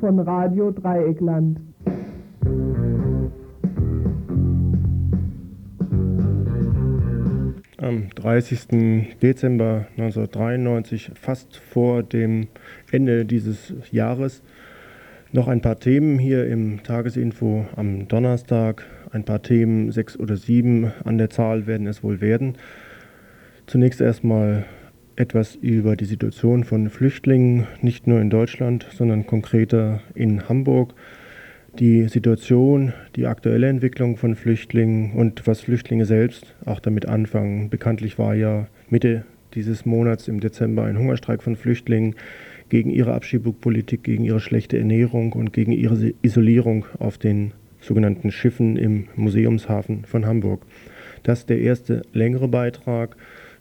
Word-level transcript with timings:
Von 0.00 0.18
Radio 0.18 0.70
Dreieckland. 0.70 1.60
Am 7.76 8.08
30. 8.14 9.18
Dezember 9.20 9.88
1993, 9.98 11.10
fast 11.14 11.58
vor 11.58 12.02
dem 12.02 12.48
Ende 12.90 13.26
dieses 13.26 13.74
Jahres, 13.92 14.42
noch 15.32 15.48
ein 15.48 15.60
paar 15.60 15.78
Themen 15.78 16.18
hier 16.18 16.46
im 16.46 16.82
Tagesinfo 16.82 17.66
am 17.76 18.08
Donnerstag. 18.08 18.86
Ein 19.12 19.24
paar 19.24 19.42
Themen, 19.42 19.92
sechs 19.92 20.18
oder 20.18 20.38
sieben 20.38 20.92
an 21.04 21.18
der 21.18 21.28
Zahl 21.28 21.66
werden 21.66 21.86
es 21.86 22.02
wohl 22.02 22.22
werden. 22.22 22.54
Zunächst 23.66 24.00
erstmal 24.00 24.64
etwas 25.20 25.54
über 25.54 25.96
die 25.96 26.06
Situation 26.06 26.64
von 26.64 26.88
Flüchtlingen, 26.88 27.66
nicht 27.82 28.06
nur 28.06 28.22
in 28.22 28.30
Deutschland, 28.30 28.86
sondern 28.94 29.26
konkreter 29.26 30.00
in 30.14 30.48
Hamburg. 30.48 30.94
Die 31.78 32.08
Situation, 32.08 32.94
die 33.16 33.26
aktuelle 33.26 33.68
Entwicklung 33.68 34.16
von 34.16 34.34
Flüchtlingen 34.34 35.12
und 35.12 35.46
was 35.46 35.60
Flüchtlinge 35.60 36.06
selbst 36.06 36.54
auch 36.64 36.80
damit 36.80 37.06
anfangen. 37.06 37.68
Bekanntlich 37.68 38.18
war 38.18 38.34
ja 38.34 38.66
Mitte 38.88 39.24
dieses 39.54 39.84
Monats 39.84 40.26
im 40.26 40.40
Dezember 40.40 40.84
ein 40.84 40.98
Hungerstreik 40.98 41.42
von 41.42 41.54
Flüchtlingen 41.54 42.14
gegen 42.70 42.90
ihre 42.90 43.12
Abschiebungspolitik, 43.12 44.02
gegen 44.02 44.24
ihre 44.24 44.40
schlechte 44.40 44.78
Ernährung 44.78 45.34
und 45.34 45.52
gegen 45.52 45.72
ihre 45.72 46.14
Isolierung 46.22 46.86
auf 46.98 47.18
den 47.18 47.52
sogenannten 47.80 48.32
Schiffen 48.32 48.76
im 48.76 49.08
Museumshafen 49.16 50.06
von 50.06 50.24
Hamburg. 50.24 50.62
Das 51.24 51.40
ist 51.40 51.50
der 51.50 51.60
erste 51.60 52.02
längere 52.14 52.48
Beitrag. 52.48 53.16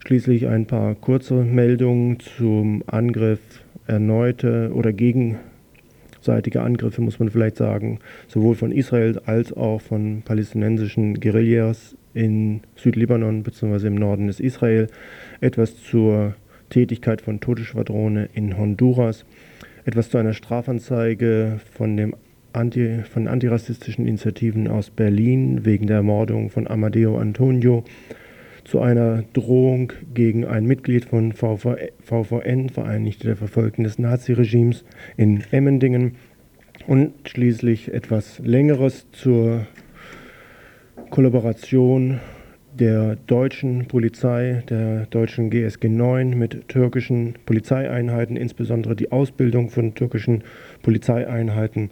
Schließlich 0.05 0.47
ein 0.47 0.65
paar 0.65 0.95
kurze 0.95 1.35
Meldungen 1.43 2.19
zum 2.19 2.83
Angriff, 2.87 3.39
erneute 3.85 4.71
oder 4.73 4.93
gegenseitige 4.93 6.61
Angriffe, 6.61 7.01
muss 7.01 7.19
man 7.19 7.29
vielleicht 7.29 7.57
sagen, 7.57 7.99
sowohl 8.27 8.55
von 8.55 8.71
Israel 8.71 9.19
als 9.25 9.51
auch 9.51 9.81
von 9.81 10.21
palästinensischen 10.23 11.19
Guerillas 11.19 11.95
in 12.13 12.61
Südlibanon 12.75 13.43
bzw. 13.43 13.87
im 13.87 13.95
Norden 13.95 14.27
des 14.27 14.39
Israel. 14.39 14.87
Etwas 15.41 15.75
zur 15.83 16.33
Tätigkeit 16.69 17.21
von 17.21 17.39
Todesschwadrone 17.39 18.29
in 18.33 18.57
Honduras. 18.57 19.25
Etwas 19.85 20.09
zu 20.09 20.17
einer 20.17 20.33
Strafanzeige 20.33 21.59
von, 21.73 21.97
dem 21.97 22.15
Anti, 22.53 23.03
von 23.03 23.27
antirassistischen 23.27 24.07
Initiativen 24.07 24.67
aus 24.67 24.89
Berlin 24.89 25.65
wegen 25.65 25.87
der 25.87 25.97
Ermordung 25.97 26.49
von 26.49 26.67
Amadeo 26.67 27.17
Antonio 27.17 27.83
zu 28.69 28.81
einer 28.81 29.23
Drohung 29.33 29.93
gegen 30.13 30.45
ein 30.45 30.65
Mitglied 30.65 31.05
von 31.05 31.33
VVN, 31.33 32.69
Vereinigte 32.69 33.25
der 33.25 33.35
Verfolgten 33.35 33.83
des 33.83 33.97
Naziregimes 33.97 34.85
in 35.17 35.43
Emmendingen 35.49 36.17
und 36.85 37.13
schließlich 37.27 37.91
etwas 37.91 38.37
Längeres 38.39 39.07
zur 39.11 39.65
Kollaboration 41.09 42.19
der 42.71 43.15
deutschen 43.15 43.87
Polizei, 43.87 44.63
der 44.69 45.07
deutschen 45.07 45.49
GSG 45.49 45.89
9 45.89 46.37
mit 46.37 46.67
türkischen 46.67 47.33
Polizeieinheiten, 47.47 48.37
insbesondere 48.37 48.95
die 48.95 49.11
Ausbildung 49.11 49.71
von 49.71 49.95
türkischen 49.95 50.43
Polizeieinheiten 50.83 51.89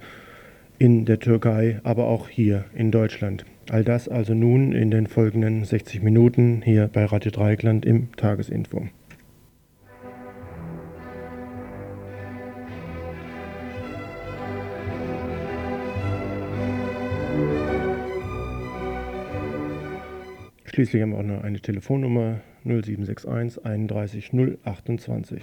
in 0.78 1.06
der 1.06 1.20
Türkei, 1.20 1.80
aber 1.84 2.06
auch 2.06 2.30
hier 2.30 2.66
in 2.76 2.92
Deutschland. 2.92 3.46
All 3.70 3.84
das 3.84 4.08
also 4.08 4.34
nun 4.34 4.72
in 4.72 4.92
den 4.92 5.08
folgenden 5.08 5.66
60 5.66 6.02
Minuten 6.02 6.62
hier 6.64 6.88
bei 6.88 7.04
Radio 7.04 7.32
Dreieckland 7.32 7.86
im 7.86 8.16
Tagesinfo. 8.16 8.88
Schließlich 20.64 21.02
haben 21.02 21.12
wir 21.12 21.18
auch 21.18 21.24
noch 21.24 21.44
eine 21.44 21.60
Telefonnummer 21.60 22.40
0761 22.64 23.66
31 23.66 24.32
028. 24.64 25.42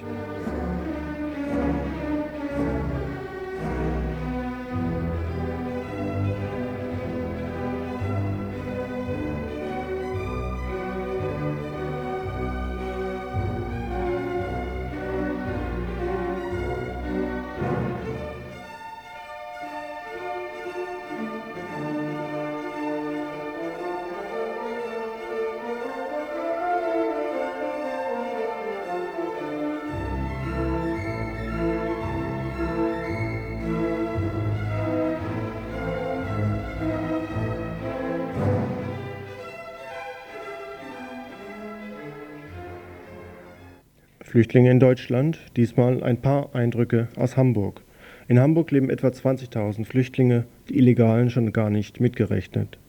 Flüchtlinge 44.35 44.73
in 44.73 44.81
Deutschland, 44.81 45.39
diesmal 45.57 46.03
ein 46.03 46.21
paar 46.21 46.57
Eindrücke 46.57 47.07
aus 47.15 47.37
Hamburg. 47.37 47.83
In 48.27 48.41
Hamburg 48.41 48.73
leben 48.73 48.91
etwa 48.91 49.07
20.000 49.07 49.85
Flüchtlinge, 49.85 50.45
die 50.69 50.77
Illegalen 50.77 51.31
schon 51.31 51.53
gar 51.53 51.71
nicht 51.71 52.01
mitgerechnet. 52.01 52.81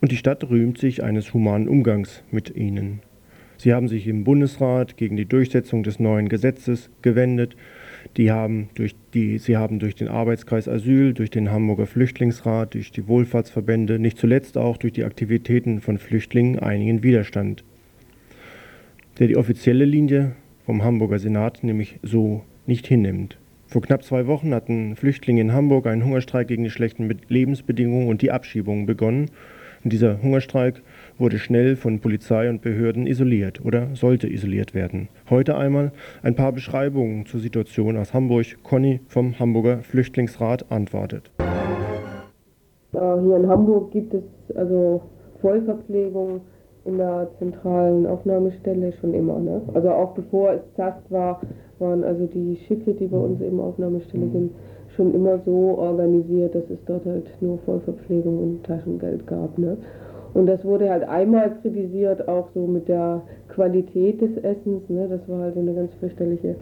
Und 0.00 0.10
die 0.10 0.16
Stadt 0.16 0.48
rühmt 0.48 0.78
sich 0.78 1.02
eines 1.02 1.34
humanen 1.34 1.68
Umgangs 1.68 2.22
mit 2.30 2.56
ihnen. 2.56 3.00
Sie 3.58 3.74
haben 3.74 3.88
sich 3.88 4.06
im 4.06 4.24
Bundesrat 4.24 4.96
gegen 4.96 5.18
die 5.18 5.26
Durchsetzung 5.26 5.82
des 5.82 6.00
neuen 6.00 6.30
Gesetzes 6.30 6.88
gewendet. 7.02 7.58
Die 8.16 8.32
haben 8.32 8.70
durch 8.74 8.96
die, 9.12 9.36
sie 9.36 9.58
haben 9.58 9.78
durch 9.78 9.96
den 9.96 10.08
Arbeitskreis 10.08 10.66
Asyl, 10.66 11.12
durch 11.12 11.28
den 11.28 11.50
Hamburger 11.50 11.84
Flüchtlingsrat, 11.84 12.72
durch 12.72 12.90
die 12.90 13.06
Wohlfahrtsverbände, 13.06 13.98
nicht 13.98 14.16
zuletzt 14.16 14.56
auch 14.56 14.78
durch 14.78 14.94
die 14.94 15.04
Aktivitäten 15.04 15.82
von 15.82 15.98
Flüchtlingen 15.98 16.58
einigen 16.58 17.02
Widerstand. 17.02 17.64
Der 19.18 19.26
die 19.28 19.36
offizielle 19.36 19.84
Linie 19.84 20.36
vom 20.66 20.82
Hamburger 20.82 21.20
Senat 21.20 21.62
nämlich 21.62 22.00
so 22.02 22.42
nicht 22.66 22.86
hinnimmt. 22.88 23.38
Vor 23.68 23.82
knapp 23.82 24.02
zwei 24.02 24.26
Wochen 24.26 24.52
hatten 24.52 24.96
Flüchtlinge 24.96 25.40
in 25.40 25.52
Hamburg 25.52 25.86
einen 25.86 26.04
Hungerstreik 26.04 26.48
gegen 26.48 26.64
die 26.64 26.70
schlechten 26.70 27.08
Lebensbedingungen 27.28 28.08
und 28.08 28.20
die 28.20 28.32
Abschiebungen 28.32 28.84
begonnen. 28.84 29.30
Und 29.84 29.92
dieser 29.92 30.20
Hungerstreik 30.20 30.82
wurde 31.18 31.38
schnell 31.38 31.76
von 31.76 32.00
Polizei 32.00 32.50
und 32.50 32.62
Behörden 32.62 33.06
isoliert 33.06 33.64
oder 33.64 33.94
sollte 33.94 34.28
isoliert 34.28 34.74
werden. 34.74 35.08
Heute 35.30 35.56
einmal 35.56 35.92
ein 36.22 36.34
paar 36.34 36.52
Beschreibungen 36.52 37.26
zur 37.26 37.38
Situation 37.38 37.96
aus 37.96 38.12
Hamburg. 38.12 38.46
Conny 38.64 39.00
vom 39.06 39.38
Hamburger 39.38 39.78
Flüchtlingsrat 39.78 40.70
antwortet. 40.70 41.30
Hier 42.92 43.36
in 43.36 43.46
Hamburg 43.48 43.92
gibt 43.92 44.14
es 44.14 44.56
also 44.56 45.02
Vollverpflegung 45.40 46.40
in 46.86 46.98
der 46.98 47.28
zentralen 47.38 48.06
Aufnahmestelle 48.06 48.92
schon 48.92 49.14
immer. 49.14 49.38
Ne? 49.38 49.62
Also 49.74 49.90
auch 49.90 50.12
bevor 50.12 50.52
es 50.52 50.60
ZAST 50.76 51.10
war, 51.10 51.40
waren 51.78 52.04
also 52.04 52.26
die 52.26 52.56
Schiffe, 52.66 52.92
die 52.92 53.06
bei 53.06 53.18
uns 53.18 53.40
eben 53.40 53.60
Aufnahmestelle 53.60 54.28
sind, 54.30 54.52
schon 54.96 55.14
immer 55.14 55.38
so 55.44 55.76
organisiert, 55.78 56.54
dass 56.54 56.68
es 56.70 56.78
dort 56.86 57.04
halt 57.04 57.26
nur 57.40 57.58
Vollverpflegung 57.58 58.38
und 58.38 58.64
Taschengeld 58.64 59.26
gab. 59.26 59.58
Ne? 59.58 59.76
Und 60.34 60.46
das 60.46 60.64
wurde 60.64 60.90
halt 60.90 61.08
einmal 61.08 61.50
kritisiert, 61.62 62.28
auch 62.28 62.48
so 62.54 62.66
mit 62.66 62.88
der 62.88 63.22
Qualität 63.48 64.20
des 64.20 64.36
Essens. 64.38 64.88
Ne? 64.88 65.06
Das 65.08 65.28
war 65.28 65.40
halt 65.40 65.56
eine 65.56 65.74
ganz 65.74 65.92
fürchterliche 65.94 66.56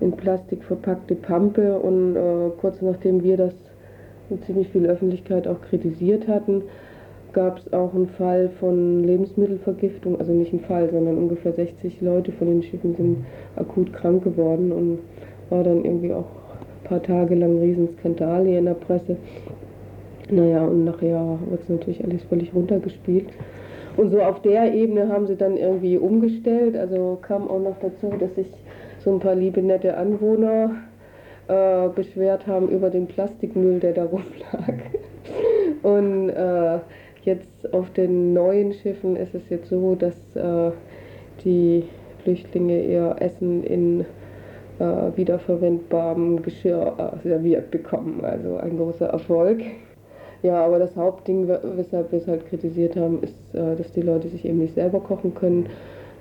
in 0.00 0.12
Plastik 0.12 0.64
verpackte 0.64 1.14
Pampe. 1.14 1.78
Und 1.78 2.16
äh, 2.16 2.50
kurz 2.60 2.80
nachdem 2.82 3.22
wir 3.22 3.36
das 3.36 3.54
mit 4.28 4.44
ziemlich 4.44 4.68
viel 4.68 4.86
Öffentlichkeit 4.86 5.46
auch 5.46 5.60
kritisiert 5.62 6.26
hatten, 6.28 6.62
gab 7.32 7.58
es 7.58 7.72
auch 7.72 7.94
einen 7.94 8.08
Fall 8.08 8.50
von 8.60 9.04
Lebensmittelvergiftung, 9.04 10.18
also 10.18 10.32
nicht 10.32 10.52
ein 10.52 10.60
Fall, 10.60 10.90
sondern 10.90 11.16
ungefähr 11.16 11.52
60 11.52 12.00
Leute 12.00 12.32
von 12.32 12.48
den 12.48 12.62
Schiffen 12.62 12.94
sind 12.94 13.24
akut 13.56 13.92
krank 13.92 14.24
geworden 14.24 14.72
und 14.72 14.98
war 15.50 15.64
dann 15.64 15.84
irgendwie 15.84 16.12
auch 16.12 16.26
ein 16.82 16.88
paar 16.88 17.02
Tage 17.02 17.34
lang 17.34 17.56
ein 17.56 17.62
Riesenskandal 17.62 18.46
hier 18.46 18.58
in 18.58 18.66
der 18.66 18.74
Presse. 18.74 19.16
Naja, 20.30 20.64
und 20.64 20.84
nachher 20.84 21.38
wird 21.50 21.62
es 21.62 21.68
natürlich 21.68 22.04
alles 22.04 22.22
völlig 22.24 22.54
runtergespielt. 22.54 23.28
Und 23.96 24.10
so 24.10 24.22
auf 24.22 24.40
der 24.40 24.72
Ebene 24.72 25.08
haben 25.08 25.26
sie 25.26 25.36
dann 25.36 25.56
irgendwie 25.56 25.98
umgestellt. 25.98 26.76
Also 26.76 27.18
kam 27.20 27.48
auch 27.48 27.60
noch 27.60 27.76
dazu, 27.80 28.10
dass 28.18 28.34
sich 28.34 28.46
so 29.00 29.12
ein 29.12 29.20
paar 29.20 29.34
liebe, 29.34 29.60
nette 29.60 29.96
Anwohner 29.96 30.70
äh, 31.48 31.88
beschwert 31.88 32.46
haben 32.46 32.68
über 32.68 32.88
den 32.88 33.06
Plastikmüll, 33.06 33.80
der 33.80 33.92
da 33.92 34.04
rumlag. 34.04 34.74
Und 35.82 36.30
äh, 36.30 36.78
Jetzt 37.22 37.72
auf 37.72 37.90
den 37.90 38.32
neuen 38.32 38.72
Schiffen 38.72 39.16
ist 39.16 39.34
es 39.34 39.48
jetzt 39.48 39.68
so, 39.68 39.94
dass 39.94 40.14
äh, 40.34 40.72
die 41.44 41.84
Flüchtlinge 42.22 42.82
ihr 42.82 43.16
Essen 43.20 43.62
in 43.64 44.04
äh, 44.78 45.16
wiederverwendbarem 45.16 46.42
Geschirr 46.42 46.94
äh, 46.98 47.28
serviert 47.28 47.70
bekommen. 47.70 48.24
Also 48.24 48.56
ein 48.56 48.76
großer 48.76 49.06
Erfolg. 49.06 49.60
Ja, 50.42 50.64
aber 50.64 50.80
das 50.80 50.96
Hauptding, 50.96 51.46
weshalb 51.46 52.10
wir 52.10 52.18
es 52.18 52.26
halt 52.26 52.48
kritisiert 52.48 52.96
haben, 52.96 53.22
ist, 53.22 53.36
äh, 53.54 53.76
dass 53.76 53.92
die 53.92 54.02
Leute 54.02 54.28
sich 54.28 54.44
eben 54.44 54.58
nicht 54.58 54.74
selber 54.74 54.98
kochen 54.98 55.34
können, 55.34 55.66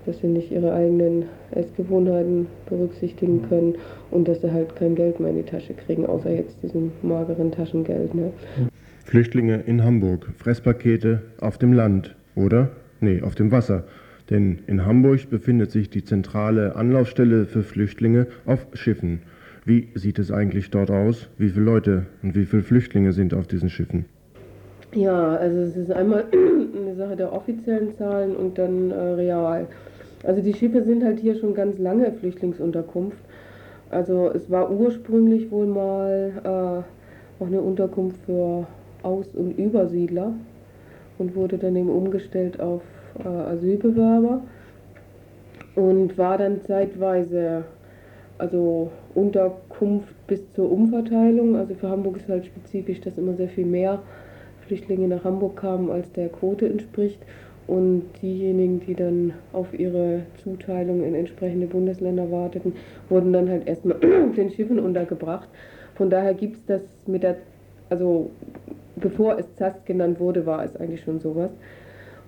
dass 0.05 0.19
sie 0.19 0.27
nicht 0.27 0.51
ihre 0.51 0.73
eigenen 0.73 1.25
Essgewohnheiten 1.51 2.47
berücksichtigen 2.67 3.47
können 3.49 3.75
und 4.11 4.27
dass 4.27 4.41
sie 4.41 4.51
halt 4.51 4.75
kein 4.75 4.93
Geld 4.93 5.19
mehr 5.19 5.31
in 5.31 5.37
die 5.37 5.43
Tasche 5.43 5.73
kriegen, 5.73 6.05
außer 6.05 6.29
jetzt 6.29 6.61
diesem 6.61 6.91
mageren 7.01 7.51
Taschengeld. 7.51 8.13
Ne? 8.13 8.31
Flüchtlinge 9.05 9.61
in 9.65 9.83
Hamburg, 9.83 10.27
Fresspakete 10.37 11.21
auf 11.39 11.57
dem 11.57 11.73
Land, 11.73 12.15
oder? 12.35 12.69
Nee, 12.99 13.21
auf 13.21 13.35
dem 13.35 13.51
Wasser. 13.51 13.83
Denn 14.29 14.59
in 14.67 14.85
Hamburg 14.85 15.29
befindet 15.29 15.71
sich 15.71 15.89
die 15.89 16.05
zentrale 16.05 16.75
Anlaufstelle 16.75 17.45
für 17.45 17.63
Flüchtlinge 17.63 18.27
auf 18.45 18.67
Schiffen. 18.73 19.21
Wie 19.65 19.89
sieht 19.95 20.19
es 20.19 20.31
eigentlich 20.31 20.69
dort 20.69 20.89
aus? 20.89 21.29
Wie 21.37 21.49
viele 21.49 21.65
Leute 21.65 22.05
und 22.23 22.35
wie 22.35 22.45
viele 22.45 22.63
Flüchtlinge 22.63 23.11
sind 23.11 23.33
auf 23.33 23.47
diesen 23.47 23.69
Schiffen? 23.69 24.05
Ja, 24.93 25.35
also 25.35 25.59
es 25.59 25.75
ist 25.75 25.91
einmal 25.91 26.25
eine 26.33 26.95
Sache 26.95 27.15
der 27.15 27.33
offiziellen 27.33 27.95
Zahlen 27.97 28.35
und 28.35 28.57
dann 28.57 28.91
äh, 28.91 28.95
real. 28.95 29.67
Also 30.23 30.41
die 30.41 30.53
Schiffe 30.53 30.83
sind 30.83 31.03
halt 31.03 31.19
hier 31.19 31.35
schon 31.35 31.53
ganz 31.53 31.77
lange 31.77 32.11
Flüchtlingsunterkunft. 32.13 33.17
Also 33.89 34.31
es 34.33 34.49
war 34.49 34.71
ursprünglich 34.71 35.51
wohl 35.51 35.67
mal 35.67 36.31
äh, 36.43 37.43
auch 37.43 37.47
eine 37.47 37.61
Unterkunft 37.61 38.17
für 38.25 38.67
Aus- 39.03 39.35
und 39.35 39.57
Übersiedler 39.57 40.33
und 41.17 41.35
wurde 41.35 41.57
dann 41.57 41.75
eben 41.75 41.89
umgestellt 41.89 42.59
auf 42.59 42.81
äh, 43.23 43.27
Asylbewerber 43.27 44.41
und 45.75 46.17
war 46.17 46.37
dann 46.37 46.61
zeitweise 46.61 47.65
also 48.41 48.91
Unterkunft 49.13 50.15
bis 50.25 50.51
zur 50.53 50.71
Umverteilung. 50.71 51.55
Also 51.55 51.75
für 51.75 51.89
Hamburg 51.89 52.17
ist 52.17 52.27
halt 52.27 52.45
spezifisch, 52.45 52.99
dass 53.01 53.17
immer 53.17 53.35
sehr 53.35 53.49
viel 53.49 53.67
mehr 53.67 54.01
Flüchtlinge 54.65 55.07
nach 55.07 55.23
Hamburg 55.23 55.57
kamen, 55.57 55.91
als 55.91 56.11
der 56.11 56.29
Quote 56.29 56.67
entspricht. 56.67 57.19
Und 57.67 58.03
diejenigen, 58.21 58.79
die 58.79 58.95
dann 58.95 59.33
auf 59.53 59.77
ihre 59.77 60.23
Zuteilung 60.43 61.03
in 61.03 61.13
entsprechende 61.13 61.67
Bundesländer 61.67 62.31
warteten, 62.31 62.73
wurden 63.09 63.31
dann 63.31 63.47
halt 63.47 63.67
erstmal 63.67 63.97
auf 63.97 64.33
den 64.35 64.49
Schiffen 64.49 64.79
untergebracht. 64.79 65.47
Von 65.95 66.09
daher 66.09 66.33
gibt 66.33 66.57
es 66.57 66.65
das 66.65 66.81
mit 67.05 67.21
der, 67.21 67.37
also 67.89 68.31
bevor 69.01 69.37
es 69.37 69.55
ZAST 69.55 69.85
genannt 69.85 70.19
wurde, 70.19 70.45
war 70.45 70.63
es 70.63 70.75
eigentlich 70.77 71.01
schon 71.01 71.19
sowas. 71.19 71.51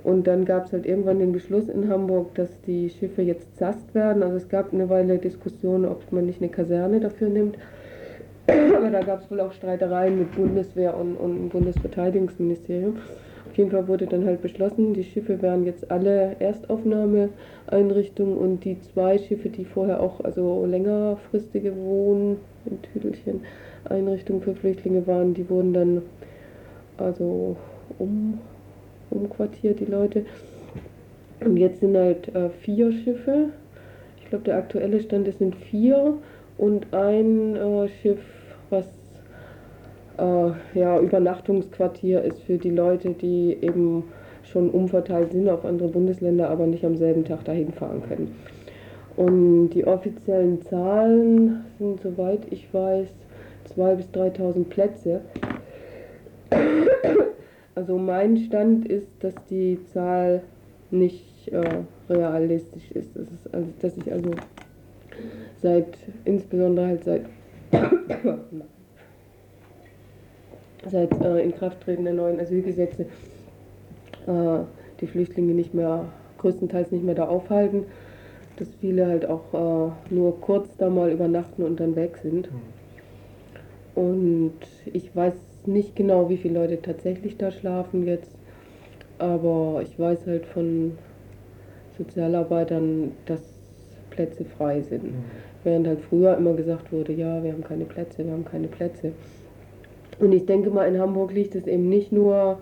Und 0.04 0.28
dann 0.28 0.44
gab 0.44 0.66
es 0.66 0.74
halt 0.74 0.86
irgendwann 0.86 1.20
den 1.20 1.32
Beschluss 1.32 1.70
in 1.70 1.88
Hamburg, 1.88 2.36
dass 2.36 2.60
die 2.62 2.90
Schiffe 2.90 3.22
jetzt 3.22 3.56
ZAST 3.56 3.96
werden. 3.96 4.22
Also 4.22 4.36
es 4.36 4.50
gab 4.50 4.74
eine 4.74 4.90
Weile 4.90 5.18
Diskussionen, 5.18 5.86
ob 5.86 6.12
man 6.12 6.26
nicht 6.26 6.42
eine 6.42 6.52
Kaserne 6.52 7.00
dafür 7.00 7.30
nimmt. 7.30 7.58
Aber 8.76 8.90
da 8.90 9.02
gab 9.02 9.22
es 9.22 9.32
wohl 9.32 9.40
auch 9.40 9.54
Streitereien 9.54 10.20
mit 10.20 10.36
Bundeswehr 10.36 10.98
und, 10.98 11.16
und 11.16 11.50
Bundesverteidigungsministerium. 11.50 12.98
Auf 13.50 13.58
jeden 13.58 13.72
Fall 13.72 13.88
wurde 13.88 14.08
dann 14.08 14.26
halt 14.26 14.42
beschlossen, 14.42 14.94
die 14.94 15.04
Schiffe 15.04 15.42
wären 15.42 15.64
jetzt 15.64 15.92
alle 15.92 16.36
Erstaufnahmeeinrichtungen 16.40 18.36
und 18.36 18.66
die 18.66 18.82
zwei 18.82 19.20
Schiffe, 19.20 19.50
die 19.50 19.64
vorher 19.64 20.02
auch 20.02 20.22
also 20.22 20.66
längerfristige 20.66 21.76
Wohn- 21.78 22.38
in 22.66 22.82
Tüdelchen 22.82 23.42
Einrichtungen 23.86 24.42
für 24.42 24.56
Flüchtlinge 24.56 25.06
waren, 25.08 25.34
die 25.34 25.50
wurden 25.50 25.74
dann 25.74 26.02
also 26.98 27.56
um 28.00 28.40
umquartiert, 29.10 29.80
die 29.80 29.86
Leute. 29.86 30.26
Und 31.40 31.58
jetzt 31.58 31.80
sind 31.80 31.96
halt 31.96 32.34
äh, 32.36 32.50
vier 32.50 32.92
Schiffe. 32.92 33.50
Ich 34.18 34.30
glaube, 34.30 34.46
der 34.46 34.58
aktuelle 34.58 35.00
Stand 35.02 35.28
ist 35.28 35.40
sind 35.40 35.56
vier 35.56 36.18
und 36.58 36.94
ein 36.94 37.56
äh, 37.56 37.88
Schiff, 38.02 38.22
was 38.70 38.86
äh, 40.18 40.80
ja, 40.80 41.00
Übernachtungsquartier 41.00 42.22
ist 42.24 42.42
für 42.44 42.58
die 42.58 42.70
Leute, 42.70 43.10
die 43.12 43.58
eben 43.62 44.06
schon 44.44 44.70
umverteilt 44.70 45.32
sind 45.32 45.50
auf 45.50 45.66
andere 45.66 45.90
Bundesländer, 45.90 46.50
aber 46.50 46.66
nicht 46.66 46.86
am 46.86 46.98
selben 46.98 47.26
Tag 47.26 47.46
dahin 47.46 47.72
fahren 47.72 48.04
können. 48.08 48.36
Und 49.16 49.70
die 49.70 49.86
offiziellen 49.86 50.62
Zahlen 50.64 51.66
sind, 51.78 52.02
soweit 52.02 52.42
ich 52.52 52.74
weiß, 52.74 53.08
2.000 53.76 53.96
bis 53.96 54.08
3.000 54.10 54.64
Plätze. 54.66 55.22
Also 57.76 57.98
mein 57.98 58.38
Stand 58.38 58.88
ist, 58.88 59.08
dass 59.22 59.34
die 59.50 59.80
Zahl 59.94 60.44
nicht 60.92 61.52
äh, 61.52 61.84
realistisch 62.08 62.92
ist. 62.92 63.16
Das 63.16 63.24
ist 63.24 63.54
also, 63.54 63.68
dass 63.80 63.98
ich 63.98 64.12
also 64.12 64.32
seit, 65.62 65.98
insbesondere 66.24 66.88
halt 66.88 67.04
seit, 67.04 67.26
seit 70.92 71.22
äh, 71.22 71.44
Inkrafttreten 71.44 72.06
der 72.06 72.14
neuen 72.14 72.40
Asylgesetze 72.40 73.08
äh, 74.28 74.60
die 75.02 75.08
Flüchtlinge 75.08 75.54
nicht 75.54 75.74
mehr, 75.74 76.06
größtenteils 76.38 76.92
nicht 76.92 77.04
mehr 77.04 77.16
da 77.16 77.28
aufhalten, 77.28 77.86
dass 78.58 78.68
viele 78.82 79.08
halt 79.08 79.26
auch 79.26 79.54
äh, 79.54 80.14
nur 80.14 80.40
kurz 80.42 80.78
da 80.78 80.92
mal 80.92 81.12
übernachten 81.12 81.64
und 81.64 81.80
dann 81.80 81.96
weg 81.96 82.20
sind. 82.22 82.52
Mhm. 82.52 82.60
Und 83.96 84.60
ich 84.86 85.16
weiß 85.16 85.34
nicht 85.68 85.96
genau, 85.96 86.30
wie 86.30 86.38
viele 86.38 86.60
Leute 86.60 86.82
tatsächlich 86.82 87.38
da 87.38 87.52
schlafen 87.52 88.06
jetzt, 88.06 88.32
aber 89.20 89.82
ich 89.84 89.98
weiß 89.98 90.28
halt 90.28 90.46
von 90.46 90.98
Sozialarbeitern, 91.98 93.12
dass 93.26 93.42
Plätze 94.10 94.46
frei 94.46 94.82
sind. 94.82 95.04
Mhm. 95.04 95.24
Während 95.64 95.88
halt 95.88 96.02
früher 96.02 96.38
immer 96.38 96.54
gesagt 96.54 96.92
wurde, 96.92 97.14
ja, 97.14 97.44
wir 97.44 97.54
haben 97.54 97.64
keine 97.64 97.86
Plätze, 97.86 98.26
wir 98.26 98.34
haben 98.34 98.46
keine 98.46 98.68
Plätze. 98.68 99.14
Und 100.20 100.34
ich 100.34 100.46
denke 100.46 100.70
mal, 100.70 100.88
in 100.88 101.00
Hamburg 101.00 101.34
liegt 101.34 101.56
es 101.56 101.66
eben 101.68 101.90
nicht 101.90 102.12
nur 102.12 102.60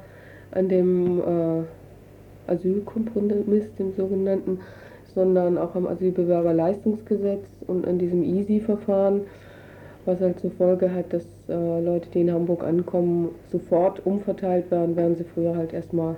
an 0.51 0.69
dem 0.69 1.19
äh, 1.19 2.51
Asylkompromiss, 2.51 3.74
dem 3.80 3.94
sogenannten, 3.94 4.59
sondern 5.13 5.57
auch 5.57 5.75
am 5.75 5.88
Asylbewerberleistungsgesetz 5.88 7.45
und 7.68 7.88
an 7.88 7.97
diesem 7.97 8.24
EASY-Verfahren 8.24 9.21
was 10.06 10.19
halt 10.19 10.40
zur 10.40 10.52
Folge 10.52 10.94
hat, 10.94 11.14
dass 11.14 11.25
äh, 11.51 11.81
Leute, 11.81 12.09
die 12.09 12.21
in 12.21 12.31
Hamburg 12.31 12.63
ankommen, 12.63 13.29
sofort 13.51 14.05
umverteilt 14.05 14.71
werden, 14.71 14.95
während 14.95 15.17
sie 15.17 15.25
früher 15.25 15.55
halt 15.55 15.73
erstmal 15.73 16.15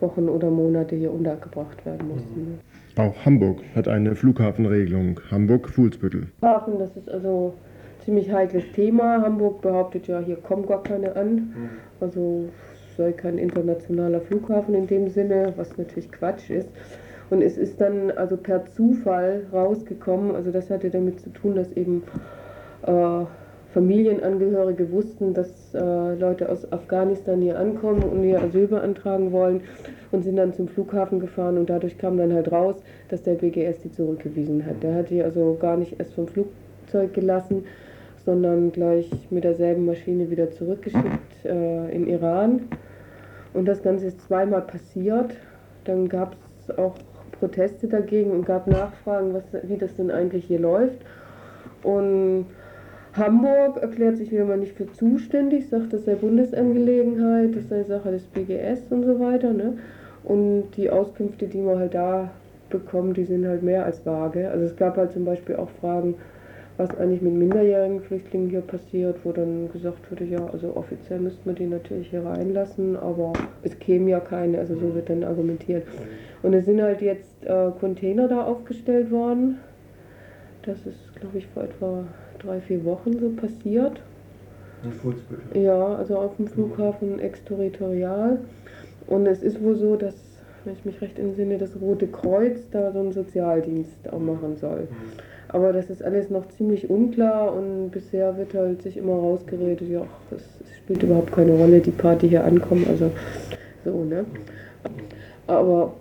Wochen 0.00 0.28
oder 0.28 0.50
Monate 0.50 0.94
hier 0.94 1.12
untergebracht 1.12 1.84
werden 1.84 2.08
mussten. 2.08 2.40
Mhm. 2.40 2.58
Auch 2.96 3.14
Hamburg 3.24 3.60
hat 3.74 3.88
eine 3.88 4.14
Flughafenregelung, 4.14 5.20
Hamburg-Fuhlsbüttel. 5.30 6.28
Hafen, 6.42 6.78
das 6.78 6.96
ist 6.96 7.10
also 7.10 7.54
ein 7.56 8.04
ziemlich 8.04 8.30
heikles 8.30 8.70
Thema. 8.72 9.22
Hamburg 9.22 9.62
behauptet 9.62 10.06
ja, 10.06 10.20
hier 10.20 10.36
kommen 10.36 10.66
gar 10.66 10.82
keine 10.82 11.16
an. 11.16 11.34
Mhm. 11.34 11.70
Also 12.00 12.48
sei 12.96 13.12
kein 13.12 13.38
internationaler 13.38 14.20
Flughafen 14.20 14.74
in 14.74 14.86
dem 14.86 15.08
Sinne, 15.08 15.54
was 15.56 15.78
natürlich 15.78 16.10
Quatsch 16.12 16.50
ist. 16.50 16.68
Und 17.30 17.42
es 17.42 17.56
ist 17.56 17.80
dann 17.80 18.10
also 18.10 18.36
per 18.36 18.66
Zufall 18.66 19.46
rausgekommen, 19.52 20.34
also 20.34 20.50
das 20.50 20.70
hatte 20.70 20.90
damit 20.90 21.20
zu 21.20 21.30
tun, 21.30 21.54
dass 21.56 21.72
eben 21.72 22.02
äh, 22.86 23.24
Familienangehörige 23.74 24.90
wussten, 24.90 25.34
dass 25.34 25.74
äh, 25.74 26.14
Leute 26.14 26.48
aus 26.48 26.70
Afghanistan 26.72 27.42
hier 27.42 27.58
ankommen 27.58 28.02
und 28.02 28.22
hier 28.22 28.42
Asyl 28.42 28.66
beantragen 28.66 29.30
wollen 29.30 29.60
und 30.10 30.22
sind 30.22 30.36
dann 30.36 30.54
zum 30.54 30.68
Flughafen 30.68 31.20
gefahren 31.20 31.58
und 31.58 31.68
dadurch 31.68 31.98
kam 31.98 32.16
dann 32.16 32.32
halt 32.32 32.50
raus, 32.50 32.76
dass 33.10 33.22
der 33.22 33.34
BGS 33.34 33.80
die 33.80 33.92
zurückgewiesen 33.92 34.64
hat. 34.64 34.82
Der 34.82 34.94
hat 34.94 35.10
die 35.10 35.22
also 35.22 35.56
gar 35.60 35.76
nicht 35.76 35.98
erst 35.98 36.14
vom 36.14 36.26
Flugzeug 36.28 37.12
gelassen, 37.12 37.64
sondern 38.24 38.72
gleich 38.72 39.10
mit 39.30 39.44
derselben 39.44 39.84
Maschine 39.84 40.30
wieder 40.30 40.50
zurückgeschickt 40.50 41.44
äh, 41.44 41.94
in 41.94 42.06
Iran. 42.06 42.62
Und 43.52 43.66
das 43.66 43.82
Ganze 43.82 44.06
ist 44.06 44.22
zweimal 44.22 44.62
passiert. 44.62 45.36
Dann 45.84 46.08
gab 46.08 46.36
es 46.60 46.76
auch 46.78 46.94
Proteste 47.38 47.86
dagegen 47.86 48.30
und 48.30 48.46
gab 48.46 48.66
Nachfragen, 48.66 49.34
was, 49.34 49.44
wie 49.62 49.76
das 49.76 49.94
denn 49.96 50.10
eigentlich 50.10 50.46
hier 50.46 50.58
läuft. 50.58 50.98
Und 51.82 52.46
Hamburg 53.14 53.78
erklärt 53.80 54.16
sich 54.16 54.30
wieder 54.30 54.56
nicht 54.56 54.76
für 54.76 54.90
zuständig, 54.92 55.68
sagt, 55.68 55.92
das 55.92 56.04
sei 56.04 56.14
Bundesangelegenheit, 56.14 57.56
das 57.56 57.68
sei 57.68 57.82
Sache 57.82 58.10
des 58.10 58.24
BGS 58.24 58.90
und 58.90 59.04
so 59.04 59.18
weiter. 59.18 59.52
Ne? 59.52 59.78
Und 60.24 60.70
die 60.76 60.90
Auskünfte, 60.90 61.46
die 61.46 61.58
man 61.58 61.78
halt 61.78 61.94
da 61.94 62.30
bekommt, 62.70 63.16
die 63.16 63.24
sind 63.24 63.46
halt 63.46 63.62
mehr 63.62 63.84
als 63.84 64.04
vage. 64.04 64.50
Also 64.50 64.66
es 64.66 64.76
gab 64.76 64.96
halt 64.96 65.12
zum 65.12 65.24
Beispiel 65.24 65.56
auch 65.56 65.70
Fragen, 65.80 66.14
was 66.76 66.96
eigentlich 66.96 67.22
mit 67.22 67.32
minderjährigen 67.32 68.00
Flüchtlingen 68.00 68.50
hier 68.50 68.60
passiert, 68.60 69.16
wo 69.24 69.32
dann 69.32 69.68
gesagt 69.72 70.10
wurde, 70.10 70.24
ja, 70.24 70.46
also 70.46 70.76
offiziell 70.76 71.18
müsste 71.18 71.40
man 71.44 71.56
die 71.56 71.66
natürlich 71.66 72.08
hier 72.10 72.24
reinlassen, 72.24 72.96
aber 72.96 73.32
es 73.62 73.76
käme 73.80 74.10
ja 74.10 74.20
keine, 74.20 74.58
also 74.58 74.76
so 74.76 74.94
wird 74.94 75.10
dann 75.10 75.24
argumentiert. 75.24 75.84
Und 76.42 76.54
es 76.54 76.66
sind 76.66 76.80
halt 76.80 77.02
jetzt 77.02 77.44
äh, 77.44 77.70
Container 77.80 78.28
da 78.28 78.44
aufgestellt 78.44 79.10
worden. 79.10 79.58
Das 80.62 80.86
ist, 80.86 81.16
glaube 81.18 81.38
ich, 81.38 81.48
vor 81.48 81.64
etwa 81.64 82.04
drei, 82.38 82.60
vier 82.60 82.84
Wochen 82.84 83.18
so 83.18 83.30
passiert. 83.30 84.00
In 84.84 84.92
Fuhlsbüttel? 84.92 85.62
Ja, 85.62 85.96
also 85.96 86.16
auf 86.16 86.36
dem 86.36 86.46
Flughafen 86.46 87.18
exterritorial. 87.18 88.38
Und 89.06 89.26
es 89.26 89.42
ist 89.42 89.62
wohl 89.62 89.76
so, 89.76 89.96
dass 89.96 90.14
wenn 90.64 90.74
ich 90.74 90.84
mich 90.84 91.00
recht 91.00 91.18
entsinne, 91.18 91.58
das 91.58 91.70
Rote 91.80 92.06
Kreuz 92.06 92.58
da 92.70 92.92
so 92.92 93.00
einen 93.00 93.12
Sozialdienst 93.12 94.12
auch 94.12 94.18
machen 94.18 94.56
soll. 94.56 94.88
Aber 95.48 95.72
das 95.72 95.88
ist 95.88 96.02
alles 96.02 96.28
noch 96.28 96.46
ziemlich 96.48 96.90
unklar 96.90 97.54
und 97.54 97.90
bisher 97.90 98.36
wird 98.36 98.52
halt 98.52 98.82
sich 98.82 98.98
immer 98.98 99.14
rausgeredet, 99.14 99.88
ja, 99.88 100.02
es 100.30 100.42
spielt 100.76 101.02
überhaupt 101.02 101.32
keine 101.32 101.52
Rolle, 101.52 101.80
die 101.80 101.90
Party 101.90 102.28
hier 102.28 102.44
ankommen, 102.44 102.86
also 102.88 103.10
so, 103.84 104.04
ne? 104.04 104.26
Aber 105.46 105.94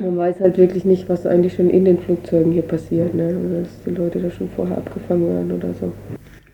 man 0.00 0.16
weiß 0.16 0.40
halt 0.40 0.58
wirklich 0.58 0.84
nicht, 0.84 1.08
was 1.08 1.26
eigentlich 1.26 1.54
schon 1.54 1.70
in 1.70 1.84
den 1.84 1.98
Flugzeugen 1.98 2.52
hier 2.52 2.62
passiert, 2.62 3.14
ne? 3.14 3.26
Also, 3.26 3.60
dass 3.60 3.82
die 3.84 3.90
Leute 3.90 4.20
da 4.20 4.30
schon 4.30 4.48
vorher 4.48 4.78
abgefangen 4.78 5.28
werden 5.28 5.52
oder 5.52 5.74
so. 5.74 5.92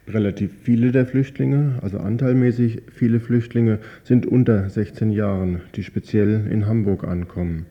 Relativ 0.07 0.53
viele 0.63 0.93
der 0.93 1.07
Flüchtlinge, 1.07 1.79
also 1.83 1.99
anteilmäßig 1.99 2.83
viele 2.93 3.21
Flüchtlinge, 3.21 3.79
sind 4.03 4.27
unter 4.27 4.69
16 4.69 5.11
Jahren, 5.11 5.63
die 5.77 5.83
speziell 5.83 6.47
in 6.51 6.67
Hamburg 6.67 7.05
ankommen. 7.05 7.67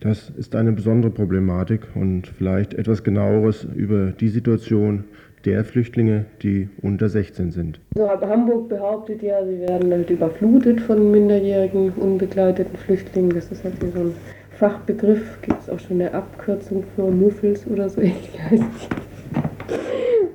Das 0.00 0.30
ist 0.30 0.54
eine 0.54 0.72
besondere 0.72 1.10
Problematik 1.10 1.82
und 1.94 2.26
vielleicht 2.26 2.74
etwas 2.74 3.02
genaueres 3.02 3.66
über 3.74 4.12
die 4.12 4.28
Situation 4.28 5.04
der 5.44 5.64
Flüchtlinge, 5.64 6.26
die 6.42 6.68
unter 6.82 7.08
16 7.08 7.52
sind. 7.52 7.80
Also 7.94 8.26
Hamburg 8.26 8.68
behauptet 8.68 9.22
ja, 9.22 9.44
sie 9.44 9.60
werden 9.60 9.90
halt 9.92 10.10
überflutet 10.10 10.80
von 10.80 11.10
minderjährigen, 11.10 11.90
unbegleiteten 11.92 12.76
Flüchtlingen. 12.76 13.30
Das 13.30 13.50
ist 13.52 13.64
halt 13.64 13.74
hier 13.80 13.92
so 13.92 14.00
ein 14.00 14.14
Fachbegriff. 14.58 15.40
Gibt 15.42 15.60
es 15.60 15.70
auch 15.70 15.78
schon 15.78 16.00
eine 16.00 16.14
Abkürzung 16.14 16.84
für 16.94 17.02
Muffels 17.10 17.66
oder 17.66 17.88
so 17.88 18.00
ähnlich 18.02 18.40
heißt 18.50 18.64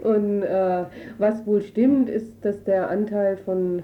Und 0.04 0.44
äh, 0.44 0.84
was 1.18 1.46
wohl 1.46 1.62
stimmt, 1.62 2.10
ist, 2.10 2.32
dass 2.42 2.64
der 2.64 2.90
Anteil 2.90 3.38
von 3.38 3.84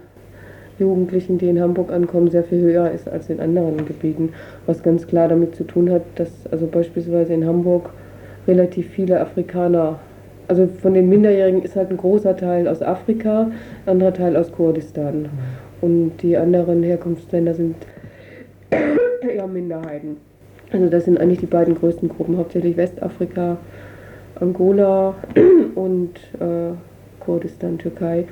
Jugendlichen, 0.79 1.39
die 1.39 1.49
in 1.49 1.59
Hamburg 1.59 1.91
ankommen, 1.91 2.29
sehr 2.29 2.43
viel 2.43 2.61
höher 2.61 2.91
ist 2.91 3.09
als 3.09 3.29
in 3.29 3.39
anderen 3.39 3.85
Gebieten. 3.85 4.33
Was 4.67 4.83
ganz 4.83 5.07
klar 5.07 5.27
damit 5.27 5.55
zu 5.55 5.63
tun 5.63 5.89
hat, 5.89 6.03
dass 6.15 6.29
also 6.51 6.67
beispielsweise 6.67 7.33
in 7.33 7.45
Hamburg 7.45 7.89
relativ 8.47 8.89
viele 8.89 9.19
Afrikaner, 9.19 9.99
also 10.47 10.67
von 10.67 10.93
den 10.93 11.09
Minderjährigen 11.09 11.63
ist 11.63 11.75
halt 11.75 11.89
ein 11.89 11.97
großer 11.97 12.37
Teil 12.37 12.67
aus 12.67 12.81
Afrika, 12.81 13.51
ein 13.85 13.91
anderer 13.91 14.13
Teil 14.13 14.37
aus 14.37 14.51
Kurdistan. 14.51 15.29
Und 15.81 16.17
die 16.21 16.37
anderen 16.37 16.83
Herkunftsländer 16.83 17.53
sind 17.53 17.75
eher 18.69 19.47
Minderheiten. 19.47 20.17
Also 20.71 20.89
das 20.89 21.05
sind 21.05 21.19
eigentlich 21.19 21.39
die 21.39 21.45
beiden 21.45 21.75
größten 21.75 22.09
Gruppen, 22.09 22.37
hauptsächlich 22.37 22.75
Westafrika, 22.75 23.57
Angola 24.39 25.15
und 25.75 26.15
äh, 26.39 26.73
Kurdistan, 27.19 27.77
Türkei. 27.77 28.25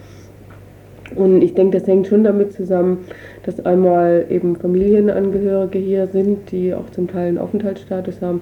Und 1.15 1.41
ich 1.41 1.53
denke, 1.53 1.77
das 1.77 1.87
hängt 1.87 2.07
schon 2.07 2.23
damit 2.23 2.53
zusammen, 2.53 3.05
dass 3.43 3.63
einmal 3.65 4.25
eben 4.29 4.55
Familienangehörige 4.55 5.77
hier 5.77 6.07
sind, 6.07 6.51
die 6.51 6.73
auch 6.73 6.89
zum 6.89 7.07
Teil 7.07 7.27
einen 7.27 7.37
Aufenthaltsstatus 7.37 8.21
haben. 8.21 8.41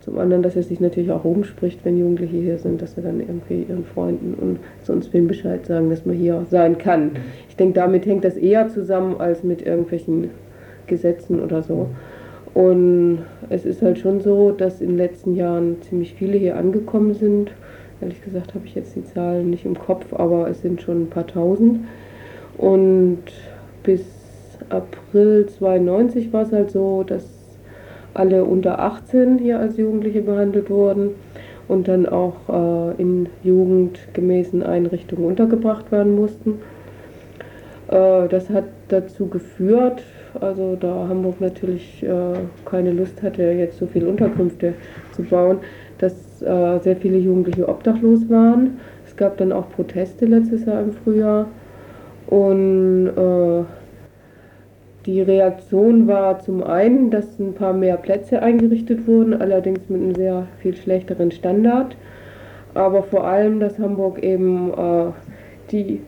Zum 0.00 0.18
anderen, 0.18 0.42
dass 0.42 0.56
es 0.56 0.68
sich 0.68 0.80
natürlich 0.80 1.10
auch 1.10 1.24
rumspricht, 1.24 1.84
wenn 1.84 1.98
Jugendliche 1.98 2.36
hier 2.36 2.58
sind, 2.58 2.82
dass 2.82 2.94
sie 2.94 3.02
dann 3.02 3.20
irgendwie 3.20 3.66
ihren 3.68 3.84
Freunden 3.84 4.34
und 4.34 4.58
sonst 4.82 5.12
wem 5.12 5.28
Bescheid 5.28 5.66
sagen, 5.66 5.90
dass 5.90 6.06
man 6.06 6.16
hier 6.16 6.46
sein 6.50 6.78
kann. 6.78 7.12
Ich 7.48 7.56
denke, 7.56 7.74
damit 7.74 8.06
hängt 8.06 8.24
das 8.24 8.36
eher 8.36 8.68
zusammen 8.68 9.20
als 9.20 9.44
mit 9.44 9.62
irgendwelchen 9.64 10.30
Gesetzen 10.88 11.40
oder 11.40 11.62
so. 11.62 11.88
Und 12.54 13.20
es 13.50 13.64
ist 13.64 13.82
halt 13.82 13.98
schon 13.98 14.20
so, 14.20 14.50
dass 14.50 14.80
in 14.80 14.88
den 14.88 14.96
letzten 14.96 15.36
Jahren 15.36 15.80
ziemlich 15.82 16.14
viele 16.14 16.38
hier 16.38 16.56
angekommen 16.56 17.14
sind 17.14 17.52
Ehrlich 18.00 18.22
gesagt 18.22 18.54
habe 18.54 18.64
ich 18.64 18.74
jetzt 18.74 18.94
die 18.94 19.04
Zahlen 19.04 19.50
nicht 19.50 19.64
im 19.64 19.76
Kopf, 19.76 20.12
aber 20.12 20.48
es 20.48 20.62
sind 20.62 20.80
schon 20.80 21.02
ein 21.02 21.10
paar 21.10 21.26
tausend. 21.26 21.80
Und 22.56 23.22
bis 23.82 24.04
April 24.68 25.46
92 25.46 26.32
war 26.32 26.42
es 26.42 26.52
halt 26.52 26.70
so, 26.70 27.02
dass 27.02 27.24
alle 28.14 28.44
unter 28.44 28.78
18 28.78 29.38
hier 29.38 29.58
als 29.58 29.76
Jugendliche 29.76 30.22
behandelt 30.22 30.70
wurden 30.70 31.10
und 31.66 31.88
dann 31.88 32.06
auch 32.06 32.36
äh, 32.48 33.00
in 33.00 33.28
jugendgemäßen 33.42 34.62
Einrichtungen 34.62 35.24
untergebracht 35.24 35.90
werden 35.90 36.14
mussten. 36.14 36.60
Äh, 37.88 38.28
das 38.28 38.48
hat 38.50 38.64
dazu 38.88 39.26
geführt, 39.26 40.02
also 40.40 40.76
da 40.76 41.06
Hamburg 41.08 41.40
natürlich 41.40 42.02
äh, 42.02 42.34
keine 42.64 42.92
Lust 42.92 43.22
hatte, 43.22 43.42
jetzt 43.42 43.78
so 43.78 43.86
viele 43.86 44.08
Unterkünfte 44.08 44.74
zu 45.12 45.22
bauen, 45.22 45.58
dass 45.98 46.42
äh, 46.42 46.78
sehr 46.80 46.96
viele 46.96 47.18
Jugendliche 47.18 47.68
obdachlos 47.68 48.28
waren. 48.28 48.78
Es 49.06 49.16
gab 49.16 49.36
dann 49.38 49.52
auch 49.52 49.68
Proteste 49.70 50.26
letztes 50.26 50.64
Jahr 50.64 50.82
im 50.82 50.92
Frühjahr. 50.92 51.48
Und 52.26 53.08
äh, 53.08 53.64
die 55.06 55.22
Reaktion 55.22 56.06
war 56.06 56.38
zum 56.40 56.62
einen, 56.62 57.10
dass 57.10 57.38
ein 57.38 57.54
paar 57.54 57.72
mehr 57.72 57.96
Plätze 57.96 58.42
eingerichtet 58.42 59.06
wurden, 59.06 59.32
allerdings 59.40 59.88
mit 59.88 60.02
einem 60.02 60.14
sehr 60.14 60.46
viel 60.58 60.76
schlechteren 60.76 61.30
Standard. 61.30 61.96
Aber 62.74 63.02
vor 63.02 63.24
allem, 63.24 63.58
dass 63.58 63.78
Hamburg 63.78 64.22
eben 64.22 64.70
die 65.70 66.02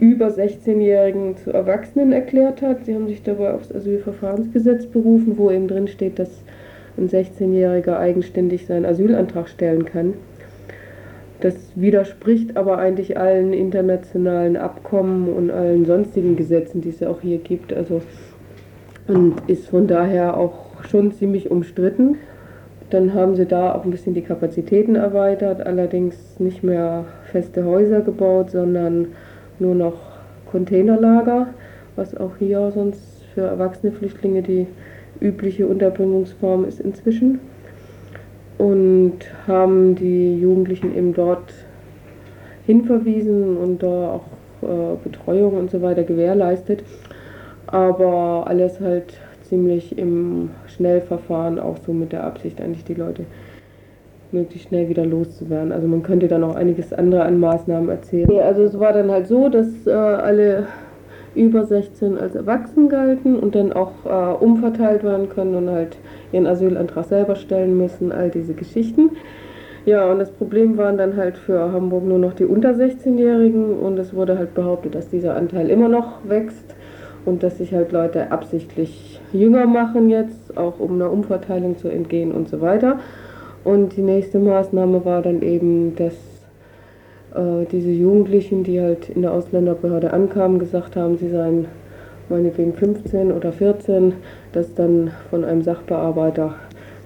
über 0.00 0.28
16-Jährigen 0.28 1.36
zu 1.36 1.52
Erwachsenen 1.52 2.12
erklärt 2.12 2.62
hat. 2.62 2.84
Sie 2.84 2.94
haben 2.94 3.06
sich 3.06 3.22
dabei 3.22 3.54
aufs 3.54 3.72
Asylverfahrensgesetz 3.72 4.86
berufen, 4.86 5.38
wo 5.38 5.50
eben 5.50 5.68
drin 5.68 5.88
steht, 5.88 6.18
dass 6.18 6.30
ein 6.96 7.08
16-Jähriger 7.08 7.98
eigenständig 7.98 8.66
seinen 8.66 8.86
Asylantrag 8.86 9.48
stellen 9.48 9.84
kann. 9.84 10.14
Das 11.40 11.54
widerspricht 11.74 12.56
aber 12.56 12.78
eigentlich 12.78 13.18
allen 13.18 13.52
internationalen 13.52 14.56
Abkommen 14.56 15.28
und 15.28 15.50
allen 15.50 15.84
sonstigen 15.84 16.36
Gesetzen, 16.36 16.80
die 16.80 16.88
es 16.88 17.00
ja 17.00 17.10
auch 17.10 17.20
hier 17.20 17.38
gibt. 17.38 17.72
Also, 17.72 18.00
und 19.08 19.34
ist 19.46 19.68
von 19.68 19.86
daher 19.86 20.36
auch 20.38 20.84
schon 20.88 21.12
ziemlich 21.12 21.50
umstritten. 21.50 22.16
Dann 22.90 23.12
haben 23.14 23.34
sie 23.34 23.46
da 23.46 23.74
auch 23.74 23.84
ein 23.84 23.90
bisschen 23.90 24.14
die 24.14 24.22
Kapazitäten 24.22 24.94
erweitert, 24.94 25.66
allerdings 25.66 26.38
nicht 26.38 26.62
mehr 26.62 27.04
feste 27.30 27.64
Häuser 27.64 28.00
gebaut, 28.00 28.50
sondern 28.50 29.08
nur 29.58 29.74
noch 29.74 29.94
Containerlager, 30.50 31.48
was 31.96 32.16
auch 32.16 32.36
hier 32.38 32.70
sonst 32.72 33.24
für 33.34 33.42
erwachsene 33.42 33.92
Flüchtlinge 33.92 34.42
die 34.42 34.66
übliche 35.20 35.66
Unterbringungsform 35.66 36.64
ist 36.64 36.80
inzwischen. 36.80 37.40
Und 38.58 39.18
haben 39.46 39.96
die 39.96 40.38
Jugendlichen 40.38 40.96
eben 40.96 41.12
dort 41.12 41.52
hinverwiesen 42.66 43.56
und 43.56 43.82
da 43.82 44.12
auch 44.12 44.24
äh, 44.62 44.96
Betreuung 45.02 45.54
und 45.58 45.70
so 45.70 45.82
weiter 45.82 46.04
gewährleistet. 46.04 46.84
Aber 47.66 48.44
alles 48.46 48.80
halt 48.80 49.18
ziemlich 49.42 49.98
im 49.98 50.50
Schnellverfahren, 50.66 51.58
auch 51.58 51.78
so 51.78 51.92
mit 51.92 52.12
der 52.12 52.24
Absicht, 52.24 52.60
eigentlich 52.60 52.84
die 52.84 52.94
Leute 52.94 53.24
möglichst 54.34 54.68
schnell 54.68 54.88
wieder 54.88 55.06
loszuwerden. 55.06 55.72
Also 55.72 55.88
man 55.88 56.02
könnte 56.02 56.28
dann 56.28 56.44
auch 56.44 56.54
einiges 56.54 56.92
andere 56.92 57.22
an 57.22 57.40
Maßnahmen 57.40 57.88
erzählen. 57.88 58.30
Also 58.40 58.62
es 58.62 58.78
war 58.78 58.92
dann 58.92 59.10
halt 59.10 59.26
so, 59.26 59.48
dass 59.48 59.86
äh, 59.86 59.92
alle 59.92 60.66
über 61.34 61.64
16 61.64 62.18
als 62.18 62.34
erwachsen 62.34 62.88
galten 62.88 63.36
und 63.36 63.54
dann 63.54 63.72
auch 63.72 63.92
äh, 64.04 64.44
umverteilt 64.44 65.02
werden 65.02 65.28
können 65.28 65.54
und 65.54 65.70
halt 65.70 65.96
ihren 66.32 66.46
Asylantrag 66.46 67.06
selber 67.06 67.36
stellen 67.36 67.76
müssen, 67.76 68.12
all 68.12 68.30
diese 68.30 68.54
Geschichten. 68.54 69.10
Ja, 69.86 70.10
und 70.10 70.18
das 70.18 70.30
Problem 70.30 70.78
waren 70.78 70.96
dann 70.96 71.16
halt 71.16 71.36
für 71.36 71.72
Hamburg 71.72 72.04
nur 72.04 72.18
noch 72.18 72.32
die 72.32 72.46
unter 72.46 72.70
16-Jährigen 72.70 73.78
und 73.78 73.98
es 73.98 74.14
wurde 74.14 74.38
halt 74.38 74.54
behauptet, 74.54 74.94
dass 74.94 75.10
dieser 75.10 75.36
Anteil 75.36 75.68
immer 75.68 75.88
noch 75.88 76.26
wächst 76.26 76.74
und 77.26 77.42
dass 77.42 77.58
sich 77.58 77.74
halt 77.74 77.92
Leute 77.92 78.32
absichtlich 78.32 79.20
jünger 79.32 79.66
machen 79.66 80.08
jetzt, 80.08 80.56
auch 80.56 80.78
um 80.80 80.94
einer 80.94 81.10
Umverteilung 81.10 81.76
zu 81.76 81.88
entgehen 81.88 82.32
und 82.32 82.48
so 82.48 82.60
weiter. 82.60 82.98
Und 83.64 83.96
die 83.96 84.02
nächste 84.02 84.38
Maßnahme 84.38 85.04
war 85.04 85.22
dann 85.22 85.42
eben, 85.42 85.96
dass 85.96 86.14
äh, 87.34 87.66
diese 87.72 87.90
Jugendlichen, 87.90 88.62
die 88.62 88.80
halt 88.80 89.08
in 89.08 89.22
der 89.22 89.32
Ausländerbehörde 89.32 90.12
ankamen, 90.12 90.58
gesagt 90.58 90.96
haben, 90.96 91.16
sie 91.16 91.30
seien 91.30 91.66
meinetwegen 92.28 92.74
15 92.74 93.32
oder 93.32 93.52
14, 93.52 94.14
dass 94.52 94.74
dann 94.74 95.10
von 95.30 95.44
einem 95.44 95.62
Sachbearbeiter 95.62 96.54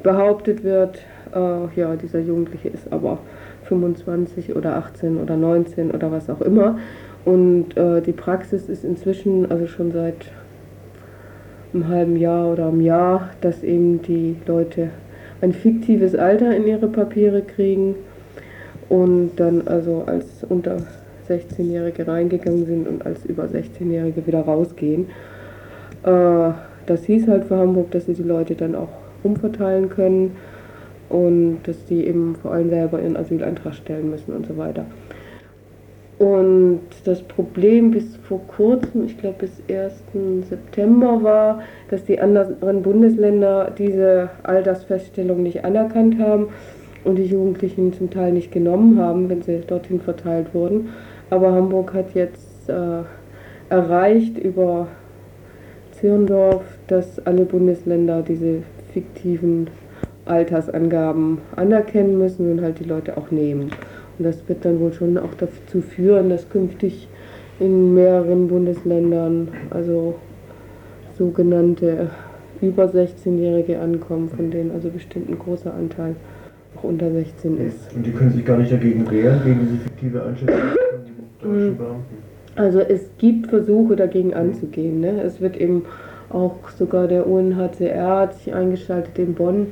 behauptet 0.02 0.64
wird, 0.64 0.98
äh, 1.34 1.80
ja, 1.80 1.96
dieser 1.96 2.20
Jugendliche 2.20 2.68
ist 2.68 2.92
aber 2.92 3.18
25 3.64 4.56
oder 4.56 4.76
18 4.76 5.18
oder 5.18 5.36
19 5.36 5.90
oder 5.90 6.10
was 6.10 6.28
auch 6.30 6.40
immer. 6.40 6.78
Und 7.24 7.76
äh, 7.76 8.00
die 8.00 8.12
Praxis 8.12 8.68
ist 8.68 8.84
inzwischen, 8.84 9.50
also 9.50 9.66
schon 9.66 9.92
seit 9.92 10.30
einem 11.74 11.88
halben 11.88 12.16
Jahr 12.16 12.50
oder 12.50 12.68
einem 12.68 12.80
Jahr, 12.80 13.30
dass 13.40 13.62
eben 13.62 14.00
die 14.02 14.36
Leute 14.46 14.90
ein 15.40 15.52
fiktives 15.52 16.14
Alter 16.14 16.54
in 16.54 16.66
ihre 16.66 16.88
Papiere 16.88 17.42
kriegen 17.42 17.94
und 18.88 19.32
dann 19.36 19.66
also 19.66 20.04
als 20.06 20.44
unter 20.48 20.78
16-Jährige 21.28 22.08
reingegangen 22.08 22.66
sind 22.66 22.88
und 22.88 23.04
als 23.04 23.24
über 23.26 23.44
16-Jährige 23.44 24.26
wieder 24.26 24.40
rausgehen. 24.40 25.06
Äh, 26.04 26.50
das 26.86 27.04
hieß 27.04 27.28
halt 27.28 27.44
für 27.44 27.56
Hamburg, 27.56 27.90
dass 27.90 28.06
sie 28.06 28.14
die 28.14 28.22
Leute 28.22 28.54
dann 28.54 28.74
auch 28.74 28.88
umverteilen 29.22 29.90
können 29.90 30.36
und 31.08 31.60
dass 31.64 31.84
die 31.86 32.06
eben 32.06 32.36
vor 32.36 32.52
allem 32.52 32.70
selber 32.70 33.00
ihren 33.00 33.16
Asylantrag 33.16 33.74
stellen 33.74 34.10
müssen 34.10 34.32
und 34.32 34.46
so 34.46 34.56
weiter. 34.56 34.86
Und 36.18 36.80
das 37.04 37.22
Problem 37.22 37.92
bis 37.92 38.16
vor 38.16 38.40
kurzem, 38.48 39.04
ich 39.04 39.16
glaube 39.18 39.36
bis 39.38 39.62
1. 39.68 40.48
September 40.48 41.22
war, 41.22 41.62
dass 41.90 42.04
die 42.04 42.20
anderen 42.20 42.82
Bundesländer 42.82 43.70
diese 43.78 44.30
Altersfeststellung 44.42 45.44
nicht 45.44 45.64
anerkannt 45.64 46.18
haben 46.18 46.48
und 47.04 47.16
die 47.16 47.26
Jugendlichen 47.26 47.92
zum 47.92 48.10
Teil 48.10 48.32
nicht 48.32 48.50
genommen 48.50 48.98
haben, 48.98 49.28
wenn 49.28 49.42
sie 49.42 49.60
dorthin 49.60 50.00
verteilt 50.00 50.52
wurden. 50.54 50.88
Aber 51.30 51.52
Hamburg 51.52 51.94
hat 51.94 52.14
jetzt 52.14 52.68
äh, 52.68 53.02
erreicht 53.68 54.38
über 54.38 54.88
Zirndorf, 55.92 56.62
dass 56.88 57.24
alle 57.26 57.44
Bundesländer 57.44 58.22
diese 58.22 58.62
fiktiven 58.92 59.68
Altersangaben 60.24 61.38
anerkennen 61.56 62.18
müssen 62.18 62.50
und 62.50 62.60
halt 62.60 62.80
die 62.80 62.84
Leute 62.84 63.16
auch 63.16 63.30
nehmen. 63.30 63.70
Und 64.18 64.24
das 64.24 64.48
wird 64.48 64.64
dann 64.64 64.80
wohl 64.80 64.92
schon 64.92 65.16
auch 65.16 65.34
dazu 65.38 65.80
führen, 65.80 66.30
dass 66.30 66.48
künftig 66.50 67.08
in 67.60 67.94
mehreren 67.94 68.48
Bundesländern 68.48 69.48
also 69.70 70.14
sogenannte 71.16 72.10
über 72.60 72.86
16-Jährige 72.86 73.78
ankommen, 73.80 74.28
von 74.28 74.50
denen 74.50 74.72
also 74.72 74.90
bestimmt 74.90 75.28
ein 75.28 75.38
großer 75.38 75.72
Anteil 75.72 76.16
auch 76.76 76.84
unter 76.84 77.10
16 77.10 77.58
ist. 77.58 77.94
Und 77.94 78.04
die 78.04 78.12
können 78.12 78.32
sich 78.32 78.44
gar 78.44 78.58
nicht 78.58 78.72
dagegen 78.72 79.08
wehren, 79.10 79.40
gegen 79.44 79.60
diese 79.60 79.76
fiktive 79.76 80.24
Einschätzung 80.24 80.58
von 81.40 81.52
den 81.52 81.58
deutschen 81.58 81.78
Beamten? 81.78 82.28
Also 82.56 82.80
es 82.80 83.08
gibt 83.18 83.48
Versuche 83.48 83.94
dagegen 83.94 84.34
anzugehen. 84.34 85.00
Ne? 85.00 85.22
Es 85.22 85.40
wird 85.40 85.56
eben 85.56 85.84
auch 86.30 86.68
sogar 86.76 87.06
der 87.06 87.26
UNHCR 87.26 88.18
hat 88.18 88.34
sich 88.34 88.52
eingeschaltet 88.52 89.18
in 89.18 89.34
Bonn. 89.34 89.68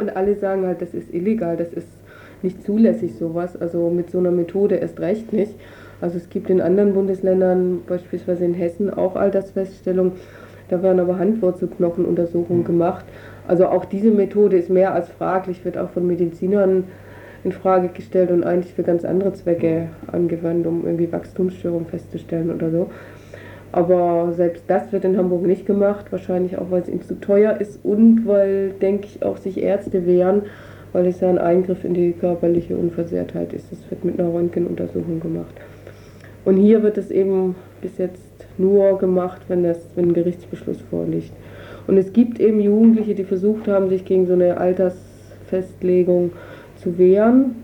Und 0.00 0.16
alle 0.16 0.34
sagen 0.36 0.66
halt, 0.66 0.80
das 0.80 0.94
ist 0.94 1.12
illegal, 1.12 1.56
das 1.56 1.72
ist 1.72 1.86
nicht 2.44 2.64
zulässig 2.64 3.14
sowas. 3.14 3.60
Also 3.60 3.90
mit 3.90 4.10
so 4.10 4.18
einer 4.18 4.30
Methode 4.30 4.76
erst 4.76 5.00
recht 5.00 5.32
nicht. 5.32 5.54
Also 6.00 6.16
es 6.16 6.28
gibt 6.28 6.50
in 6.50 6.60
anderen 6.60 6.94
Bundesländern, 6.94 7.82
beispielsweise 7.86 8.44
in 8.44 8.54
Hessen, 8.54 8.92
auch 8.92 9.16
Altersfeststellungen. 9.16 10.12
Da 10.68 10.82
werden 10.82 11.00
aber 11.00 11.18
Handwurzelknochenuntersuchungen 11.18 12.64
gemacht. 12.64 13.04
Also 13.46 13.66
auch 13.66 13.84
diese 13.84 14.10
Methode 14.10 14.56
ist 14.56 14.70
mehr 14.70 14.94
als 14.94 15.08
fraglich, 15.08 15.64
wird 15.64 15.76
auch 15.76 15.90
von 15.90 16.06
Medizinern 16.06 16.84
in 17.44 17.52
Frage 17.52 17.88
gestellt 17.88 18.30
und 18.30 18.44
eigentlich 18.44 18.72
für 18.74 18.82
ganz 18.82 19.04
andere 19.04 19.32
Zwecke 19.32 19.88
angewandt, 20.10 20.66
um 20.66 20.84
irgendwie 20.84 21.10
Wachstumsstörungen 21.10 21.86
festzustellen 21.86 22.50
oder 22.50 22.70
so. 22.70 22.90
Aber 23.72 24.32
selbst 24.36 24.64
das 24.68 24.92
wird 24.92 25.04
in 25.04 25.16
Hamburg 25.16 25.42
nicht 25.46 25.66
gemacht, 25.66 26.06
wahrscheinlich 26.10 26.58
auch, 26.58 26.70
weil 26.70 26.82
es 26.82 26.88
ihm 26.88 27.02
zu 27.02 27.18
teuer 27.20 27.56
ist 27.58 27.80
und 27.84 28.26
weil, 28.26 28.70
denke 28.70 29.06
ich, 29.06 29.24
auch 29.24 29.38
sich 29.38 29.62
Ärzte 29.62 30.06
wehren, 30.06 30.42
weil 30.92 31.06
es 31.06 31.20
ja 31.20 31.28
ein 31.28 31.38
Eingriff 31.38 31.84
in 31.84 31.94
die 31.94 32.12
körperliche 32.12 32.76
Unversehrtheit 32.76 33.52
ist. 33.52 33.70
Das 33.70 33.78
wird 33.90 34.04
mit 34.04 34.18
einer 34.18 34.32
Röntgenuntersuchung 34.32 35.20
gemacht. 35.20 35.54
Und 36.44 36.56
hier 36.56 36.82
wird 36.82 36.98
es 36.98 37.10
eben 37.10 37.54
bis 37.80 37.98
jetzt 37.98 38.46
nur 38.58 38.98
gemacht, 38.98 39.42
wenn, 39.48 39.62
das, 39.62 39.88
wenn 39.94 40.08
ein 40.08 40.14
Gerichtsbeschluss 40.14 40.80
vorliegt. 40.90 41.32
Und 41.86 41.96
es 41.96 42.12
gibt 42.12 42.40
eben 42.40 42.60
Jugendliche, 42.60 43.14
die 43.14 43.24
versucht 43.24 43.68
haben, 43.68 43.88
sich 43.88 44.04
gegen 44.04 44.26
so 44.26 44.34
eine 44.34 44.58
Altersfestlegung 44.58 46.32
zu 46.76 46.98
wehren, 46.98 47.56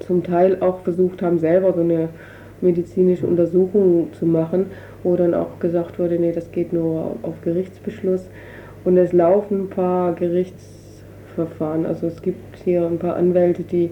zum 0.00 0.22
Teil 0.22 0.58
auch 0.60 0.80
versucht 0.80 1.22
haben, 1.22 1.38
selber 1.38 1.72
so 1.72 1.80
eine 1.80 2.08
medizinische 2.60 3.26
Untersuchung 3.26 4.08
zu 4.12 4.26
machen, 4.26 4.66
wo 5.02 5.16
dann 5.16 5.34
auch 5.34 5.58
gesagt 5.60 5.98
wurde, 5.98 6.18
nee, 6.18 6.32
das 6.32 6.50
geht 6.52 6.72
nur 6.72 7.16
auf 7.22 7.34
Gerichtsbeschluss. 7.42 8.28
Und 8.84 8.96
es 8.96 9.12
laufen 9.12 9.62
ein 9.64 9.70
paar 9.70 10.14
Gerichtsverfahren. 11.38 11.86
Also 11.86 12.06
es 12.06 12.20
gibt 12.22 12.56
hier 12.64 12.86
ein 12.86 12.98
paar 12.98 13.16
Anwälte, 13.16 13.62
die 13.62 13.90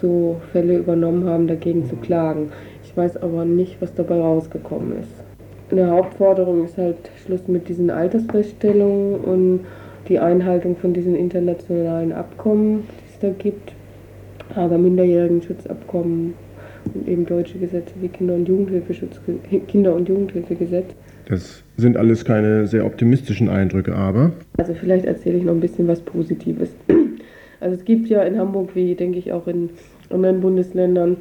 so 0.00 0.40
Fälle 0.52 0.78
übernommen 0.78 1.28
haben, 1.28 1.46
dagegen 1.46 1.86
zu 1.86 1.96
klagen. 1.96 2.50
Ich 2.84 2.96
weiß 2.96 3.16
aber 3.18 3.44
nicht, 3.44 3.80
was 3.80 3.94
dabei 3.94 4.20
rausgekommen 4.20 5.00
ist. 5.00 5.10
Eine 5.70 5.90
Hauptforderung 5.90 6.64
ist 6.64 6.76
halt 6.76 6.96
Schluss 7.24 7.48
mit 7.48 7.68
diesen 7.68 7.90
Altersfeststellungen 7.90 9.20
und 9.20 9.60
die 10.08 10.18
Einhaltung 10.18 10.76
von 10.76 10.92
diesen 10.92 11.14
internationalen 11.14 12.12
Abkommen, 12.12 12.84
die 12.90 13.12
es 13.12 13.18
da 13.20 13.30
gibt, 13.30 13.72
aber 14.54 14.76
Minderjährigenschutzabkommen 14.76 16.34
und 16.92 17.08
eben 17.08 17.24
deutsche 17.24 17.58
Gesetze 17.58 17.94
wie 18.00 18.08
Kinder- 18.08 18.34
und 18.34 18.48
Jugendhilfeschutz, 18.48 19.20
Kinder- 19.68 19.94
und 19.94 20.08
Jugendhilfegesetz. 20.08 20.90
Das 21.26 21.61
sind 21.76 21.96
alles 21.96 22.24
keine 22.24 22.66
sehr 22.66 22.84
optimistischen 22.84 23.48
Eindrücke, 23.48 23.94
aber. 23.94 24.32
Also 24.58 24.74
vielleicht 24.74 25.06
erzähle 25.06 25.38
ich 25.38 25.44
noch 25.44 25.52
ein 25.52 25.60
bisschen 25.60 25.88
was 25.88 26.00
Positives. 26.00 26.70
Also 27.60 27.76
es 27.76 27.84
gibt 27.84 28.08
ja 28.08 28.22
in 28.24 28.36
Hamburg, 28.40 28.70
wie 28.74 28.96
denke 28.96 29.20
ich 29.20 29.30
auch 29.30 29.46
in 29.46 29.70
anderen 30.10 30.40
Bundesländern, 30.40 31.18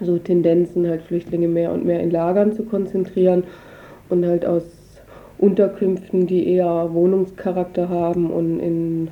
so 0.00 0.16
Tendenzen, 0.16 0.88
halt 0.88 1.02
Flüchtlinge 1.02 1.48
mehr 1.48 1.70
und 1.70 1.84
mehr 1.84 2.00
in 2.00 2.10
Lagern 2.10 2.54
zu 2.54 2.62
konzentrieren 2.62 3.44
und 4.08 4.24
halt 4.24 4.46
aus 4.46 4.62
Unterkünften, 5.36 6.26
die 6.26 6.48
eher 6.48 6.88
Wohnungscharakter 6.94 7.90
haben 7.90 8.30
und 8.30 8.58
in 8.58 9.08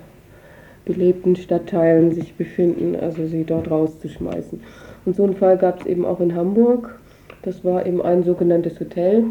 belebten 0.87 1.37
Stadtteilen 1.37 2.12
sich 2.12 2.35
befinden, 2.35 2.97
also 2.97 3.27
sie 3.27 3.44
dort 3.44 3.71
rauszuschmeißen. 3.71 4.61
Und 5.05 5.16
so 5.16 5.25
einen 5.25 5.37
Fall 5.37 5.59
gab 5.59 5.81
es 5.81 5.87
eben 5.87 6.07
auch 6.07 6.21
in 6.21 6.35
Hamburg. 6.35 6.99
Das 7.42 7.62
war 7.62 7.85
eben 7.85 8.01
ein 8.01 8.25
sogenanntes 8.25 8.81
Hotel 8.81 9.25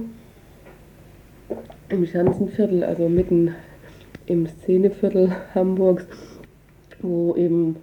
im 1.90 2.06
Schanzenviertel, 2.06 2.84
also 2.84 3.08
mitten 3.08 3.56
im 4.26 4.46
Szeneviertel 4.48 5.32
Hamburgs, 5.56 6.06
wo 7.02 7.36
eben 7.36 7.78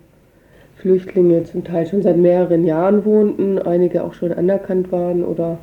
Flüchtlinge 0.77 1.45
zum 1.45 1.65
Teil 1.65 1.87
schon 1.87 2.03
seit 2.03 2.19
mehreren 2.19 2.67
Jahren 2.67 3.05
wohnten, 3.05 3.59
einige 3.59 4.05
auch 4.05 4.13
schon 4.13 4.33
anerkannt 4.33 4.93
waren 4.93 5.25
oder 5.25 5.59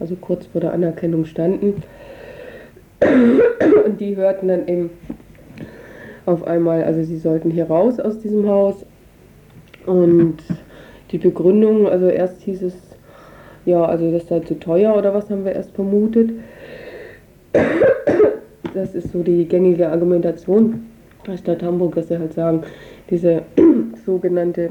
also 0.00 0.16
kurz 0.16 0.46
vor 0.46 0.60
der 0.60 0.72
Anerkennung 0.72 1.24
standen. 1.24 1.82
Und 3.84 4.00
die 4.00 4.16
hörten 4.16 4.48
dann 4.48 4.66
eben 4.66 4.90
auf 6.26 6.44
einmal, 6.44 6.82
also 6.82 7.02
sie 7.04 7.18
sollten 7.18 7.50
hier 7.50 7.66
raus 7.66 8.00
aus 8.00 8.18
diesem 8.18 8.48
Haus. 8.48 8.84
Und 9.86 10.38
die 11.12 11.18
Begründung, 11.18 11.88
also 11.88 12.08
erst 12.08 12.42
hieß 12.42 12.62
es, 12.62 12.74
ja, 13.64 13.84
also 13.84 14.10
das 14.10 14.26
sei 14.26 14.40
zu 14.40 14.58
teuer 14.58 14.96
oder 14.96 15.14
was 15.14 15.30
haben 15.30 15.44
wir 15.44 15.52
erst 15.52 15.74
vermutet. 15.74 16.30
Das 17.52 18.94
ist 18.94 19.12
so 19.12 19.22
die 19.22 19.46
gängige 19.46 19.88
Argumentation 19.88 20.86
der 21.26 21.36
Stadt 21.36 21.62
Hamburg, 21.62 21.94
dass 21.94 22.08
sie 22.08 22.18
halt 22.18 22.32
sagen, 22.32 22.62
diese 23.10 23.42
sogenannte 24.06 24.70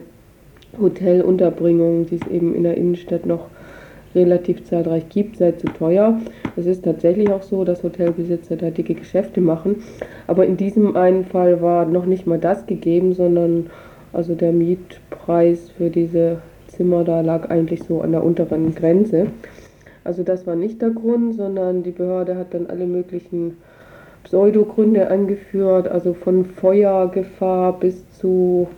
Hotelunterbringung, 0.80 2.06
die 2.06 2.16
es 2.16 2.28
eben 2.28 2.56
in 2.56 2.64
der 2.64 2.78
Innenstadt 2.78 3.26
noch 3.26 3.48
relativ 4.16 4.64
zahlreich 4.64 5.10
gibt, 5.10 5.38
sei 5.38 5.52
zu 5.52 5.68
teuer. 5.68 6.20
Es 6.56 6.66
ist 6.66 6.84
tatsächlich 6.84 7.30
auch 7.30 7.44
so, 7.44 7.64
dass 7.64 7.84
Hotelbesitzer 7.84 8.56
da 8.56 8.70
dicke 8.70 8.96
Geschäfte 8.96 9.42
machen. 9.42 9.84
Aber 10.26 10.46
in 10.46 10.58
diesem 10.58 10.96
einen 10.96 11.26
Fall 11.26 11.62
war 11.62 11.86
noch 11.86 12.06
nicht 12.06 12.26
mal 12.26 12.40
das 12.40 12.66
gegeben, 12.66 13.14
sondern 13.14 13.70
also 14.14 14.34
der 14.34 14.52
Mietpreis 14.52 15.70
für 15.78 15.90
diese 15.90 16.40
Zimmer 16.68 17.04
da 17.04 17.22
lag 17.22 17.50
eigentlich 17.50 17.84
so 17.84 18.02
an 18.02 18.12
der 18.12 18.24
unteren 18.24 18.74
Grenze. 18.74 19.28
Also 20.08 20.24
das 20.24 20.48
war 20.48 20.56
nicht 20.56 20.82
der 20.82 20.92
Grund, 20.92 21.36
sondern 21.36 21.84
die 21.84 21.92
Behörde 21.92 22.38
hat 22.38 22.54
dann 22.54 22.68
alle 22.68 22.86
möglichen 22.86 23.58
Pseudogründe 24.24 25.12
angeführt, 25.12 25.90
also 25.90 26.14
von 26.14 26.46
Feuergefahr 26.46 27.78
bis 27.78 28.10
zu, 28.12 28.70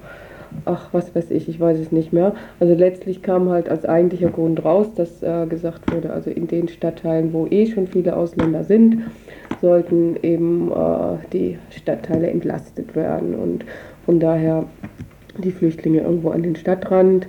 ach, 0.65 0.89
was 0.91 1.13
weiß 1.13 1.29
ich, 1.29 1.47
ich 1.47 1.59
weiß 1.59 1.77
es 1.77 1.91
nicht 1.91 2.11
mehr. 2.13 2.33
Also 2.59 2.73
letztlich 2.73 3.21
kam 3.21 3.47
halt 3.49 3.69
als 3.69 3.85
eigentlicher 3.85 4.29
Grund 4.29 4.65
raus, 4.65 4.87
dass 4.95 5.21
äh, 5.21 5.45
gesagt 5.45 5.93
wurde, 5.93 6.11
also 6.11 6.31
in 6.31 6.47
den 6.47 6.67
Stadtteilen, 6.67 7.31
wo 7.31 7.45
eh 7.45 7.67
schon 7.67 7.85
viele 7.85 8.17
Ausländer 8.17 8.63
sind, 8.63 9.03
sollten 9.61 10.15
eben 10.23 10.71
äh, 10.71 11.27
die 11.31 11.59
Stadtteile 11.69 12.31
entlastet 12.31 12.95
werden 12.95 13.35
und 13.35 13.65
von 14.03 14.19
daher 14.19 14.65
die 15.37 15.51
Flüchtlinge 15.51 16.01
irgendwo 16.01 16.31
an 16.31 16.41
den 16.41 16.55
Stadtrand 16.55 17.27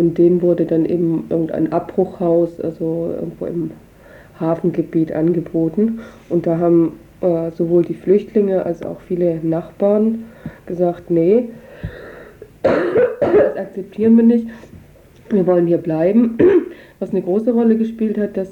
und 0.00 0.16
denen 0.16 0.40
wurde 0.40 0.64
dann 0.64 0.86
eben 0.86 1.26
irgendein 1.28 1.74
Abbruchhaus, 1.74 2.58
also 2.58 3.14
irgendwo 3.14 3.44
im 3.44 3.70
Hafengebiet 4.40 5.12
angeboten 5.12 6.00
und 6.30 6.46
da 6.46 6.56
haben 6.56 6.94
äh, 7.20 7.50
sowohl 7.50 7.84
die 7.84 7.92
Flüchtlinge 7.92 8.64
als 8.64 8.82
auch 8.82 8.98
viele 9.02 9.40
Nachbarn 9.42 10.24
gesagt, 10.64 11.10
nee, 11.10 11.50
das 12.62 13.56
akzeptieren 13.58 14.16
wir 14.16 14.24
nicht, 14.24 14.46
wir 15.28 15.46
wollen 15.46 15.66
hier 15.66 15.76
bleiben. 15.76 16.38
Was 16.98 17.10
eine 17.10 17.20
große 17.20 17.52
Rolle 17.52 17.76
gespielt 17.76 18.16
hat, 18.16 18.38
dass 18.38 18.48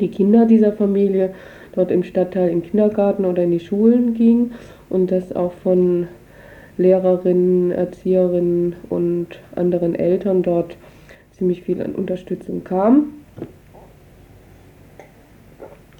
die 0.00 0.08
Kinder 0.08 0.46
dieser 0.46 0.72
Familie 0.72 1.34
dort 1.74 1.90
im 1.90 2.02
Stadtteil 2.02 2.48
in 2.48 2.62
Kindergarten 2.62 3.26
oder 3.26 3.42
in 3.42 3.50
die 3.50 3.60
Schulen 3.60 4.14
gingen 4.14 4.52
und 4.88 5.10
dass 5.10 5.36
auch 5.36 5.52
von 5.52 6.08
Lehrerinnen, 6.78 7.70
Erzieherinnen 7.72 8.76
und 8.90 9.28
anderen 9.54 9.94
Eltern 9.94 10.42
dort 10.42 10.76
ziemlich 11.32 11.62
viel 11.62 11.82
an 11.82 11.94
Unterstützung 11.94 12.64
kam. 12.64 13.12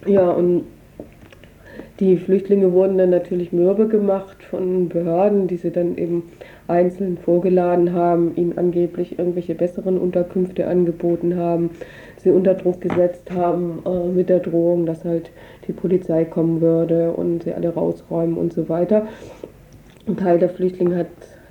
Ja, 0.06 0.30
und 0.30 0.64
Die 1.98 2.18
Flüchtlinge 2.18 2.72
wurden 2.74 2.98
dann 2.98 3.08
natürlich 3.08 3.52
mürbe 3.52 3.88
gemacht 3.88 4.42
von 4.42 4.90
Behörden, 4.90 5.46
die 5.46 5.56
sie 5.56 5.70
dann 5.70 5.96
eben 5.96 6.24
einzeln 6.68 7.16
vorgeladen 7.16 7.94
haben, 7.94 8.32
ihnen 8.36 8.58
angeblich 8.58 9.18
irgendwelche 9.18 9.54
besseren 9.54 9.96
Unterkünfte 9.96 10.66
angeboten 10.66 11.36
haben, 11.36 11.70
sie 12.18 12.30
unter 12.30 12.52
Druck 12.52 12.82
gesetzt 12.82 13.30
haben 13.30 13.82
äh, 13.86 14.08
mit 14.08 14.28
der 14.28 14.40
Drohung, 14.40 14.84
dass 14.84 15.06
halt 15.06 15.30
die 15.66 15.72
Polizei 15.72 16.26
kommen 16.26 16.60
würde 16.60 17.12
und 17.12 17.44
sie 17.44 17.54
alle 17.54 17.70
rausräumen 17.72 18.36
und 18.36 18.52
so 18.52 18.68
weiter. 18.68 19.06
Ein 20.06 20.16
Teil 20.16 20.38
der 20.38 20.50
Flüchtlinge 20.50 20.96
hat 20.96 21.06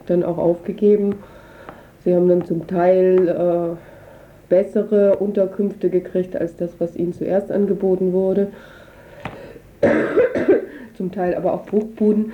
dann 0.05 0.23
auch 0.23 0.37
aufgegeben. 0.37 1.15
Sie 2.03 2.15
haben 2.15 2.29
dann 2.29 2.45
zum 2.45 2.67
Teil 2.67 3.27
äh, 3.27 3.75
bessere 4.47 5.17
Unterkünfte 5.17 5.89
gekriegt 5.89 6.35
als 6.37 6.55
das, 6.55 6.71
was 6.79 6.95
ihnen 6.95 7.13
zuerst 7.13 7.51
angeboten 7.51 8.13
wurde. 8.13 8.47
zum 10.97 11.11
Teil 11.11 11.35
aber 11.35 11.53
auch 11.53 11.65
Bruchbuden. 11.65 12.31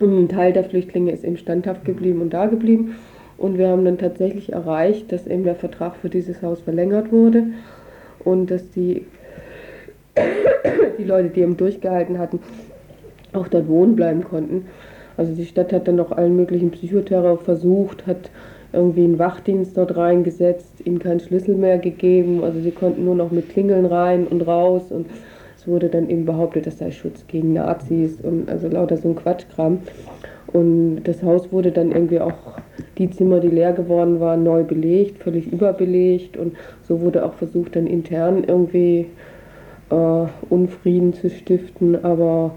Und 0.00 0.18
ein 0.18 0.28
Teil 0.28 0.52
der 0.52 0.64
Flüchtlinge 0.64 1.12
ist 1.12 1.24
eben 1.24 1.36
standhaft 1.36 1.84
geblieben 1.84 2.20
und 2.20 2.30
da 2.30 2.46
geblieben. 2.46 2.96
Und 3.36 3.58
wir 3.58 3.68
haben 3.68 3.84
dann 3.84 3.98
tatsächlich 3.98 4.52
erreicht, 4.52 5.12
dass 5.12 5.26
eben 5.26 5.44
der 5.44 5.54
Vertrag 5.54 5.96
für 5.96 6.08
dieses 6.08 6.42
Haus 6.42 6.60
verlängert 6.60 7.12
wurde 7.12 7.44
und 8.24 8.50
dass 8.50 8.70
die, 8.70 9.06
die 10.98 11.04
Leute, 11.04 11.28
die 11.28 11.40
eben 11.42 11.56
durchgehalten 11.56 12.18
hatten, 12.18 12.40
auch 13.32 13.46
dort 13.46 13.68
wohnen 13.68 13.94
bleiben 13.94 14.24
konnten. 14.24 14.66
Also 15.18 15.34
die 15.34 15.44
Stadt 15.44 15.72
hat 15.72 15.86
dann 15.86 15.96
noch 15.96 16.12
allen 16.12 16.36
möglichen 16.36 16.70
Psychoterror 16.70 17.36
versucht, 17.36 18.06
hat 18.06 18.30
irgendwie 18.72 19.04
einen 19.04 19.18
Wachdienst 19.18 19.76
dort 19.76 19.96
reingesetzt, 19.96 20.86
ihnen 20.86 20.98
keinen 20.98 21.20
Schlüssel 21.20 21.56
mehr 21.56 21.78
gegeben. 21.78 22.42
Also 22.44 22.60
sie 22.60 22.70
konnten 22.70 23.04
nur 23.04 23.14
noch 23.14 23.30
mit 23.30 23.50
Klingeln 23.50 23.84
rein 23.84 24.26
und 24.26 24.42
raus 24.42 24.90
und 24.90 25.06
es 25.56 25.66
wurde 25.66 25.88
dann 25.88 26.08
eben 26.08 26.24
behauptet, 26.24 26.66
das 26.66 26.78
sei 26.78 26.90
Schutz 26.90 27.26
gegen 27.26 27.52
Nazis 27.52 28.20
und 28.22 28.48
also 28.48 28.68
lauter 28.68 28.96
so 28.96 29.08
ein 29.08 29.16
Quatschkram. 29.16 29.80
Und 30.52 31.02
das 31.04 31.22
Haus 31.22 31.52
wurde 31.52 31.72
dann 31.72 31.92
irgendwie 31.92 32.20
auch, 32.20 32.32
die 32.96 33.10
Zimmer, 33.10 33.40
die 33.40 33.48
leer 33.48 33.72
geworden 33.72 34.18
waren, 34.18 34.44
neu 34.44 34.62
belegt, 34.64 35.22
völlig 35.22 35.52
überbelegt. 35.52 36.36
Und 36.36 36.56
so 36.82 37.00
wurde 37.00 37.24
auch 37.24 37.34
versucht, 37.34 37.76
dann 37.76 37.86
intern 37.86 38.44
irgendwie 38.44 39.06
äh, 39.90 40.26
Unfrieden 40.48 41.12
zu 41.12 41.28
stiften. 41.28 42.02
Aber 42.02 42.52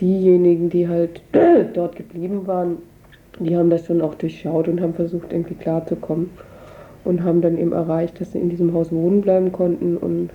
diejenigen, 0.00 0.70
die 0.70 0.88
halt 0.88 1.22
dort 1.74 1.96
geblieben 1.96 2.46
waren, 2.46 2.78
die 3.38 3.56
haben 3.56 3.70
das 3.70 3.86
schon 3.86 4.00
auch 4.00 4.14
durchschaut 4.14 4.68
und 4.68 4.80
haben 4.80 4.94
versucht, 4.94 5.32
irgendwie 5.32 5.54
klarzukommen. 5.54 6.30
Und 7.04 7.22
haben 7.22 7.42
dann 7.42 7.58
eben 7.58 7.72
erreicht, 7.72 8.18
dass 8.18 8.32
sie 8.32 8.38
in 8.38 8.48
diesem 8.48 8.72
Haus 8.72 8.90
wohnen 8.90 9.20
bleiben 9.20 9.52
konnten. 9.52 9.98
Und 9.98 10.30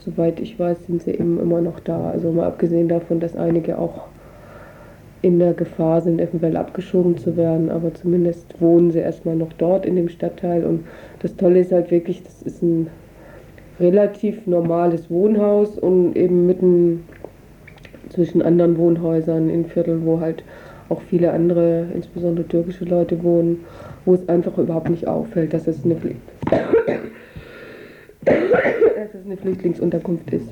soweit 0.00 0.38
ich 0.38 0.58
weiß, 0.58 0.86
sind 0.86 1.02
sie 1.02 1.12
eben 1.12 1.40
immer 1.40 1.62
noch 1.62 1.80
da. 1.80 2.10
Also 2.10 2.30
mal 2.30 2.46
abgesehen 2.46 2.88
davon, 2.88 3.20
dass 3.20 3.36
einige 3.36 3.78
auch 3.78 4.08
in 5.22 5.38
der 5.38 5.54
Gefahr 5.54 6.02
sind, 6.02 6.20
eventuell 6.20 6.58
abgeschoben 6.58 7.16
zu 7.16 7.38
werden, 7.38 7.70
aber 7.70 7.94
zumindest 7.94 8.60
wohnen 8.60 8.90
sie 8.90 8.98
erstmal 8.98 9.34
noch 9.34 9.54
dort 9.54 9.86
in 9.86 9.96
dem 9.96 10.10
Stadtteil. 10.10 10.66
Und 10.66 10.84
das 11.20 11.34
Tolle 11.36 11.60
ist 11.60 11.72
halt 11.72 11.90
wirklich, 11.90 12.22
das 12.22 12.42
ist 12.42 12.62
ein 12.62 12.88
relativ 13.80 14.46
normales 14.46 15.10
Wohnhaus 15.10 15.78
und 15.78 16.14
eben 16.14 16.46
mitten 16.46 17.04
zwischen 18.14 18.42
anderen 18.42 18.78
Wohnhäusern 18.78 19.50
in 19.50 19.66
Vierteln, 19.66 20.06
wo 20.06 20.20
halt 20.20 20.44
auch 20.88 21.02
viele 21.02 21.32
andere, 21.32 21.86
insbesondere 21.94 22.46
türkische 22.46 22.84
Leute 22.84 23.22
wohnen, 23.22 23.64
wo 24.04 24.14
es 24.14 24.28
einfach 24.28 24.56
überhaupt 24.58 24.90
nicht 24.90 25.06
auffällt, 25.06 25.52
dass 25.54 25.66
es 25.66 25.84
eine, 25.84 25.96
dass 28.24 29.14
es 29.14 29.24
eine 29.24 29.36
Flüchtlingsunterkunft 29.36 30.30
ist. 30.32 30.48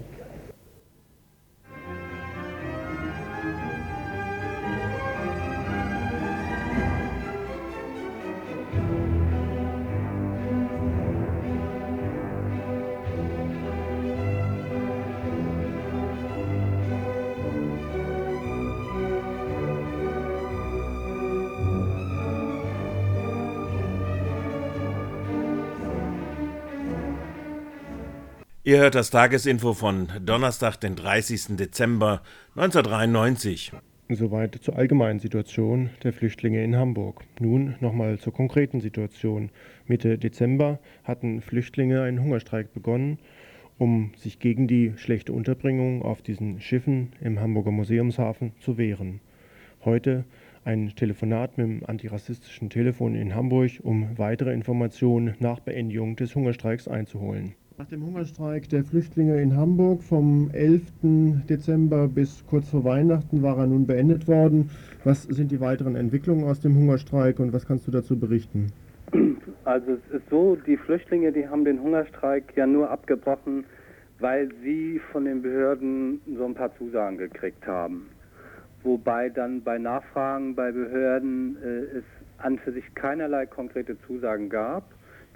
Ihr 28.73 28.79
hört 28.79 28.95
das 28.95 29.11
Tagesinfo 29.11 29.75
von 29.75 30.09
Donnerstag, 30.25 30.79
den 30.79 30.97
30. 30.97 31.59
Dezember 31.59 32.23
1993. 32.57 33.71
Soweit 34.09 34.55
zur 34.63 34.77
allgemeinen 34.77 35.21
Situation 35.21 35.91
der 36.03 36.15
Flüchtlinge 36.15 36.65
in 36.65 36.75
Hamburg. 36.75 37.23
Nun 37.39 37.75
nochmal 37.81 38.19
zur 38.19 38.33
konkreten 38.33 38.81
Situation. 38.81 39.51
Mitte 39.87 40.17
Dezember 40.17 40.79
hatten 41.05 41.43
Flüchtlinge 41.43 42.01
einen 42.01 42.23
Hungerstreik 42.23 42.73
begonnen, 42.73 43.19
um 43.77 44.13
sich 44.17 44.39
gegen 44.39 44.69
die 44.69 44.95
schlechte 44.97 45.35
Unterbringung 45.35 46.01
auf 46.01 46.23
diesen 46.23 46.63
Schiffen 46.63 47.13
im 47.21 47.41
Hamburger 47.41 47.73
Museumshafen 47.73 48.53
zu 48.59 48.79
wehren. 48.79 49.21
Heute 49.85 50.25
ein 50.65 50.95
Telefonat 50.97 51.59
mit 51.59 51.67
dem 51.67 51.85
antirassistischen 51.85 52.71
Telefon 52.71 53.17
in 53.17 53.35
Hamburg, 53.35 53.73
um 53.83 54.17
weitere 54.17 54.55
Informationen 54.55 55.35
nach 55.41 55.61
Beendigung 55.61 56.17
des 56.17 56.35
Hungerstreiks 56.35 56.89
einzuholen. 56.89 57.55
Nach 57.79 57.87
dem 57.87 58.05
Hungerstreik 58.05 58.69
der 58.69 58.85
Flüchtlinge 58.85 59.41
in 59.41 59.57
Hamburg 59.57 60.03
vom 60.03 60.51
11. 60.53 60.83
Dezember 61.49 62.07
bis 62.07 62.45
kurz 62.47 62.69
vor 62.69 62.85
Weihnachten 62.85 63.43
war 63.43 63.57
er 63.57 63.67
nun 63.67 63.87
beendet 63.87 64.29
worden. 64.29 64.71
Was 65.05 65.23
sind 65.23 65.51
die 65.51 65.61
weiteren 65.61 65.97
Entwicklungen 65.97 66.45
aus 66.45 66.61
dem 66.61 66.77
Hungerstreik 66.77 67.39
und 67.39 67.53
was 67.53 67.67
kannst 67.67 67.87
du 67.87 67.91
dazu 67.91 68.19
berichten? 68.19 68.73
Also 69.65 69.93
es 69.93 70.15
ist 70.17 70.29
so, 70.29 70.57
die 70.67 70.77
Flüchtlinge, 70.77 71.33
die 71.33 71.49
haben 71.49 71.65
den 71.65 71.81
Hungerstreik 71.81 72.53
ja 72.57 72.67
nur 72.67 72.91
abgebrochen, 72.91 73.65
weil 74.19 74.51
sie 74.63 75.01
von 75.11 75.25
den 75.25 75.41
Behörden 75.41 76.21
so 76.37 76.45
ein 76.45 76.55
paar 76.55 76.77
Zusagen 76.77 77.17
gekriegt 77.17 77.67
haben. 77.67 78.09
Wobei 78.83 79.31
dann 79.31 79.63
bei 79.63 79.79
Nachfragen 79.79 80.55
bei 80.55 80.73
Behörden 80.73 81.57
äh, 81.63 81.99
es 81.99 82.05
an 82.39 82.59
für 82.59 82.73
sich 82.73 82.85
keinerlei 82.95 83.47
konkrete 83.47 83.97
Zusagen 84.07 84.51
gab. 84.51 84.85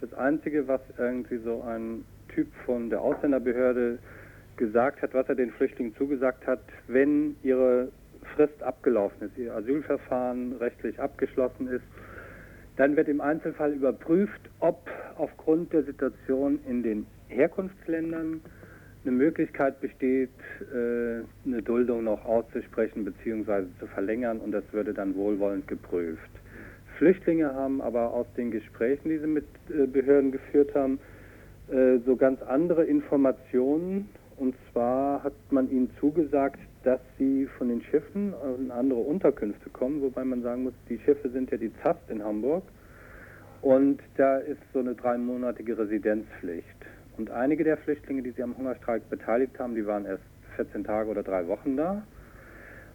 Das 0.01 0.13
Einzige, 0.13 0.69
was 0.69 0.81
irgendwie 0.99 1.39
so 1.39 1.63
ein 1.63 2.05
Typ 2.37 2.49
von 2.67 2.91
der 2.91 3.01
Ausländerbehörde 3.01 3.99
gesagt 4.59 5.01
hat, 5.01 5.15
was 5.15 5.27
er 5.27 5.37
den 5.37 5.51
Flüchtlingen 5.53 5.95
zugesagt 5.97 6.47
hat, 6.47 6.61
wenn 6.87 7.35
ihre 7.43 7.89
Frist 8.35 8.63
abgelaufen 8.63 9.29
ist, 9.29 9.39
ihr 9.39 9.55
Asylverfahren 9.55 10.53
rechtlich 10.61 11.01
abgeschlossen 11.01 11.69
ist, 11.69 11.85
dann 12.77 12.95
wird 12.95 13.09
im 13.09 13.23
Einzelfall 13.23 13.73
überprüft, 13.73 14.41
ob 14.61 14.87
aufgrund 15.17 15.73
der 15.73 15.85
Situation 15.85 16.59
in 16.69 16.83
den 16.83 17.07
Herkunftsländern 17.29 18.43
eine 19.03 19.15
Möglichkeit 19.15 19.81
besteht, 19.81 20.29
äh, 20.75 21.23
eine 21.47 21.63
Duldung 21.63 22.05
noch 22.05 22.23
auszusprechen 22.27 23.07
bzw. 23.07 23.65
zu 23.81 23.87
verlängern 23.87 24.41
und 24.41 24.53
das 24.53 24.65
würde 24.73 24.93
dann 24.93 25.15
wohlwollend 25.15 25.67
geprüft. 25.69 26.31
Flüchtlinge 26.99 27.55
haben 27.55 27.81
aber 27.81 28.13
aus 28.13 28.27
den 28.37 28.51
Gesprächen, 28.51 29.09
die 29.09 29.19
sie 29.19 29.27
mit 29.27 29.47
äh, 29.71 29.87
Behörden 29.87 30.33
geführt 30.33 30.75
haben, 30.75 30.99
äh, 31.69 31.99
so 32.05 32.17
ganz 32.17 32.43
andere 32.43 32.85
Informationen. 32.85 34.09
Und 34.37 34.55
zwar 34.71 35.23
hat 35.23 35.33
man 35.51 35.71
ihnen 35.71 35.91
zugesagt, 35.99 36.59
dass 36.85 37.01
sie 37.19 37.47
von 37.59 37.69
den 37.69 37.83
Schiffen 37.83 38.35
in 38.59 38.71
andere 38.71 39.01
Unterkünfte 39.01 39.71
kommen, 39.71 40.03
wobei 40.03 40.25
man 40.25 40.43
sagen 40.43 40.65
muss, 40.65 40.75
die 40.89 40.99
Schiffe 40.99 41.31
sind 41.31 41.51
ja 41.51 41.57
die 41.57 41.73
ZAST 41.83 42.11
in 42.11 42.23
Hamburg. 42.23 42.63
Und 43.63 44.01
da 44.17 44.37
ist 44.39 44.61
so 44.73 44.79
eine 44.79 44.95
dreimonatige 44.95 45.77
Residenzpflicht. 45.79 46.87
Und 47.17 47.31
einige 47.31 47.65
der 47.65 47.79
Flüchtlinge, 47.79 48.23
die 48.23 48.31
sich 48.31 48.43
am 48.43 48.57
Hungerstreik 48.57 49.09
beteiligt 49.09 49.59
haben, 49.59 49.75
die 49.75 49.87
waren 49.87 50.05
erst 50.05 50.23
14 50.57 50.85
Tage 50.85 51.11
oder 51.11 51.23
drei 51.23 51.49
Wochen 51.49 51.77
da. 51.77 52.03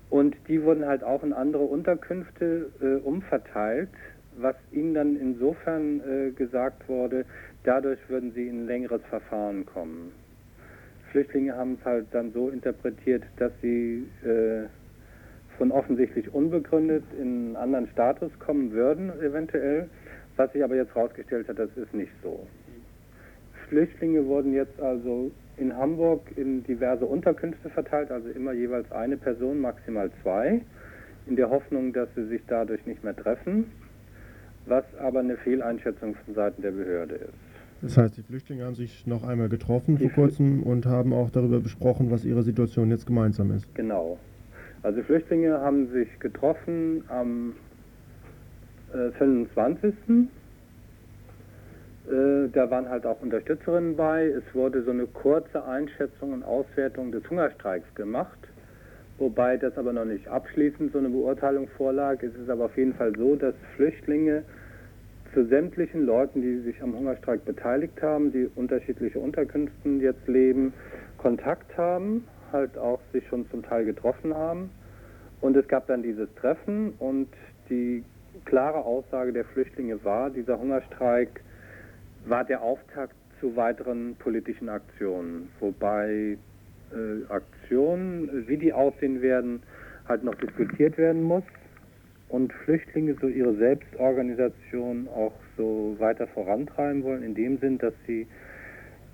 Und 0.10 0.36
die 0.48 0.62
wurden 0.64 0.86
halt 0.86 1.04
auch 1.04 1.24
in 1.24 1.34
andere 1.34 1.64
Unterkünfte 1.64 2.70
äh, 2.82 3.06
umverteilt, 3.06 3.90
was 4.38 4.56
ihnen 4.72 4.94
dann 4.94 5.16
insofern 5.16 6.02
äh, 6.02 6.32
gesagt 6.32 6.88
wurde, 6.88 7.26
dadurch 7.64 8.00
würden 8.08 8.32
sie 8.34 8.48
in 8.48 8.64
ein 8.64 8.68
längeres 8.68 9.02
Verfahren 9.10 9.66
kommen. 9.66 10.12
Flüchtlinge 11.12 11.56
haben 11.56 11.78
es 11.80 11.86
halt 11.86 12.08
dann 12.12 12.32
so 12.32 12.50
interpretiert, 12.50 13.24
dass 13.38 13.52
sie 13.62 14.08
äh, 14.24 14.68
von 15.58 15.72
offensichtlich 15.72 16.34
unbegründet 16.34 17.04
in 17.20 17.48
einen 17.48 17.56
anderen 17.56 17.88
Status 17.88 18.32
kommen 18.40 18.72
würden, 18.72 19.12
eventuell, 19.22 19.90
was 20.38 20.52
sich 20.54 20.64
aber 20.64 20.76
jetzt 20.76 20.96
herausgestellt 20.96 21.48
hat, 21.50 21.60
das 21.60 21.70
ist 21.76 21.94
nicht 21.94 22.12
so. 22.24 22.48
Flüchtlinge 23.68 24.26
wurden 24.26 24.54
jetzt 24.54 24.80
also 24.82 25.32
in 25.58 25.76
Hamburg 25.76 26.22
in 26.38 26.64
diverse 26.64 27.06
Unterkünfte 27.06 27.70
verteilt, 27.70 28.10
also 28.10 28.30
immer 28.30 28.54
jeweils 28.54 28.90
eine 28.92 29.18
Person, 29.18 29.60
maximal 29.60 30.10
zwei, 30.24 30.62
in 31.28 31.36
der 31.36 31.50
Hoffnung, 31.50 31.94
dass 31.94 32.08
sie 32.16 32.26
sich 32.28 32.42
dadurch 32.48 32.86
nicht 32.86 33.04
mehr 33.04 33.16
treffen 33.16 33.66
was 34.66 34.84
aber 35.00 35.20
eine 35.20 35.38
Fehleinschätzung 35.38 36.16
von 36.26 36.36
Seiten 36.36 36.62
der 36.62 36.72
Behörde 36.72 37.16
ist. 37.16 37.34
Das 37.82 37.98
heißt, 37.98 38.18
die 38.18 38.22
Flüchtlinge 38.22 38.64
haben 38.66 38.76
sich 38.76 39.08
noch 39.08 39.28
einmal 39.28 39.50
getroffen 39.50 39.98
vor 39.98 40.10
kurzem 40.12 40.62
und 40.62 40.86
haben 40.86 41.14
auch 41.14 41.32
darüber 41.32 41.60
besprochen, 41.60 42.12
was 42.12 42.26
ihre 42.26 42.44
Situation 42.44 42.92
jetzt 42.92 43.08
gemeinsam 43.08 43.52
ist. 43.52 43.74
Genau. 43.74 44.20
Also 44.84 45.02
Flüchtlinge 45.02 45.60
haben 45.60 45.92
sich 45.92 46.08
getroffen 46.20 47.04
am 47.08 47.54
äh, 48.94 49.12
25. 49.18 49.94
Äh, 52.12 52.50
da 52.54 52.70
waren 52.70 52.90
halt 52.90 53.06
auch 53.06 53.22
Unterstützerinnen 53.22 53.96
bei. 53.96 54.26
Es 54.26 54.44
wurde 54.54 54.84
so 54.84 54.92
eine 54.92 55.06
kurze 55.08 55.64
Einschätzung 55.66 56.34
und 56.34 56.44
Auswertung 56.44 57.12
des 57.12 57.28
Hungerstreiks 57.30 57.94
gemacht, 57.96 58.40
wobei 59.22 59.56
das 59.56 59.78
aber 59.78 59.94
noch 59.94 60.04
nicht 60.04 60.28
abschließend 60.28 60.92
so 60.92 60.98
eine 60.98 61.10
Beurteilung 61.10 61.68
vorlag. 61.78 62.22
Es 62.24 62.34
ist 62.36 62.50
aber 62.50 62.66
auf 62.66 62.76
jeden 62.76 62.96
Fall 62.96 63.14
so, 63.16 63.36
dass 63.36 63.54
Flüchtlinge 63.76 64.44
zu 65.34 65.46
sämtlichen 65.46 66.06
Leuten, 66.06 66.42
die 66.42 66.58
sich 66.60 66.82
am 66.82 66.94
Hungerstreik 66.94 67.46
beteiligt 67.46 68.02
haben, 68.02 68.34
die 68.34 68.50
unterschiedliche 68.56 69.20
Unterkünften 69.20 70.02
jetzt 70.02 70.28
leben, 70.28 70.74
Kontakt 71.18 71.78
haben, 71.78 72.28
halt 72.52 72.78
auch 72.78 73.00
sich 73.14 73.26
schon 73.28 73.50
zum 73.50 73.64
Teil 73.64 73.86
getroffen 73.86 74.34
haben. 74.34 74.72
Und 75.40 75.56
es 75.56 75.68
gab 75.68 75.88
dann 75.88 76.04
dieses 76.04 76.28
Treffen 76.36 76.94
und 77.00 77.30
die 77.70 78.04
klare 78.46 78.84
Aussage 78.84 79.32
der 79.32 79.46
Flüchtlinge 79.46 80.04
war, 80.04 80.32
dieser 80.32 80.60
Hungerstreik 80.60 81.42
war 82.26 82.44
der 82.44 82.62
Auftakt 82.62 83.16
zu 83.40 83.56
weiteren 83.56 84.16
politischen 84.18 84.68
Aktionen, 84.70 85.50
wobei 85.60 86.38
äh, 86.94 87.32
Aktionen, 87.32 88.48
wie 88.48 88.58
die 88.58 88.74
aussehen 88.74 89.22
werden, 89.22 89.62
halt 90.08 90.24
noch 90.24 90.36
diskutiert 90.36 90.98
werden 90.98 91.24
muss 91.24 91.44
und 92.30 92.54
Flüchtlinge 92.54 93.16
so 93.20 93.28
ihre 93.28 93.56
Selbstorganisation 93.56 95.08
auch 95.10 95.34
so 95.58 95.96
weiter 96.00 96.28
vorantreiben 96.28 97.04
wollen, 97.04 97.24
in 97.24 97.36
dem 97.36 97.58
Sinn, 97.60 97.78
dass 97.78 97.94
sie 98.08 98.28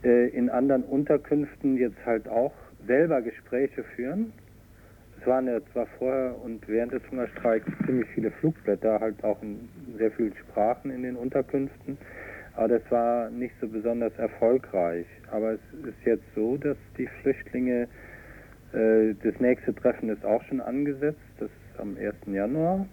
äh, 0.04 0.30
in 0.30 0.50
anderen 0.50 0.84
Unterkünften 0.84 1.78
jetzt 1.78 2.06
halt 2.06 2.28
auch 2.28 2.54
selber 2.86 3.22
Gespräche 3.22 3.84
führen. 3.96 4.32
Es 5.20 5.26
waren 5.26 5.48
ja 5.48 5.60
zwar 5.74 5.88
vorher 5.98 6.36
und 6.44 6.68
während 6.68 6.94
des 6.94 7.02
Hungerstreiks 7.10 7.68
ziemlich 7.86 8.08
viele 8.13 8.30
Flugblätter, 8.30 9.00
halt 9.00 9.24
auch 9.24 9.42
in 9.42 9.68
sehr 9.98 10.12
vielen 10.12 10.36
Sprachen 10.36 10.92
in 10.92 11.02
den 11.02 11.16
Unterkünften, 11.16 11.98
aber 12.58 12.80
das 12.80 12.91
war 12.91 13.30
nicht 13.30 13.56
so 13.62 13.67
besonders 13.67 14.13
erfolgreich. 14.17 15.06
Aber 15.32 15.54
es 15.54 15.60
ist 15.86 16.06
jetzt 16.06 16.26
so, 16.36 16.58
dass 16.58 16.78
die 16.98 17.08
Flüchtlinge, 17.22 17.88
äh, 18.74 19.13
das 19.24 19.39
nächste 19.39 19.74
Treffen 19.74 20.10
ist 20.10 20.26
auch 20.26 20.43
schon 20.43 20.60
angesetzt, 20.60 21.20
das 21.39 21.50
ist 21.50 21.80
am 21.80 21.96
1. 21.98 22.15
Januar 22.28 22.86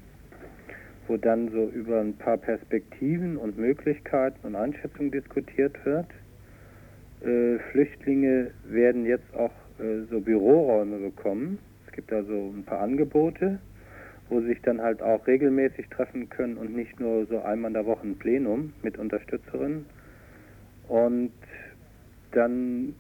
wo 1.09 1.17
dann 1.17 1.51
so 1.51 1.67
über 1.69 2.01
ein 2.01 2.15
paar 2.17 2.39
Perspektiven 2.39 3.37
und 3.37 3.59
Möglichkeiten 3.59 4.47
und 4.47 4.57
Einschätzungen 4.57 5.11
diskutiert 5.11 5.77
wird. 5.85 6.07
Äh, 7.23 7.59
Flüchtlinge 7.71 8.51
werden 8.65 9.07
jetzt 9.07 9.35
auch 9.35 9.53
äh, 9.79 10.05
so 10.11 10.21
Büroräume 10.21 10.99
bekommen. 10.99 11.59
Es 11.87 11.93
gibt 11.93 12.13
also 12.13 12.53
ein 12.57 12.65
paar 12.65 12.81
Angebote, 12.81 13.59
wo 14.29 14.41
sie 14.41 14.49
sich 14.49 14.63
dann 14.63 14.81
halt 14.81 15.03
auch 15.03 15.27
regelmäßig 15.27 15.89
treffen 15.89 16.29
können 16.29 16.57
und 16.57 16.75
nicht 16.75 16.99
nur 16.99 17.27
so 17.27 17.43
einmal 17.43 17.71
in 17.71 17.75
der 17.75 17.87
Woche 17.87 18.07
ein 18.07 18.19
Plenum 18.19 18.73
mit 18.83 18.99
Unterstützerinnen. 18.99 19.87
Und 20.89 21.33
dann 22.33 22.95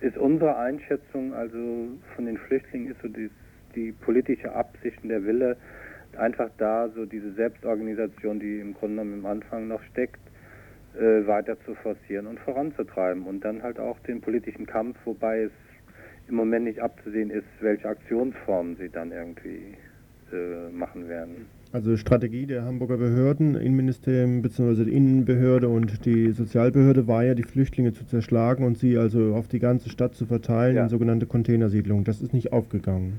ist 0.00 0.16
unsere 0.16 0.56
Einschätzung, 0.56 1.32
also 1.34 1.88
von 2.14 2.26
den 2.26 2.36
Flüchtlingen, 2.36 2.92
ist 2.92 3.00
so 3.00 3.08
die, 3.08 3.30
die 3.74 3.92
politische 3.92 4.52
Absicht 4.52 5.02
und 5.02 5.08
der 5.08 5.24
Wille, 5.24 5.56
einfach 6.16 6.50
da 6.58 6.88
so 6.90 7.06
diese 7.06 7.32
Selbstorganisation, 7.32 8.38
die 8.38 8.60
im 8.60 8.74
Grunde 8.74 9.02
genommen 9.02 9.20
im 9.20 9.26
Anfang 9.26 9.68
noch 9.68 9.82
steckt, 9.84 10.20
äh, 10.94 11.26
weiter 11.26 11.58
zu 11.64 11.74
forcieren 11.74 12.26
und 12.26 12.38
voranzutreiben 12.40 13.24
und 13.24 13.44
dann 13.44 13.62
halt 13.62 13.80
auch 13.80 13.98
den 14.00 14.20
politischen 14.20 14.66
Kampf, 14.66 14.96
wobei 15.04 15.42
es 15.42 15.52
im 16.28 16.36
Moment 16.36 16.64
nicht 16.66 16.80
abzusehen 16.80 17.30
ist, 17.30 17.46
welche 17.60 17.88
Aktionsformen 17.88 18.76
sie 18.76 18.88
dann 18.88 19.10
irgendwie 19.10 19.74
machen 20.72 21.08
werden. 21.08 21.46
Also 21.72 21.96
Strategie 21.96 22.46
der 22.46 22.64
Hamburger 22.64 22.98
Behörden, 22.98 23.56
Innenministerium 23.56 24.42
bzw. 24.42 24.84
die 24.84 24.94
Innenbehörde 24.94 25.68
und 25.68 26.04
die 26.06 26.30
Sozialbehörde 26.30 27.08
war 27.08 27.24
ja, 27.24 27.34
die 27.34 27.42
Flüchtlinge 27.42 27.92
zu 27.92 28.06
zerschlagen 28.06 28.64
und 28.64 28.78
sie 28.78 28.96
also 28.96 29.34
auf 29.34 29.48
die 29.48 29.58
ganze 29.58 29.88
Stadt 29.90 30.14
zu 30.14 30.26
verteilen 30.26 30.76
Ja. 30.76 30.84
in 30.84 30.88
sogenannte 30.88 31.26
Containersiedlungen. 31.26 32.04
Das 32.04 32.20
ist 32.22 32.32
nicht 32.32 32.52
aufgegangen. 32.52 33.18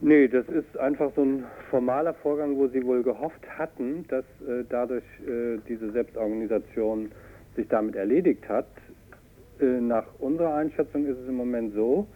Nee, 0.00 0.28
das 0.28 0.46
ist 0.48 0.78
einfach 0.78 1.10
so 1.16 1.22
ein 1.22 1.44
formaler 1.70 2.14
Vorgang, 2.14 2.56
wo 2.56 2.68
sie 2.68 2.84
wohl 2.84 3.02
gehofft 3.02 3.40
hatten, 3.58 4.04
dass 4.08 4.24
äh, 4.46 4.64
dadurch 4.68 5.02
äh, 5.26 5.58
diese 5.68 5.90
Selbstorganisation 5.90 7.10
sich 7.56 7.66
damit 7.68 7.96
erledigt 7.96 8.48
hat. 8.48 8.68
Äh, 9.60 9.80
nach 9.80 10.04
unserer 10.20 10.54
Einschätzung 10.54 11.06
ist 11.06 11.16
es 11.18 11.28
im 11.28 11.34
Moment 11.34 11.74
so, 11.74 12.06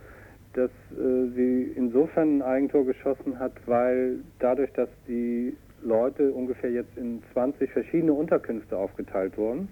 dass 0.55 0.71
äh, 0.71 1.29
sie 1.35 1.73
insofern 1.77 2.39
ein 2.39 2.43
Eigentor 2.43 2.85
geschossen 2.85 3.39
hat, 3.39 3.53
weil 3.67 4.19
dadurch, 4.39 4.73
dass 4.73 4.89
die 5.09 5.57
Leute 5.83 6.33
ungefähr 6.33 6.71
jetzt 6.71 6.97
in 6.97 7.23
20 7.33 7.71
verschiedene 7.71 8.13
Unterkünfte 8.13 8.77
aufgeteilt 8.77 9.37
wurden, 9.37 9.69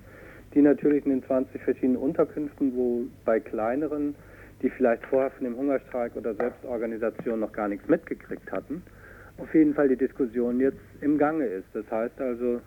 die 0.54 0.62
natürlich 0.62 1.04
in 1.04 1.12
den 1.12 1.24
20 1.24 1.62
verschiedenen 1.62 1.96
Unterkünften, 1.96 2.74
wo 2.74 3.04
bei 3.24 3.38
kleineren 3.38 4.14
die 4.62 4.70
vielleicht 4.70 5.04
vorher 5.06 5.30
von 5.30 5.44
dem 5.44 5.56
Hungerstreik 5.56 6.16
oder 6.16 6.34
Selbstorganisation 6.34 7.40
noch 7.40 7.52
gar 7.52 7.68
nichts 7.68 7.88
mitgekriegt 7.88 8.50
hatten, 8.52 8.82
auf 9.38 9.52
jeden 9.54 9.74
Fall 9.74 9.88
die 9.88 9.96
Diskussion 9.96 10.60
jetzt 10.60 10.80
im 11.00 11.16
Gange 11.18 11.46
ist. 11.46 11.68
Das 11.72 11.90
heißt 11.90 12.20
also, 12.20 12.60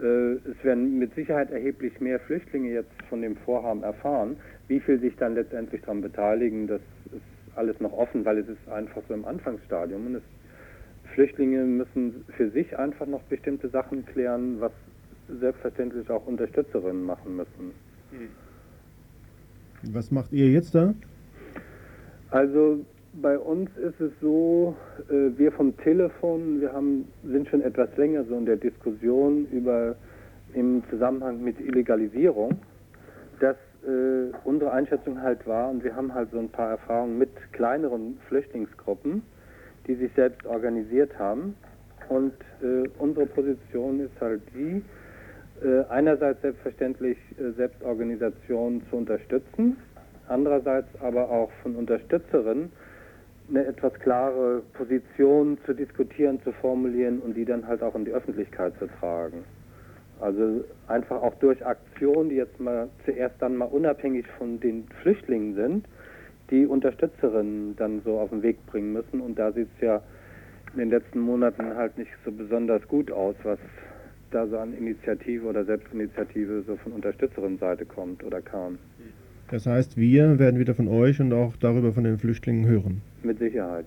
äh, 0.00 0.32
es 0.50 0.64
werden 0.64 0.98
mit 0.98 1.14
Sicherheit 1.14 1.50
erheblich 1.50 2.00
mehr 2.00 2.18
Flüchtlinge 2.20 2.70
jetzt 2.70 2.90
von 3.10 3.20
dem 3.20 3.36
Vorhaben 3.36 3.82
erfahren. 3.82 4.36
Wie 4.68 4.80
viel 4.80 5.00
sich 5.00 5.16
dann 5.16 5.34
letztendlich 5.34 5.82
daran 5.82 6.00
beteiligen, 6.00 6.66
das 6.66 6.80
ist 7.06 7.22
alles 7.56 7.78
noch 7.80 7.92
offen, 7.92 8.24
weil 8.24 8.38
es 8.38 8.48
ist 8.48 8.68
einfach 8.68 9.02
so 9.08 9.14
im 9.14 9.24
Anfangsstadium. 9.24 10.06
Und 10.06 10.14
es, 10.16 10.22
Flüchtlinge 11.14 11.64
müssen 11.64 12.24
für 12.36 12.50
sich 12.50 12.78
einfach 12.78 13.06
noch 13.06 13.22
bestimmte 13.24 13.68
Sachen 13.68 14.06
klären, 14.06 14.60
was 14.60 14.72
selbstverständlich 15.40 16.08
auch 16.10 16.26
Unterstützerinnen 16.26 17.04
machen 17.04 17.36
müssen. 17.36 17.72
Was 19.92 20.10
macht 20.10 20.32
ihr 20.32 20.48
jetzt 20.48 20.74
da? 20.74 20.94
Also 22.30 22.84
bei 23.20 23.38
uns 23.38 23.70
ist 23.76 24.00
es 24.00 24.12
so, 24.20 24.74
äh, 25.10 25.36
wir 25.36 25.52
vom 25.52 25.76
Telefon, 25.78 26.60
wir 26.60 26.72
haben, 26.72 27.06
sind 27.24 27.48
schon 27.48 27.60
etwas 27.60 27.94
länger 27.96 28.24
so 28.24 28.36
in 28.36 28.46
der 28.46 28.56
Diskussion 28.56 29.46
über 29.50 29.96
im 30.54 30.82
Zusammenhang 30.90 31.42
mit 31.42 31.60
Illegalisierung, 31.60 32.58
dass 33.40 33.56
äh, 33.86 34.32
unsere 34.44 34.72
Einschätzung 34.72 35.20
halt 35.20 35.46
war, 35.46 35.70
und 35.70 35.84
wir 35.84 35.94
haben 35.94 36.14
halt 36.14 36.30
so 36.30 36.38
ein 36.38 36.48
paar 36.48 36.70
Erfahrungen 36.70 37.18
mit 37.18 37.30
kleineren 37.52 38.18
Flüchtlingsgruppen, 38.28 39.22
die 39.86 39.94
sich 39.94 40.12
selbst 40.14 40.46
organisiert 40.46 41.18
haben. 41.18 41.54
Und 42.08 42.34
äh, 42.62 42.88
unsere 42.98 43.26
Position 43.26 44.00
ist 44.00 44.20
halt 44.20 44.42
die, 44.54 44.82
äh, 45.64 45.84
einerseits 45.88 46.42
selbstverständlich 46.42 47.16
äh, 47.38 47.52
Selbstorganisationen 47.52 48.82
zu 48.90 48.96
unterstützen, 48.96 49.76
andererseits 50.28 50.88
aber 51.00 51.30
auch 51.30 51.50
von 51.62 51.76
Unterstützerinnen 51.76 52.70
eine 53.48 53.66
etwas 53.66 53.92
klare 53.94 54.62
Position 54.72 55.58
zu 55.66 55.74
diskutieren, 55.74 56.40
zu 56.42 56.52
formulieren 56.52 57.20
und 57.20 57.34
die 57.36 57.44
dann 57.44 57.66
halt 57.66 57.82
auch 57.82 57.94
in 57.94 58.04
die 58.04 58.12
Öffentlichkeit 58.12 58.72
zu 58.78 58.86
tragen. 58.86 59.44
Also 60.22 60.64
einfach 60.86 61.20
auch 61.20 61.34
durch 61.40 61.66
Aktionen, 61.66 62.28
die 62.28 62.36
jetzt 62.36 62.60
mal 62.60 62.88
zuerst 63.04 63.34
dann 63.40 63.56
mal 63.56 63.64
unabhängig 63.64 64.24
von 64.38 64.60
den 64.60 64.84
Flüchtlingen 65.02 65.56
sind, 65.56 65.86
die 66.48 66.64
Unterstützerinnen 66.64 67.74
dann 67.76 68.02
so 68.04 68.20
auf 68.20 68.30
den 68.30 68.42
Weg 68.42 68.64
bringen 68.66 68.92
müssen. 68.92 69.20
Und 69.20 69.36
da 69.36 69.50
sieht 69.50 69.66
es 69.76 69.80
ja 69.82 70.00
in 70.74 70.78
den 70.78 70.90
letzten 70.90 71.18
Monaten 71.18 71.74
halt 71.74 71.98
nicht 71.98 72.12
so 72.24 72.30
besonders 72.30 72.86
gut 72.86 73.10
aus, 73.10 73.34
was 73.42 73.58
da 74.30 74.46
so 74.46 74.58
an 74.58 74.74
Initiative 74.74 75.44
oder 75.44 75.64
Selbstinitiative 75.64 76.62
so 76.68 76.76
von 76.76 76.92
Unterstützerinnenseite 76.92 77.84
kommt 77.84 78.22
oder 78.22 78.40
kam. 78.40 78.78
Das 79.50 79.66
heißt, 79.66 79.96
wir 79.96 80.38
werden 80.38 80.60
wieder 80.60 80.76
von 80.76 80.86
euch 80.86 81.20
und 81.20 81.32
auch 81.32 81.56
darüber 81.56 81.92
von 81.92 82.04
den 82.04 82.18
Flüchtlingen 82.18 82.64
hören. 82.66 83.02
Mit 83.24 83.40
Sicherheit. 83.40 83.86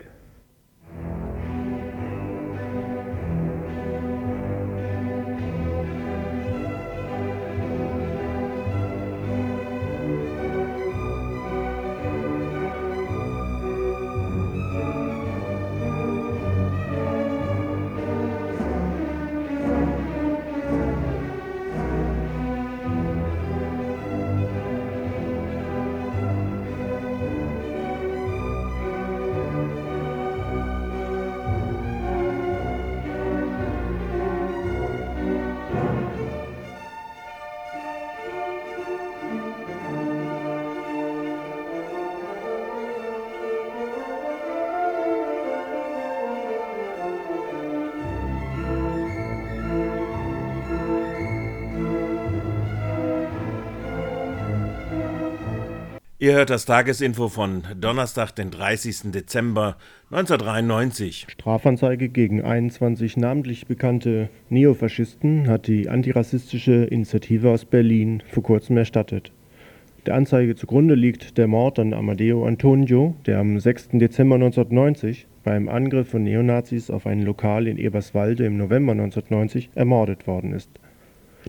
Ihr 56.25 56.33
hört 56.33 56.49
das 56.49 56.65
Tagesinfo 56.65 57.29
von 57.29 57.61
Donnerstag, 57.79 58.31
den 58.31 58.49
30. 58.49 59.11
Dezember 59.11 59.77
1993. 60.09 61.27
Strafanzeige 61.29 62.09
gegen 62.09 62.41
21 62.41 63.15
namentlich 63.15 63.67
bekannte 63.67 64.29
Neofaschisten 64.49 65.47
hat 65.47 65.67
die 65.67 65.87
antirassistische 65.87 66.85
Initiative 66.85 67.51
aus 67.51 67.65
Berlin 67.65 68.23
vor 68.27 68.41
kurzem 68.41 68.75
erstattet. 68.75 69.33
Der 70.07 70.15
Anzeige 70.15 70.55
zugrunde 70.55 70.95
liegt 70.95 71.37
der 71.37 71.45
Mord 71.45 71.77
an 71.77 71.93
Amadeo 71.93 72.47
Antonio, 72.47 73.13
der 73.27 73.37
am 73.37 73.59
6. 73.59 73.89
Dezember 73.89 74.33
1990 74.33 75.27
beim 75.43 75.69
Angriff 75.69 76.09
von 76.09 76.23
Neonazis 76.23 76.89
auf 76.89 77.05
ein 77.05 77.21
Lokal 77.21 77.67
in 77.67 77.77
Eberswalde 77.77 78.47
im 78.47 78.57
November 78.57 78.93
1990 78.93 79.69
ermordet 79.75 80.25
worden 80.25 80.53
ist. 80.53 80.71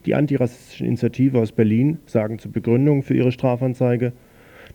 Die 0.05 0.15
antirassistische 0.15 0.85
Initiative 0.85 1.39
aus 1.39 1.53
Berlin 1.53 1.97
sagen 2.05 2.39
zur 2.39 2.53
Begründung 2.53 3.03
für 3.03 3.15
ihre 3.15 3.33
Strafanzeige, 3.33 4.13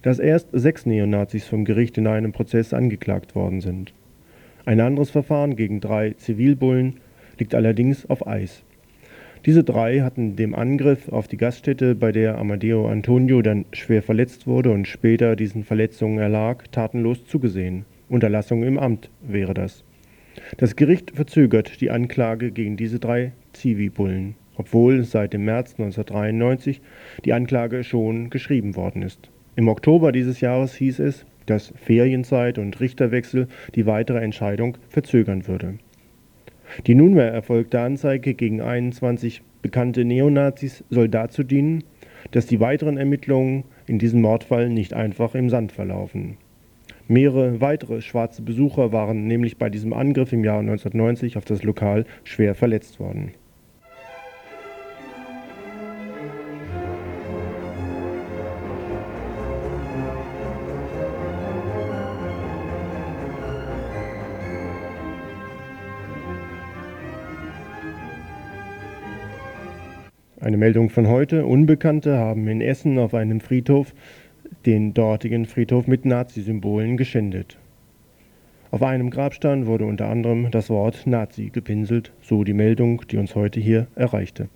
dass 0.02 0.20
erst 0.20 0.50
sechs 0.52 0.86
Neonazis 0.86 1.48
vom 1.48 1.66
Gericht 1.66 1.98
in 1.98 2.08
einem 2.08 2.32
Prozess 2.32 2.74
angeklagt 2.74 3.36
worden 3.36 3.62
sind. 3.62 3.94
Ein 4.66 4.80
anderes 4.80 5.10
Verfahren 5.10 5.56
gegen 5.56 5.80
drei 5.82 6.12
Zivilbullen 6.12 7.00
liegt 7.38 7.56
allerdings 7.56 8.10
auf 8.10 8.28
Eis. 8.28 8.64
Diese 9.46 9.64
drei 9.64 10.02
hatten 10.02 10.36
dem 10.36 10.54
Angriff 10.54 11.10
auf 11.10 11.28
die 11.28 11.38
Gaststätte, 11.38 11.96
bei 11.96 12.12
der 12.12 12.38
Amadeo 12.38 12.88
Antonio 12.88 13.42
dann 13.42 13.66
schwer 13.72 14.04
verletzt 14.04 14.46
wurde 14.46 14.70
und 14.70 14.88
später 14.88 15.36
diesen 15.36 15.64
Verletzungen 15.64 16.20
erlag, 16.20 16.66
tatenlos 16.72 17.26
zugesehen. 17.26 17.86
Unterlassung 18.08 18.62
im 18.62 18.78
Amt 18.78 19.10
wäre 19.22 19.56
das. 19.56 19.84
Das 20.58 20.76
Gericht 20.76 21.12
verzögert 21.12 21.82
die 21.82 21.90
Anklage 21.90 22.52
gegen 22.52 22.78
diese 22.78 23.00
drei 23.00 23.32
Zivilbullen, 23.54 24.36
obwohl 24.58 25.04
seit 25.04 25.34
dem 25.34 25.46
März 25.46 25.72
1993 25.80 26.80
die 27.26 27.34
Anklage 27.34 27.84
schon 27.84 28.30
geschrieben 28.30 28.76
worden 28.76 29.02
ist. 29.02 29.32
Im 29.56 29.68
Oktober 29.68 30.14
dieses 30.14 30.40
Jahres 30.40 30.74
hieß 30.76 31.00
es, 31.00 31.26
dass 31.46 31.74
Ferienzeit 31.76 32.58
und 32.58 32.80
Richterwechsel 32.80 33.48
die 33.76 33.86
weitere 33.86 34.20
Entscheidung 34.20 34.78
verzögern 34.88 35.48
würde. 35.48 35.76
Die 36.88 36.96
nunmehr 36.96 37.32
erfolgte 37.32 37.82
Anzeige 37.82 38.34
gegen 38.34 38.62
21 38.62 39.42
bekannte 39.62 40.06
Neonazis 40.06 40.86
soll 40.90 41.10
dazu 41.10 41.44
dienen, 41.44 41.84
dass 42.32 42.46
die 42.46 42.62
weiteren 42.62 42.98
Ermittlungen 42.98 43.66
in 43.88 44.00
diesem 44.00 44.22
Mordfall 44.22 44.70
nicht 44.70 44.94
einfach 44.94 45.36
im 45.36 45.50
Sand 45.50 45.74
verlaufen. 45.74 46.38
Mehrere 47.10 47.60
weitere 47.60 48.02
schwarze 48.02 48.42
Besucher 48.42 48.94
waren 48.94 49.28
nämlich 49.28 49.58
bei 49.58 49.70
diesem 49.70 49.92
Angriff 49.92 50.32
im 50.32 50.46
Jahr 50.46 50.60
1990 50.60 51.36
auf 51.36 51.44
das 51.44 51.64
Lokal 51.64 52.06
schwer 52.24 52.56
verletzt 52.56 53.02
worden. 53.02 53.34
Eine 70.42 70.58
Meldung 70.58 70.90
von 70.90 71.08
heute. 71.08 71.46
Unbekannte 71.46 72.18
haben 72.18 72.48
in 72.48 72.62
Essen 72.62 72.98
auf 72.98 73.14
einem 73.14 73.42
Friedhof 73.42 73.94
den 74.66 74.96
dortigen 74.96 75.46
Friedhof 75.46 75.86
mit 75.86 76.04
Nazi-Symbolen 76.04 76.98
geschändet. 76.98 77.60
Auf 78.72 78.82
einem 78.82 79.12
Grabstein 79.12 79.68
wurde 79.68 79.86
unter 79.86 80.08
anderem 80.08 80.50
das 80.50 80.72
Wort 80.72 81.06
Nazi 81.06 81.52
gepinselt, 81.54 82.12
so 82.24 82.44
die 82.44 82.56
Meldung, 82.56 83.04
die 83.12 83.18
uns 83.18 83.36
heute 83.36 83.60
hier 83.60 83.86
erreichte. 83.94 84.50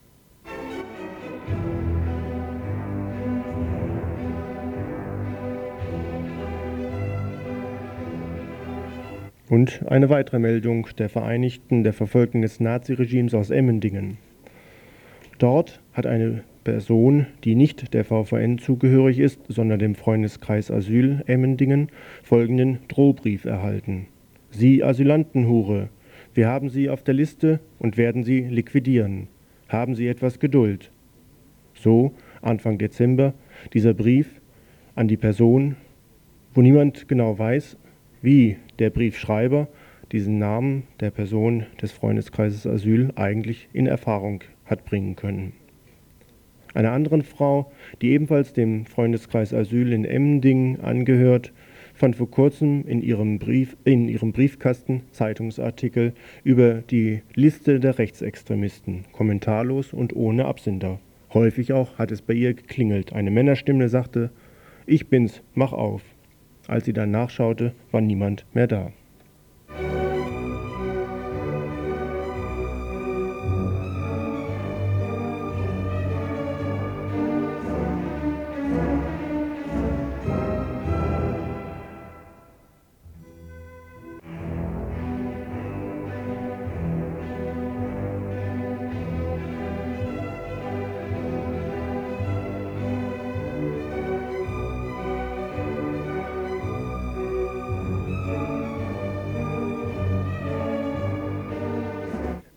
Und 9.50 9.86
eine 9.88 10.10
weitere 10.10 10.40
Meldung 10.40 10.88
der 10.98 11.10
Vereinigten 11.10 11.84
der 11.84 11.94
Verfolgten 11.94 12.42
des 12.42 12.60
Naziregimes 12.60 13.36
aus 13.36 13.52
Emmendingen. 13.52 14.18
Dort 15.38 15.82
hat 15.94 16.06
eine 16.06 16.44
Person, 16.64 17.28
die 17.44 17.56
nicht 17.56 17.94
der 17.94 18.06
VVN 18.06 18.58
zugehörig 18.58 19.20
ist, 19.20 19.40
sondern 19.48 19.80
dem 19.80 19.96
Freundeskreis 19.96 20.72
Asyl 20.72 21.24
Emmendingen, 21.28 21.90
folgenden 22.24 22.80
Drohbrief 22.88 23.46
erhalten. 23.46 24.08
Sie 24.50 24.84
Asylantenhure, 24.84 25.90
wir 26.34 26.48
haben 26.48 26.70
Sie 26.70 26.90
auf 26.90 27.04
der 27.04 27.14
Liste 27.14 27.60
und 27.80 27.98
werden 27.98 28.24
Sie 28.24 28.42
liquidieren. 28.42 29.28
Haben 29.70 29.96
Sie 29.96 30.08
etwas 30.08 30.40
Geduld. 30.40 30.92
So, 31.74 32.14
Anfang 32.42 32.78
Dezember, 32.78 33.34
dieser 33.74 33.94
Brief 33.94 34.42
an 34.96 35.08
die 35.08 35.18
Person, 35.18 35.76
wo 36.54 36.62
niemand 36.62 37.08
genau 37.08 37.38
weiß, 37.38 37.78
wie 38.22 38.58
der 38.80 38.90
Briefschreiber 38.90 39.68
diesen 40.12 40.40
Namen 40.40 40.84
der 41.00 41.12
Person 41.12 41.66
des 41.82 41.92
Freundeskreises 41.92 42.66
Asyl 42.66 43.12
eigentlich 43.16 43.68
in 43.74 43.88
Erfahrung 43.88 44.44
hat 44.66 44.86
bringen 44.86 45.16
können. 45.16 45.54
Einer 46.74 46.92
anderen 46.92 47.22
Frau, 47.22 47.72
die 48.02 48.12
ebenfalls 48.12 48.52
dem 48.52 48.86
Freundeskreis 48.86 49.54
Asyl 49.54 49.94
in 49.94 50.04
Emmendingen 50.04 50.82
angehört, 50.82 51.54
fand 51.94 52.18
vor 52.18 52.30
kurzem 52.30 52.84
in 52.86 53.02
ihrem, 53.02 53.40
Brief, 53.40 53.78
in 53.86 54.10
ihrem 54.10 54.34
Briefkasten 54.34 55.04
Zeitungsartikel 55.12 56.14
über 56.44 56.82
die 56.82 57.22
Liste 57.34 57.80
der 57.80 57.98
Rechtsextremisten, 57.98 59.06
kommentarlos 59.14 59.94
und 59.94 60.14
ohne 60.16 60.46
Absender. 60.46 61.00
Häufig 61.34 61.72
auch 61.72 61.98
hat 61.98 62.12
es 62.12 62.22
bei 62.22 62.34
ihr 62.34 62.54
geklingelt. 62.54 63.14
Eine 63.14 63.32
Männerstimme 63.32 63.88
sagte, 63.88 64.30
ich 64.86 65.08
bin's, 65.08 65.42
mach 65.54 65.72
auf. 65.72 66.02
Als 66.68 66.86
sie 66.86 66.94
dann 66.94 67.12
nachschaute, 67.12 67.74
war 67.92 68.02
niemand 68.02 68.46
mehr 68.54 68.68
da. 68.68 68.92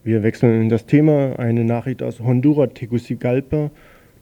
Wir 0.09 0.23
wechseln 0.23 0.71
das 0.71 0.87
Thema. 0.87 1.39
Eine 1.39 1.65
Nachricht 1.65 2.03
aus 2.03 2.21
Honduras, 2.21 2.71
Tegucigalpa. 2.73 3.71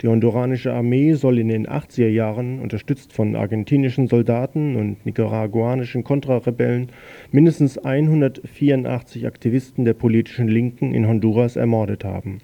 Die 0.02 0.08
honduranische 0.08 0.72
Armee 0.72 1.12
soll 1.12 1.38
in 1.38 1.46
den 1.46 1.68
80er 1.68 2.08
Jahren, 2.08 2.58
unterstützt 2.58 3.12
von 3.12 3.36
argentinischen 3.36 4.08
Soldaten 4.08 4.74
und 4.74 5.06
nicaraguanischen 5.06 6.02
Kontrarebellen, 6.02 6.88
mindestens 7.30 7.78
184 7.78 9.28
Aktivisten 9.28 9.84
der 9.84 9.94
politischen 9.94 10.48
Linken 10.48 10.92
in 10.92 11.06
Honduras 11.06 11.54
ermordet 11.54 12.02
haben. 12.02 12.38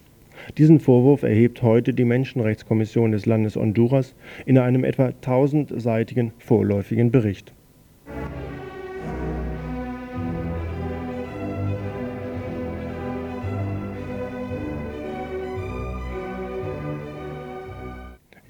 Diesen 0.56 0.78
Vorwurf 0.78 1.24
erhebt 1.24 1.62
heute 1.62 1.94
die 1.94 2.04
Menschenrechtskommission 2.04 3.10
des 3.10 3.26
Landes 3.26 3.56
Honduras 3.56 4.14
in 4.46 4.56
einem 4.56 4.84
etwa 4.84 5.10
tausendseitigen 5.20 6.30
vorläufigen 6.38 7.10
Bericht. 7.10 7.52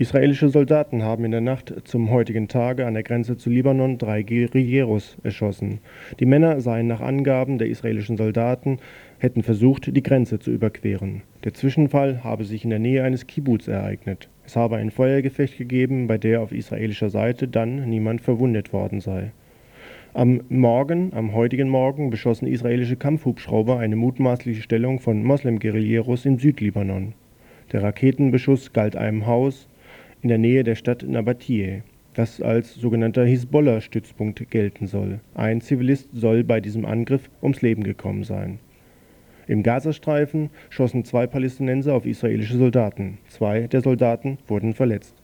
Israelische 0.03 0.49
Soldaten 0.49 1.05
haben 1.05 1.25
in 1.25 1.31
der 1.31 1.41
Nacht 1.41 1.73
zum 1.85 2.11
heutigen 2.11 2.49
Tage 2.49 2.87
an 2.87 2.95
der 2.95 3.05
Grenze 3.05 3.37
zu 3.37 3.51
Libanon 3.51 3.99
drei 3.99 4.25
Guerilleros 4.25 5.17
erschossen. 5.23 5.79
Die 6.19 6.27
Männer 6.27 6.61
seien 6.61 6.89
nach 6.89 7.01
Angaben 7.01 7.59
der 7.59 7.69
israelischen 7.69 8.17
Soldaten 8.17 8.81
hätten 9.21 9.45
versucht, 9.45 9.97
die 9.97 10.03
Grenze 10.03 10.41
zu 10.41 10.51
überqueren. 10.51 11.23
Der 11.45 11.55
Zwischenfall 11.55 12.25
habe 12.25 12.45
sich 12.45 12.65
in 12.65 12.71
der 12.71 12.81
Nähe 12.81 13.05
eines 13.05 13.29
Kibbuz 13.29 13.69
ereignet. 13.69 14.29
Es 14.45 14.57
habe 14.57 14.75
ein 14.75 14.91
Feuergefecht 14.91 15.57
gegeben, 15.57 16.09
bei 16.09 16.19
der 16.19 16.41
auf 16.41 16.51
israelischer 16.51 17.09
Seite 17.09 17.47
dann 17.47 17.89
niemand 17.89 18.23
verwundet 18.23 18.73
worden 18.73 19.01
sei. 19.01 19.31
Am 20.15 20.41
Morgen, 20.49 21.13
am 21.15 21.33
heutigen 21.33 21.69
Morgen, 21.69 22.11
beschossen 22.11 22.49
israelische 22.49 22.97
Kampfhubschrauber 22.97 23.79
eine 23.79 23.95
mutmaßliche 23.95 24.63
Stellung 24.63 24.99
von 24.99 25.23
Moslem-Guerilleros 25.23 26.27
im 26.27 26.41
Südlibanon. 26.41 27.15
Der 27.71 27.85
Raketenbeschuss 27.85 28.73
galt 28.73 28.97
einem 28.97 29.27
Haus, 29.27 29.69
in 30.23 30.29
der 30.29 30.39
Nähe 30.39 30.63
der 30.63 30.77
Stadt 30.77 31.05
Nabatie, 31.07 31.83
das 32.15 32.41
als 32.41 32.75
sogenannter 32.75 33.25
Hisbollah-Stützpunkt 33.25 34.51
gelten 34.51 34.87
soll. 34.87 35.21
Ein 35.35 35.61
Zivilist 35.61 36.09
soll 36.13 36.45
bei 36.45 36.61
diesem 36.61 36.85
Angriff 36.85 37.29
ums 37.43 37.61
Leben 37.61 37.83
gekommen 37.83 38.23
sein. 38.23 38.61
Im 39.49 39.65
Gazastreifen 39.65 40.51
schossen 40.71 41.05
zwei 41.05 41.27
Palästinenser 41.27 41.95
auf 41.95 42.07
israelische 42.07 42.57
Soldaten. 42.57 43.19
Zwei 43.29 43.67
der 43.67 43.81
Soldaten 43.81 44.39
wurden 44.47 44.75
verletzt. 44.75 45.22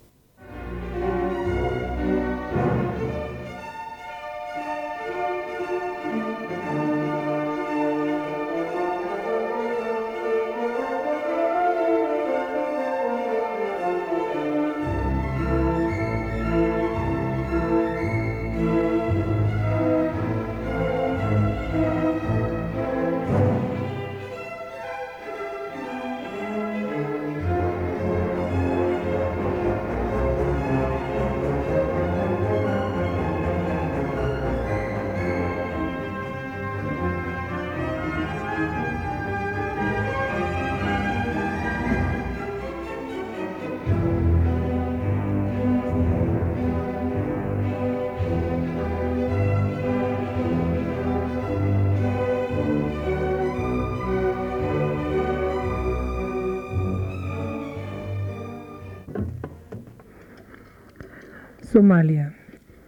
Somalia. 61.79 62.27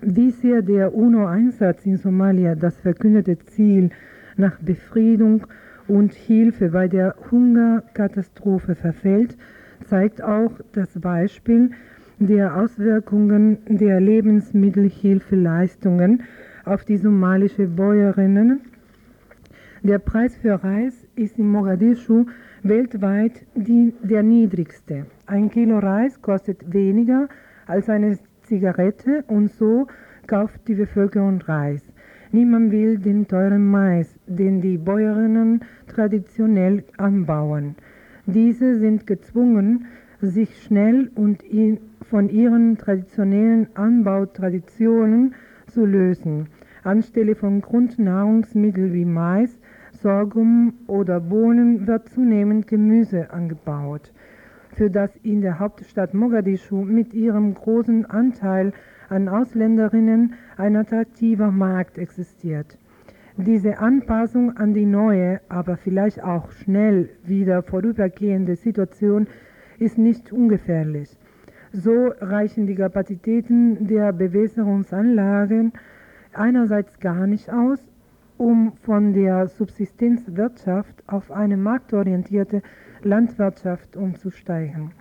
Wie 0.02 0.32
sehr 0.32 0.62
der 0.62 0.92
UNO-Einsatz 0.92 1.86
in 1.86 1.96
Somalia 1.96 2.56
das 2.56 2.76
verkündete 2.80 3.38
Ziel 3.38 3.90
nach 4.36 4.58
Befriedung 4.58 5.46
und 5.86 6.12
Hilfe 6.12 6.70
bei 6.70 6.88
der 6.88 7.14
Hungerkatastrophe 7.30 8.74
verfällt, 8.74 9.36
zeigt 9.84 10.20
auch 10.20 10.50
das 10.72 10.98
Beispiel 10.98 11.70
der 12.18 12.56
Auswirkungen 12.56 13.58
der 13.68 14.00
Lebensmittelhilfeleistungen 14.00 16.24
auf 16.64 16.84
die 16.84 16.96
somalische 16.96 17.68
Bäuerinnen. 17.68 18.60
Der 19.84 20.00
Preis 20.00 20.34
für 20.34 20.64
Reis 20.64 21.06
ist 21.14 21.38
in 21.38 21.46
Mogadischu 21.46 22.26
weltweit 22.64 23.46
die, 23.54 23.94
der 24.02 24.24
niedrigste. 24.24 25.06
Ein 25.26 25.48
Kilo 25.48 25.78
Reis 25.78 26.20
kostet 26.20 26.72
weniger 26.72 27.28
als 27.68 27.88
eine 27.88 28.18
Zigarette 28.50 29.22
und 29.28 29.52
so 29.52 29.86
kauft 30.26 30.66
die 30.66 30.74
Bevölkerung 30.74 31.40
Reis. 31.40 31.84
Niemand 32.32 32.72
will 32.72 32.98
den 32.98 33.28
teuren 33.28 33.70
Mais, 33.70 34.18
den 34.26 34.60
die 34.60 34.76
Bäuerinnen 34.76 35.60
traditionell 35.86 36.82
anbauen. 36.96 37.76
Diese 38.26 38.76
sind 38.80 39.06
gezwungen, 39.06 39.86
sich 40.20 40.64
schnell 40.64 41.12
und 41.14 41.44
von 42.02 42.28
ihren 42.28 42.76
traditionellen 42.76 43.68
Anbautraditionen 43.76 45.36
zu 45.68 45.86
lösen. 45.86 46.48
Anstelle 46.82 47.36
von 47.36 47.60
Grundnahrungsmitteln 47.60 48.92
wie 48.92 49.04
Mais, 49.04 49.60
Sorghum 49.92 50.74
oder 50.88 51.20
Bohnen 51.20 51.86
wird 51.86 52.08
zunehmend 52.08 52.66
Gemüse 52.66 53.30
angebaut. 53.30 54.12
Für 54.74 54.90
das 54.90 55.10
in 55.22 55.40
der 55.40 55.58
Hauptstadt 55.58 56.14
Mogadischu 56.14 56.82
mit 56.82 57.12
ihrem 57.12 57.54
großen 57.54 58.06
Anteil 58.06 58.72
an 59.08 59.28
Ausländerinnen 59.28 60.34
ein 60.56 60.76
attraktiver 60.76 61.50
Markt 61.50 61.98
existiert. 61.98 62.78
Diese 63.36 63.78
Anpassung 63.78 64.56
an 64.56 64.74
die 64.74 64.86
neue, 64.86 65.40
aber 65.48 65.76
vielleicht 65.76 66.22
auch 66.22 66.50
schnell 66.52 67.08
wieder 67.24 67.62
vorübergehende 67.62 68.56
Situation 68.56 69.26
ist 69.78 69.98
nicht 69.98 70.32
ungefährlich. 70.32 71.16
So 71.72 72.12
reichen 72.20 72.66
die 72.66 72.74
Kapazitäten 72.74 73.86
der 73.86 74.12
Bewässerungsanlagen 74.12 75.72
einerseits 76.32 76.98
gar 77.00 77.26
nicht 77.26 77.50
aus, 77.50 77.78
um 78.36 78.72
von 78.82 79.12
der 79.12 79.48
Subsistenzwirtschaft 79.48 81.02
auf 81.06 81.30
eine 81.30 81.56
marktorientierte 81.56 82.62
Landwirtschaft 83.04 83.96
umzusteigen. 83.96 84.92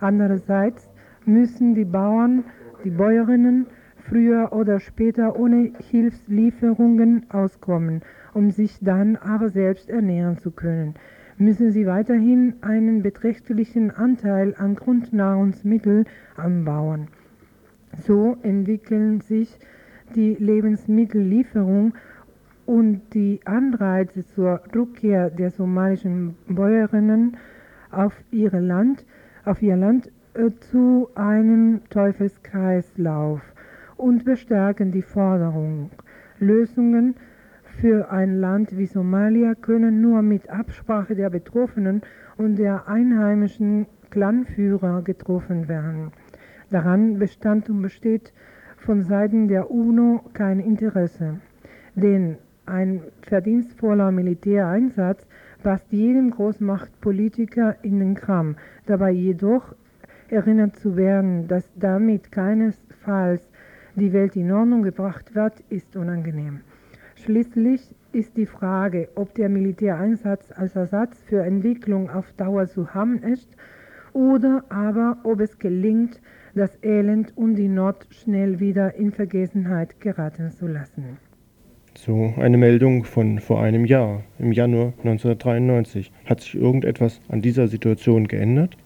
Andererseits 0.00 0.88
müssen 1.24 1.74
die 1.74 1.84
Bauern, 1.84 2.44
die 2.84 2.90
Bäuerinnen 2.90 3.66
früher 3.96 4.52
oder 4.52 4.80
später 4.80 5.38
ohne 5.38 5.72
Hilfslieferungen 5.90 7.30
auskommen, 7.30 8.02
um 8.34 8.50
sich 8.50 8.78
dann 8.80 9.16
aber 9.16 9.48
selbst 9.48 9.88
ernähren 9.88 10.38
zu 10.38 10.50
können. 10.50 10.94
Müssen 11.38 11.72
sie 11.72 11.86
weiterhin 11.86 12.54
einen 12.60 13.02
beträchtlichen 13.02 13.90
Anteil 13.90 14.54
an 14.56 14.76
Grundnahrungsmitteln 14.76 16.04
anbauen. 16.36 17.08
So 18.06 18.36
entwickeln 18.42 19.20
sich 19.20 19.58
die 20.14 20.34
Lebensmittellieferung 20.34 21.94
und 22.66 23.02
die 23.12 23.40
Anreize 23.44 24.26
zur 24.26 24.60
Rückkehr 24.74 25.30
der 25.30 25.50
somalischen 25.50 26.36
Bäuerinnen 26.48 27.36
auf, 27.90 28.12
ihre 28.30 28.60
Land, 28.60 29.04
auf 29.44 29.62
ihr 29.62 29.76
Land 29.76 30.10
äh, 30.34 30.50
zu 30.70 31.08
einem 31.14 31.82
Teufelskreislauf 31.90 33.40
und 33.96 34.24
bestärken 34.24 34.92
die 34.92 35.02
Forderung. 35.02 35.90
Lösungen 36.38 37.14
für 37.80 38.10
ein 38.10 38.40
Land 38.40 38.76
wie 38.76 38.86
Somalia 38.86 39.54
können 39.54 40.00
nur 40.00 40.22
mit 40.22 40.48
Absprache 40.48 41.14
der 41.14 41.30
Betroffenen 41.30 42.02
und 42.36 42.56
der 42.56 42.88
einheimischen 42.88 43.86
Clanführer 44.10 45.02
getroffen 45.02 45.68
werden. 45.68 46.12
Daran 46.70 47.18
bestand 47.18 47.68
und 47.68 47.82
besteht 47.82 48.32
von 48.78 49.02
Seiten 49.02 49.48
der 49.48 49.70
UNO 49.70 50.24
kein 50.34 50.60
Interesse. 50.60 51.40
Denn 51.94 52.38
ein 52.66 53.02
verdienstvoller 53.22 54.10
Militäreinsatz 54.10 55.26
passt 55.62 55.90
jedem 55.90 56.30
Großmachtpolitiker 56.30 57.76
in 57.82 57.98
den 57.98 58.14
Kram. 58.14 58.56
Dabei 58.86 59.10
jedoch 59.10 59.74
erinnert 60.28 60.76
zu 60.76 60.96
werden, 60.96 61.48
dass 61.48 61.68
damit 61.76 62.32
keinesfalls 62.32 63.50
die 63.94 64.12
Welt 64.12 64.36
in 64.36 64.52
Ordnung 64.52 64.82
gebracht 64.82 65.34
wird, 65.34 65.60
ist 65.70 65.96
unangenehm. 65.96 66.60
Schließlich 67.16 67.94
ist 68.12 68.36
die 68.36 68.46
Frage, 68.46 69.08
ob 69.14 69.34
der 69.34 69.48
Militäreinsatz 69.48 70.52
als 70.52 70.76
Ersatz 70.76 71.22
für 71.22 71.42
Entwicklung 71.42 72.10
auf 72.10 72.32
Dauer 72.32 72.66
zu 72.66 72.94
haben 72.94 73.22
ist 73.22 73.48
oder 74.12 74.64
aber 74.68 75.18
ob 75.24 75.40
es 75.40 75.58
gelingt, 75.58 76.20
das 76.54 76.78
Elend 76.82 77.36
und 77.36 77.56
die 77.56 77.68
Not 77.68 78.06
schnell 78.10 78.60
wieder 78.60 78.94
in 78.94 79.10
Vergessenheit 79.10 80.00
geraten 80.00 80.50
zu 80.50 80.66
lassen. 80.66 81.18
So 81.96 82.34
eine 82.36 82.56
Meldung 82.58 83.04
von 83.04 83.38
vor 83.38 83.62
einem 83.62 83.84
Jahr, 83.84 84.24
im 84.38 84.52
Januar 84.52 84.92
1993. 84.98 86.10
Hat 86.26 86.40
sich 86.40 86.54
irgendetwas 86.54 87.20
an 87.28 87.40
dieser 87.40 87.68
Situation 87.68 88.26
geändert? 88.26 88.76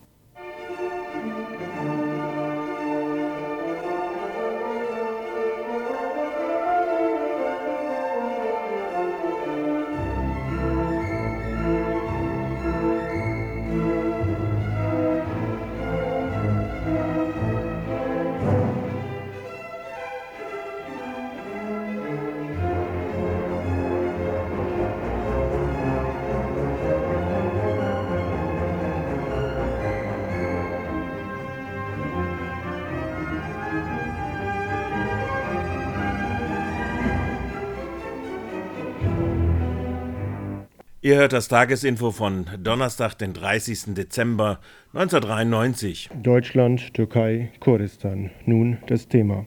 Ihr 41.09 41.17
hört 41.17 41.33
das 41.33 41.49
Tagesinfo 41.49 42.11
von 42.11 42.45
Donnerstag, 42.63 43.15
den 43.15 43.33
30. 43.33 43.95
Dezember 43.95 44.61
1993. 44.93 46.11
Deutschland, 46.23 46.93
Türkei, 46.93 47.51
Kurdistan. 47.61 48.29
Nun 48.45 48.77
das 48.89 49.09
Thema. 49.09 49.47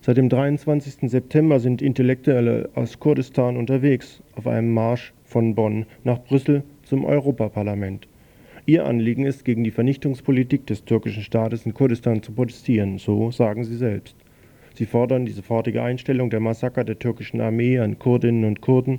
Seit 0.00 0.16
dem 0.16 0.28
23. 0.28 1.08
September 1.08 1.60
sind 1.60 1.80
Intellektuelle 1.80 2.70
aus 2.74 2.98
Kurdistan 2.98 3.56
unterwegs 3.56 4.20
auf 4.34 4.48
einem 4.48 4.74
Marsch 4.74 5.14
von 5.22 5.54
Bonn 5.54 5.86
nach 6.02 6.18
Brüssel 6.24 6.64
zum 6.82 7.04
Europaparlament. 7.04 8.08
Ihr 8.64 8.84
Anliegen 8.84 9.26
ist, 9.26 9.44
gegen 9.44 9.62
die 9.62 9.70
Vernichtungspolitik 9.70 10.66
des 10.66 10.86
türkischen 10.86 11.22
Staates 11.22 11.66
in 11.66 11.74
Kurdistan 11.74 12.20
zu 12.24 12.32
protestieren, 12.32 12.98
so 12.98 13.30
sagen 13.30 13.62
sie 13.62 13.76
selbst. 13.76 14.16
Sie 14.74 14.86
fordern 14.86 15.24
die 15.24 15.30
sofortige 15.30 15.84
Einstellung 15.84 16.30
der 16.30 16.40
Massaker 16.40 16.82
der 16.82 16.98
türkischen 16.98 17.40
Armee 17.40 17.78
an 17.78 18.00
Kurdinnen 18.00 18.44
und 18.44 18.60
Kurden 18.60 18.98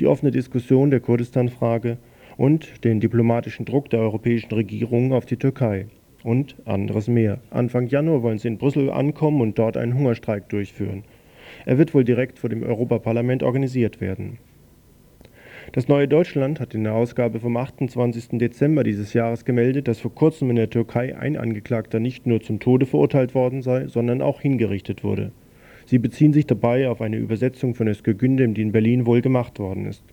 die 0.00 0.06
offene 0.06 0.30
Diskussion 0.30 0.90
der 0.90 1.00
Kurdistan-Frage 1.00 1.98
und 2.36 2.84
den 2.84 3.00
diplomatischen 3.00 3.66
Druck 3.66 3.90
der 3.90 4.00
europäischen 4.00 4.52
Regierungen 4.52 5.12
auf 5.12 5.26
die 5.26 5.36
Türkei 5.36 5.86
und 6.22 6.56
anderes 6.64 7.08
mehr. 7.08 7.38
Anfang 7.50 7.88
Januar 7.88 8.22
wollen 8.22 8.38
sie 8.38 8.48
in 8.48 8.58
Brüssel 8.58 8.90
ankommen 8.90 9.40
und 9.40 9.58
dort 9.58 9.76
einen 9.76 9.94
Hungerstreik 9.94 10.48
durchführen. 10.48 11.04
Er 11.66 11.78
wird 11.78 11.94
wohl 11.94 12.04
direkt 12.04 12.38
vor 12.38 12.50
dem 12.50 12.62
Europaparlament 12.62 13.42
organisiert 13.42 14.00
werden. 14.00 14.38
Das 15.72 15.86
Neue 15.86 16.08
Deutschland 16.08 16.60
hat 16.60 16.74
in 16.74 16.84
der 16.84 16.94
Ausgabe 16.94 17.40
vom 17.40 17.56
28. 17.56 18.38
Dezember 18.38 18.84
dieses 18.84 19.12
Jahres 19.12 19.44
gemeldet, 19.44 19.86
dass 19.86 20.00
vor 20.00 20.14
kurzem 20.14 20.48
in 20.48 20.56
der 20.56 20.70
Türkei 20.70 21.16
ein 21.18 21.36
Angeklagter 21.36 22.00
nicht 22.00 22.26
nur 22.26 22.40
zum 22.40 22.58
Tode 22.58 22.86
verurteilt 22.86 23.34
worden 23.34 23.60
sei, 23.60 23.86
sondern 23.86 24.22
auch 24.22 24.40
hingerichtet 24.40 25.04
wurde. 25.04 25.30
Sie 25.88 25.98
beziehen 25.98 26.34
sich 26.34 26.44
dabei 26.44 26.90
auf 26.90 27.00
eine 27.00 27.16
Übersetzung 27.16 27.74
von 27.74 27.88
Özgür 27.88 28.12
Gündem, 28.12 28.52
die 28.52 28.60
in 28.60 28.72
Berlin 28.72 29.06
wohl 29.06 29.22
gemacht 29.22 29.58
worden 29.58 29.86
ist. 29.86 30.04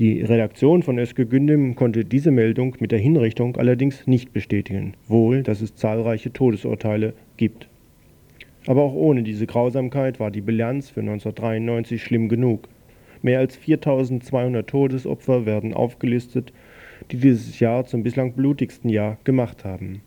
Die 0.00 0.20
Redaktion 0.20 0.82
von 0.82 0.98
Özgür 0.98 1.26
Gündem 1.26 1.76
konnte 1.76 2.04
diese 2.04 2.32
Meldung 2.32 2.74
mit 2.80 2.90
der 2.90 2.98
Hinrichtung 2.98 3.56
allerdings 3.56 4.08
nicht 4.08 4.32
bestätigen, 4.32 4.94
wohl, 5.06 5.44
dass 5.44 5.60
es 5.60 5.76
zahlreiche 5.76 6.32
Todesurteile 6.32 7.14
gibt. 7.36 7.68
Aber 8.66 8.82
auch 8.82 8.94
ohne 8.94 9.22
diese 9.22 9.46
Grausamkeit 9.46 10.18
war 10.18 10.32
die 10.32 10.40
Bilanz 10.40 10.90
für 10.90 11.02
1993 11.02 12.02
schlimm 12.02 12.28
genug. 12.28 12.68
Mehr 13.22 13.38
als 13.38 13.54
4200 13.54 14.66
Todesopfer 14.66 15.46
werden 15.46 15.72
aufgelistet, 15.72 16.52
die 17.12 17.18
dieses 17.18 17.60
Jahr 17.60 17.84
zum 17.84 18.02
bislang 18.02 18.32
blutigsten 18.32 18.90
Jahr 18.90 19.18
gemacht 19.22 19.64
haben. 19.64 20.02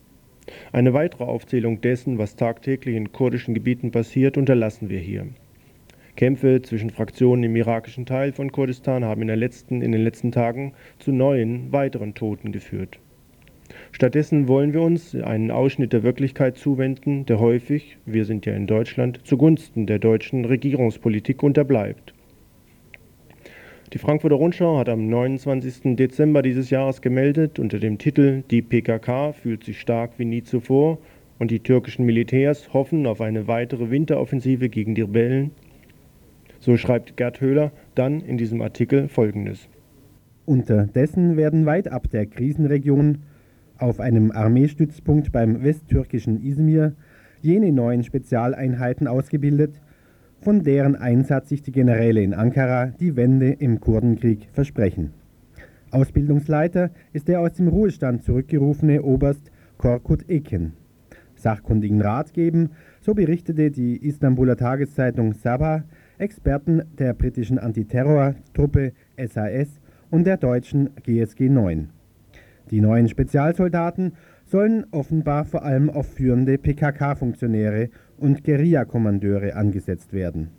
Eine 0.72 0.94
weitere 0.94 1.24
Aufzählung 1.24 1.82
dessen, 1.82 2.18
was 2.18 2.36
tagtäglich 2.36 2.96
in 2.96 3.12
kurdischen 3.12 3.54
Gebieten 3.54 3.92
passiert, 3.92 4.38
unterlassen 4.38 4.90
wir 4.90 5.00
hier. 5.00 5.28
Kämpfe 6.16 6.62
zwischen 6.62 6.92
Fraktionen 6.92 7.44
im 7.44 7.56
irakischen 7.56 8.06
Teil 8.06 8.34
von 8.34 8.52
Kurdistan 8.52 9.04
haben 9.04 9.22
in, 9.22 9.30
letzten, 9.30 9.82
in 9.82 9.92
den 9.92 10.04
letzten 10.04 10.32
Tagen 10.32 10.74
zu 11.00 11.12
neuen, 11.12 11.72
weiteren 11.72 12.14
Toten 12.14 12.52
geführt. 12.52 13.00
Stattdessen 13.92 14.48
wollen 14.48 14.74
wir 14.74 14.82
uns 14.82 15.16
einen 15.16 15.50
Ausschnitt 15.50 15.94
der 15.94 16.04
Wirklichkeit 16.04 16.58
zuwenden, 16.58 17.26
der 17.26 17.40
häufig, 17.40 17.98
wir 18.06 18.26
sind 18.26 18.46
ja 18.46 18.54
in 18.54 18.68
Deutschland, 18.68 19.26
zugunsten 19.26 19.88
der 19.88 20.00
deutschen 20.00 20.46
Regierungspolitik 20.46 21.42
unterbleibt. 21.42 22.13
Die 23.94 24.00
Frankfurter 24.00 24.38
Rundschau 24.38 24.80
hat 24.80 24.90
am 24.90 25.08
29. 25.08 25.96
Dezember 25.96 26.42
dieses 26.42 26.72
Jahres 26.72 27.04
gemeldet 27.04 27.60
unter 27.60 27.78
dem 27.78 28.00
Titel 28.00 28.42
Die 28.50 28.64
PKK 28.64 29.34
fühlt 29.34 29.64
sich 29.64 29.80
stark 29.80 30.14
wie 30.18 30.26
nie 30.26 30.42
zuvor 30.42 30.98
und 31.38 31.52
die 31.52 31.60
türkischen 31.60 32.04
Militärs 32.04 32.74
hoffen 32.74 33.06
auf 33.06 33.22
eine 33.22 33.48
weitere 33.48 33.92
Winteroffensive 33.92 34.70
gegen 34.70 34.96
die 34.96 35.04
Rebellen. 35.04 35.52
So 36.58 36.76
schreibt 36.76 37.18
Gerd 37.18 37.40
Höhler 37.40 37.72
dann 37.94 38.22
in 38.22 38.40
diesem 38.40 38.64
Artikel 38.64 39.10
Folgendes. 39.10 39.70
Unterdessen 40.46 41.38
werden 41.38 41.68
weit 41.68 41.88
ab 41.88 42.10
der 42.10 42.26
Krisenregion 42.26 43.20
auf 43.78 44.00
einem 44.00 44.32
Armeestützpunkt 44.32 45.32
beim 45.32 45.64
westtürkischen 45.64 46.44
Izmir 46.44 46.96
jene 47.44 47.72
neuen 47.72 48.04
Spezialeinheiten 48.04 49.06
ausgebildet, 49.06 49.83
von 50.44 50.64
deren 50.64 50.96
Einsatz 50.96 51.50
sich 51.50 51.62
die 51.62 51.72
Generäle 51.72 52.22
in 52.22 52.34
Ankara 52.34 52.88
die 53.00 53.16
Wende 53.16 53.52
im 53.52 53.80
Kurdenkrieg 53.80 54.50
versprechen. 54.52 55.14
Ausbildungsleiter 55.92 56.92
ist 57.14 57.28
der 57.28 57.40
aus 57.40 57.54
dem 57.54 57.68
Ruhestand 57.68 58.24
zurückgerufene 58.24 59.04
Oberst 59.04 59.52
Korkut 59.78 60.30
Eken. 60.30 60.74
Sachkundigen 61.36 62.02
Rat 62.02 62.34
geben, 62.34 62.72
so 63.02 63.14
berichtete 63.14 63.72
die 63.72 64.06
Istanbuler 64.06 64.58
Tageszeitung 64.58 65.34
Sabah, 65.34 65.84
Experten 66.18 66.84
der 67.00 67.14
britischen 67.14 67.60
Antiterror-Truppe 67.60 68.94
SAS 69.18 69.80
und 70.10 70.26
der 70.26 70.38
deutschen 70.38 70.90
GSG 71.04 71.50
9. 71.50 71.90
Die 72.72 72.82
neuen 72.82 73.10
Spezialsoldaten 73.10 74.14
sollen 74.46 74.86
offenbar 74.92 75.46
vor 75.46 75.64
allem 75.64 75.90
auf 75.90 76.08
führende 76.08 76.58
PKK-Funktionäre 76.58 77.90
und 78.18 78.44
Guerilla-Kommandeure 78.44 79.56
angesetzt 79.56 80.14
werden. 80.14 80.50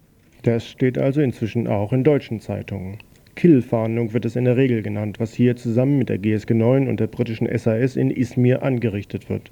Das 0.42 0.68
steht 0.68 0.98
also 0.98 1.20
inzwischen 1.20 1.66
auch 1.66 1.92
in 1.92 2.04
deutschen 2.04 2.40
Zeitungen. 2.40 2.98
Kill-Fahndung 3.34 4.12
wird 4.12 4.24
es 4.24 4.36
in 4.36 4.44
der 4.44 4.56
Regel 4.56 4.82
genannt, 4.82 5.18
was 5.18 5.34
hier 5.34 5.56
zusammen 5.56 5.98
mit 5.98 6.08
der 6.08 6.18
GSG 6.18 6.54
9 6.54 6.86
und 6.86 7.00
der 7.00 7.06
britischen 7.06 7.48
SAS 7.58 7.96
in 7.96 8.10
Izmir 8.10 8.62
angerichtet 8.62 9.28
wird. 9.28 9.50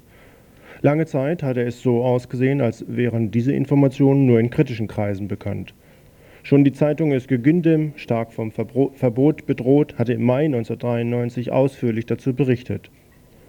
Lange 0.81 1.05
Zeit 1.05 1.43
hatte 1.43 1.63
es 1.63 1.81
so 1.81 2.03
ausgesehen, 2.03 2.61
als 2.61 2.85
wären 2.87 3.31
diese 3.31 3.53
Informationen 3.53 4.25
nur 4.25 4.39
in 4.39 4.49
kritischen 4.49 4.87
Kreisen 4.87 5.27
bekannt. 5.27 5.73
Schon 6.43 6.65
die 6.65 6.73
Zeitung 6.73 7.13
Özgür 7.13 7.37
Gündem, 7.37 7.93
stark 7.95 8.33
vom 8.33 8.51
Verbot 8.51 9.45
bedroht, 9.45 9.97
hatte 9.97 10.13
im 10.13 10.23
Mai 10.23 10.45
1993 10.45 11.51
ausführlich 11.51 12.05
dazu 12.05 12.33
berichtet. 12.33 12.91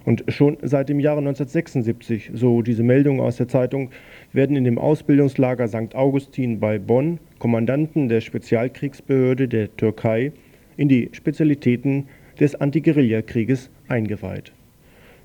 Und 0.05 0.24
schon 0.28 0.59
seit 0.62 0.90
dem 0.90 1.00
Jahre 1.00 1.18
1976, 1.18 2.32
so 2.34 2.61
diese 2.61 2.82
Meldung 2.82 3.20
aus 3.20 3.36
der 3.36 3.48
Zeitung, 3.48 3.90
werden 4.32 4.55
in 4.57 4.64
dem 4.64 4.78
Ausbildungslager 4.78 5.66
St. 5.68 5.94
Augustin 5.94 6.61
bei 6.61 6.78
Bonn 6.78 7.18
Kommandanten 7.38 8.09
der 8.09 8.20
Spezialkriegsbehörde 8.20 9.48
der 9.48 9.74
Türkei 9.76 10.32
in 10.76 10.88
die 10.88 11.09
Spezialitäten 11.12 12.07
des 12.38 12.55
Antiguerillakrieges 12.55 13.70
eingeweiht. 13.88 14.52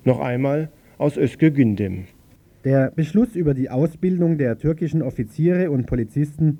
Noch 0.04 0.20
einmal 0.20 0.70
aus 0.96 1.16
Özgür 1.16 1.50
Gündem. 1.50 2.04
Der 2.64 2.90
Beschluss 2.90 3.36
über 3.36 3.54
die 3.54 3.70
Ausbildung 3.70 4.38
der 4.38 4.58
türkischen 4.58 5.02
Offiziere 5.02 5.70
und 5.70 5.86
Polizisten 5.86 6.58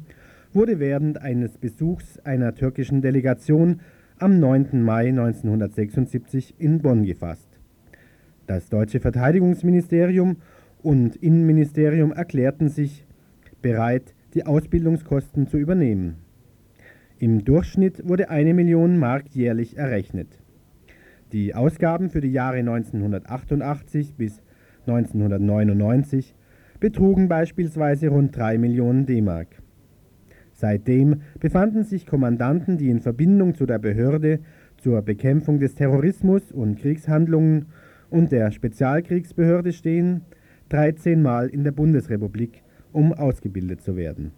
wurde 0.53 0.79
während 0.79 1.21
eines 1.23 1.59
Besuchs 1.59 2.19
einer 2.25 2.55
türkischen 2.55 3.03
Delegation 3.03 3.81
am 4.19 4.41
9. 4.41 4.83
Mai 4.83 5.09
1976 5.09 6.55
in 6.59 6.81
Bonn 6.81 7.05
gefasst. 7.05 7.50
Das 8.51 8.69
deutsche 8.69 8.99
Verteidigungsministerium 8.99 10.39
und 10.83 11.15
Innenministerium 11.15 12.11
erklärten 12.11 12.69
sich 12.69 13.07
bereit, 13.63 14.13
die 14.35 14.45
Ausbildungskosten 14.45 15.47
zu 15.47 15.57
übernehmen. 15.57 16.17
Im 17.21 17.45
Durchschnitt 17.45 18.09
wurde 18.09 18.29
eine 18.29 18.53
Million 18.53 18.99
Mark 18.99 19.29
jährlich 19.29 19.77
errechnet. 19.77 20.41
Die 21.31 21.55
Ausgaben 21.55 22.11
für 22.11 22.21
die 22.21 22.33
Jahre 22.33 22.57
1988 22.57 24.17
bis 24.17 24.43
1999 24.81 26.35
betrugen 26.81 27.29
beispielsweise 27.29 28.09
rund 28.09 28.37
3 28.37 28.59
Millionen 28.59 29.07
D-Mark. 29.07 29.63
Seitdem 30.51 31.21
befanden 31.39 31.85
sich 31.85 32.05
Kommandanten, 32.05 32.79
die 32.79 32.91
in 32.91 32.99
Verbindung 32.99 33.55
zu 33.55 33.65
der 33.65 33.79
Behörde 33.79 34.41
zur 34.77 35.03
Bekämpfung 35.03 35.61
des 35.61 35.77
Terrorismus 35.77 36.51
und 36.51 36.81
Kriegshandlungen 36.81 37.67
und 38.11 38.33
der 38.33 38.51
Spezialkriegsbehörde 38.51 39.73
stehen, 39.73 40.23
13 40.69 41.23
Mal 41.23 41.49
in 41.49 41.65
der 41.65 41.73
Bundesrepublik, 41.73 42.63
um 42.93 43.13
ausgebildet 43.13 43.81
zu 43.81 43.97
werden. 43.97 44.33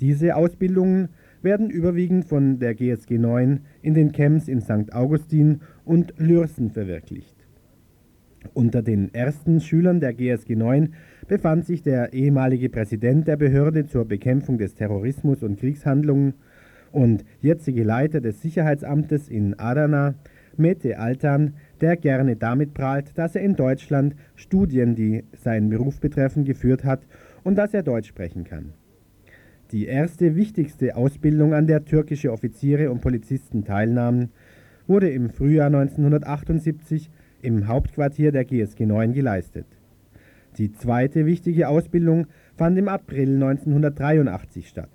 Diese 0.00 0.36
Ausbildungen 0.36 1.08
werden 1.42 1.70
überwiegend 1.70 2.24
von 2.24 2.58
der 2.58 2.74
GSG 2.74 3.18
9 3.18 3.60
in 3.82 3.94
den 3.94 4.12
Camps 4.12 4.48
in 4.48 4.60
St. 4.60 4.92
Augustin 4.92 5.60
und 5.84 6.14
Lürsen 6.18 6.70
verwirklicht. 6.70 7.36
Unter 8.54 8.82
den 8.82 9.14
ersten 9.14 9.60
Schülern 9.60 10.00
der 10.00 10.14
GSG 10.14 10.56
9 10.56 10.94
befand 11.28 11.64
sich 11.64 11.82
der 11.82 12.12
ehemalige 12.12 12.68
Präsident 12.68 13.28
der 13.28 13.36
Behörde 13.36 13.86
zur 13.86 14.04
Bekämpfung 14.04 14.58
des 14.58 14.74
Terrorismus 14.74 15.42
und 15.42 15.58
Kriegshandlungen 15.58 16.34
und 16.90 17.24
jetzige 17.40 17.84
Leiter 17.84 18.20
des 18.20 18.42
Sicherheitsamtes 18.42 19.28
in 19.28 19.58
Adana, 19.58 20.14
Mete 20.56 20.98
Altan, 20.98 21.54
der 21.82 21.96
gerne 21.96 22.36
damit 22.36 22.72
prahlt, 22.72 23.18
dass 23.18 23.34
er 23.34 23.42
in 23.42 23.56
Deutschland 23.56 24.14
Studien, 24.36 24.94
die 24.94 25.24
seinen 25.32 25.68
Beruf 25.68 26.00
betreffen, 26.00 26.44
geführt 26.44 26.84
hat 26.84 27.06
und 27.42 27.56
dass 27.56 27.74
er 27.74 27.82
Deutsch 27.82 28.08
sprechen 28.08 28.44
kann. 28.44 28.72
Die 29.72 29.86
erste 29.86 30.36
wichtigste 30.36 30.96
Ausbildung, 30.96 31.54
an 31.54 31.66
der 31.66 31.84
türkische 31.84 32.32
Offiziere 32.32 32.90
und 32.90 33.00
Polizisten 33.00 33.64
teilnahmen, 33.64 34.30
wurde 34.86 35.10
im 35.10 35.30
Frühjahr 35.30 35.66
1978 35.66 37.10
im 37.42 37.66
Hauptquartier 37.66 38.32
der 38.32 38.44
GSG 38.44 38.86
9 38.86 39.12
geleistet. 39.12 39.66
Die 40.58 40.72
zweite 40.72 41.26
wichtige 41.26 41.68
Ausbildung 41.68 42.26
fand 42.56 42.78
im 42.78 42.88
April 42.88 43.34
1983 43.42 44.68
statt. 44.68 44.90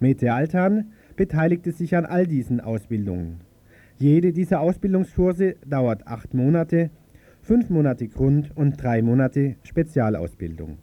Mete 0.00 0.32
Altan 0.32 0.92
beteiligte 1.14 1.72
sich 1.72 1.94
an 1.94 2.06
all 2.06 2.26
diesen 2.26 2.60
Ausbildungen. 2.60 3.40
Jede 4.02 4.32
dieser 4.32 4.62
Ausbildungskurse 4.62 5.56
dauert 5.66 6.06
acht 6.06 6.32
Monate, 6.32 6.88
fünf 7.42 7.68
Monate 7.68 8.08
Grund- 8.08 8.50
und 8.56 8.82
drei 8.82 9.02
Monate 9.02 9.56
Spezialausbildung. 9.62 10.78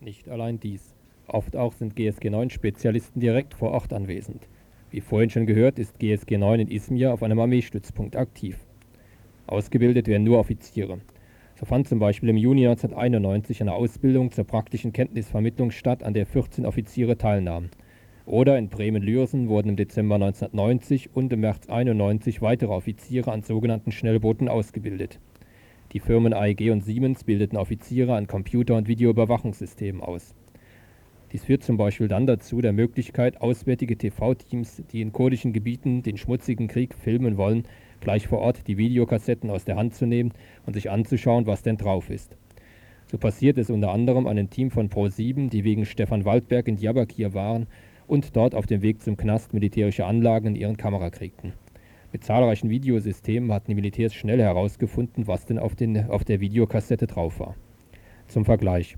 Nicht 0.00 0.30
allein 0.30 0.58
dies. 0.58 0.94
Oft 1.26 1.56
auch 1.56 1.74
sind 1.74 1.94
GSG 1.94 2.30
9 2.30 2.48
Spezialisten 2.48 3.20
direkt 3.20 3.52
vor 3.52 3.72
Ort 3.72 3.92
anwesend. 3.92 4.48
Wie 4.88 5.02
vorhin 5.02 5.28
schon 5.28 5.44
gehört, 5.44 5.78
ist 5.78 5.98
GSG 5.98 6.38
9 6.38 6.60
in 6.60 6.68
Izmir 6.68 7.12
auf 7.12 7.22
einem 7.22 7.38
Armeestützpunkt 7.38 8.16
aktiv. 8.16 8.56
Ausgebildet 9.46 10.08
werden 10.08 10.24
nur 10.24 10.38
Offiziere. 10.38 11.00
So 11.56 11.66
fand 11.66 11.86
zum 11.86 11.98
Beispiel 11.98 12.30
im 12.30 12.38
Juni 12.38 12.66
1991 12.66 13.60
eine 13.60 13.74
Ausbildung 13.74 14.32
zur 14.32 14.44
praktischen 14.44 14.94
Kenntnisvermittlung 14.94 15.70
statt, 15.70 16.02
an 16.02 16.14
der 16.14 16.24
14 16.24 16.64
Offiziere 16.64 17.18
teilnahmen. 17.18 17.68
Oder 18.26 18.56
in 18.56 18.68
Bremen-Lürsen 18.68 19.48
wurden 19.48 19.68
im 19.68 19.76
Dezember 19.76 20.14
1990 20.14 21.14
und 21.14 21.30
im 21.32 21.40
März 21.40 21.68
1991 21.68 22.40
weitere 22.40 22.72
Offiziere 22.72 23.30
an 23.30 23.42
sogenannten 23.42 23.92
Schnellbooten 23.92 24.48
ausgebildet. 24.48 25.20
Die 25.92 26.00
Firmen 26.00 26.32
AEG 26.32 26.70
und 26.70 26.82
Siemens 26.82 27.24
bildeten 27.24 27.58
Offiziere 27.58 28.14
an 28.14 28.26
Computer- 28.26 28.76
und 28.76 28.88
Videoüberwachungssystemen 28.88 30.00
aus. 30.00 30.34
Dies 31.32 31.44
führt 31.44 31.64
zum 31.64 31.76
Beispiel 31.76 32.08
dann 32.08 32.26
dazu, 32.26 32.62
der 32.62 32.72
Möglichkeit, 32.72 33.42
auswärtige 33.42 33.98
TV-Teams, 33.98 34.82
die 34.90 35.02
in 35.02 35.12
kurdischen 35.12 35.52
Gebieten 35.52 36.02
den 36.02 36.16
schmutzigen 36.16 36.66
Krieg 36.66 36.94
filmen 36.94 37.36
wollen, 37.36 37.64
gleich 38.00 38.26
vor 38.26 38.38
Ort 38.38 38.66
die 38.68 38.78
Videokassetten 38.78 39.50
aus 39.50 39.64
der 39.64 39.76
Hand 39.76 39.94
zu 39.94 40.06
nehmen 40.06 40.32
und 40.64 40.72
sich 40.72 40.90
anzuschauen, 40.90 41.46
was 41.46 41.62
denn 41.62 41.76
drauf 41.76 42.08
ist. 42.08 42.38
So 43.06 43.18
passiert 43.18 43.58
es 43.58 43.68
unter 43.68 43.92
anderem 43.92 44.26
einem 44.26 44.48
Team 44.48 44.70
von 44.70 44.88
Pro7, 44.88 45.50
die 45.50 45.64
wegen 45.64 45.84
Stefan 45.84 46.24
Waldberg 46.24 46.68
in 46.68 46.76
Diyarbakir 46.76 47.34
waren 47.34 47.66
und 48.06 48.36
dort 48.36 48.54
auf 48.54 48.66
dem 48.66 48.82
Weg 48.82 49.02
zum 49.02 49.16
Knast 49.16 49.52
militärische 49.54 50.06
Anlagen 50.06 50.48
in 50.48 50.56
ihren 50.56 50.76
Kamera 50.76 51.10
kriegten. 51.10 51.52
Mit 52.12 52.22
zahlreichen 52.22 52.70
Videosystemen 52.70 53.52
hatten 53.52 53.72
die 53.72 53.74
Militärs 53.74 54.14
schnell 54.14 54.40
herausgefunden, 54.40 55.26
was 55.26 55.46
denn 55.46 55.58
auf, 55.58 55.74
den, 55.74 56.08
auf 56.10 56.24
der 56.24 56.40
Videokassette 56.40 57.06
drauf 57.06 57.40
war. 57.40 57.56
Zum 58.28 58.44
Vergleich. 58.44 58.96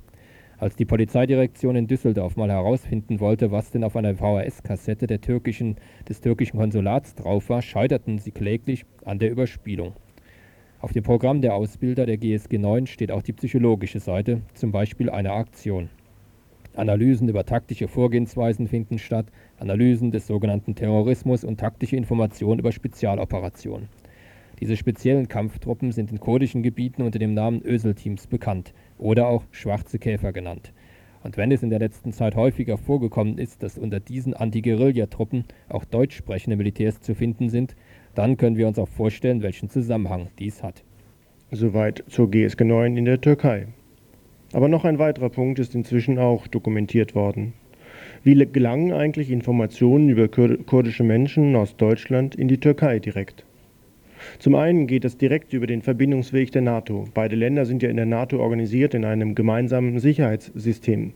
Als 0.59 0.77
die 0.77 0.85
Polizeidirektion 0.85 1.77
in 1.77 1.87
Düsseldorf 1.87 2.37
mal 2.37 2.51
herausfinden 2.51 3.21
wollte, 3.21 3.51
was 3.51 3.71
denn 3.71 3.85
auf 3.85 3.97
einer 3.97 4.15
VHS-Kassette 4.15 5.07
des 5.07 5.21
türkischen 5.21 5.77
Konsulats 6.59 7.15
drauf 7.15 7.51
war, 7.51 7.61
scheiterten 7.61 8.19
sie 8.19 8.31
kläglich 8.31 8.85
an 9.05 9.19
der 9.19 9.31
Überspielung. 9.31 9.95
Auf 10.81 10.93
dem 10.93 11.03
Programm 11.03 11.41
der 11.41 11.55
Ausbilder 11.55 12.07
der 12.07 12.19
GSG 12.19 12.59
9 12.59 12.87
steht 12.87 13.11
auch 13.11 13.23
die 13.23 13.33
psychologische 13.33 14.01
Seite, 14.01 14.43
zum 14.55 14.73
Beispiel 14.73 15.11
einer 15.11 15.33
Aktion. 15.33 15.89
Analysen 16.77 17.29
über 17.29 17.45
taktische 17.45 17.89
Vorgehensweisen 17.89 18.69
finden 18.69 18.99
statt, 18.99 19.27
Analysen 19.59 20.11
des 20.11 20.27
sogenannten 20.27 20.75
Terrorismus 20.75 21.45
und 21.45 21.59
taktische 21.59 21.97
Informationen 21.97 22.61
über 22.61 22.73
Spezialoperationen. 22.73 23.89
Diese 24.61 24.77
speziellen 24.77 25.29
Kampftruppen 25.29 25.93
sind 25.93 26.11
in 26.11 26.21
kurdischen 26.21 26.63
Gebieten 26.63 27.03
unter 27.03 27.19
dem 27.19 27.35
Namen 27.35 27.63
Öselteams 27.63 28.27
bekannt 28.27 28.73
oder 28.99 29.29
auch 29.29 29.45
Schwarze 29.51 29.99
Käfer 29.99 30.33
genannt. 30.33 30.73
Und 31.23 31.37
wenn 31.37 31.51
es 31.51 31.63
in 31.63 31.71
der 31.71 31.81
letzten 31.81 32.13
Zeit 32.13 32.37
häufiger 32.37 32.79
vorgekommen 32.79 33.37
ist, 33.39 33.63
dass 33.63 33.79
unter 33.79 34.01
diesen 34.01 34.33
Anti-Guerilla-Truppen 34.33 35.45
auch 35.69 35.85
deutsch 35.85 36.17
sprechende 36.17 36.57
Militärs 36.57 37.01
zu 37.01 37.15
finden 37.15 37.51
sind, 37.51 37.75
dann 38.15 38.37
können 38.37 38.57
wir 38.57 38.69
uns 38.69 38.79
auch 38.79 38.89
vorstellen, 38.89 39.43
welchen 39.43 39.69
Zusammenhang 39.69 40.29
dies 40.39 40.63
hat. 40.63 40.85
Soweit 41.51 42.05
zur 42.09 42.31
GSG 42.31 42.65
9 42.65 42.97
in 42.97 43.05
der 43.05 43.21
Türkei. 43.21 43.67
Aber 44.57 44.69
noch 44.69 44.87
ein 44.87 44.99
weiterer 44.99 45.29
Punkt 45.29 45.59
ist 45.59 45.75
inzwischen 45.75 46.19
auch 46.19 46.47
dokumentiert 46.47 47.15
worden. 47.15 47.53
Wie 48.25 48.35
gelangen 48.35 48.91
eigentlich 48.91 49.31
Informationen 49.31 50.09
über 50.09 50.29
kurdische 50.29 51.05
Menschen 51.05 51.55
aus 51.55 51.77
Deutschland 51.77 52.35
in 52.35 52.49
die 52.49 52.57
Türkei 52.57 52.99
direkt? 52.99 53.45
Zum 54.39 54.55
einen 54.55 54.87
geht 54.87 55.05
es 55.05 55.19
direkt 55.19 55.53
über 55.53 55.67
den 55.67 55.83
Verbindungsweg 55.83 56.53
der 56.53 56.63
NATO. 56.63 57.05
Beide 57.13 57.37
Länder 57.37 57.67
sind 57.67 57.83
ja 57.83 57.91
in 57.91 57.99
der 57.99 58.07
NATO 58.07 58.39
organisiert 58.39 58.95
in 58.95 59.05
einem 59.05 59.35
gemeinsamen 59.35 59.99
Sicherheitssystem. 59.99 61.13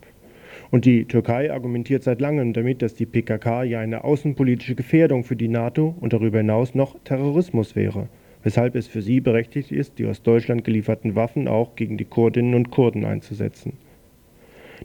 Und 0.71 0.85
die 0.85 1.07
Türkei 1.07 1.51
argumentiert 1.51 2.03
seit 2.03 2.21
langem 2.21 2.53
damit, 2.53 2.83
dass 2.83 2.93
die 2.93 3.07
PKK 3.07 3.63
ja 3.63 3.81
eine 3.81 4.05
außenpolitische 4.05 4.75
Gefährdung 4.75 5.25
für 5.25 5.37
die 5.37 5.49
NATO 5.49 5.95
und 5.99 6.13
darüber 6.13 6.37
hinaus 6.37 6.75
noch 6.75 6.95
Terrorismus 7.05 7.75
wäre, 7.75 8.11
weshalb 8.43 8.75
es 8.75 8.87
für 8.87 9.03
sie 9.03 9.21
berechtigt 9.21 9.73
ist, 9.73 9.99
die 9.99 10.07
aus 10.07 10.23
Deutschland 10.23 10.65
gelieferten 10.65 11.15
Waffen 11.15 11.49
auch 11.49 11.77
gegen 11.77 11.97
die 11.97 12.05
Kurdinnen 12.05 12.55
und 12.55 12.71
Kurden 12.71 13.05
einzusetzen. 13.05 13.75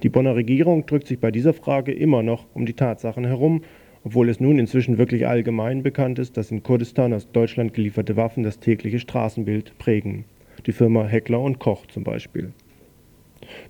Die 0.03 0.09
Bonner 0.09 0.35
Regierung 0.35 0.85
drückt 0.85 1.07
sich 1.07 1.19
bei 1.19 1.31
dieser 1.31 1.53
Frage 1.53 1.93
immer 1.93 2.21
noch 2.21 2.45
um 2.53 2.65
die 2.65 2.73
Tatsachen 2.73 3.25
herum, 3.25 3.61
obwohl 4.03 4.29
es 4.29 4.39
nun 4.39 4.59
inzwischen 4.59 4.97
wirklich 4.97 5.25
allgemein 5.25 5.81
bekannt 5.81 6.19
ist, 6.19 6.37
dass 6.37 6.51
in 6.51 6.63
Kurdistan 6.63 7.13
aus 7.13 7.31
Deutschland 7.31 7.73
gelieferte 7.73 8.15
Waffen 8.15 8.43
das 8.43 8.59
tägliche 8.59 8.99
Straßenbild 8.99 9.77
prägen. 9.77 10.25
Die 10.65 10.73
Firma 10.73 11.05
Heckler 11.05 11.39
und 11.39 11.59
Koch 11.59 11.85
zum 11.87 12.03
Beispiel. 12.03 12.51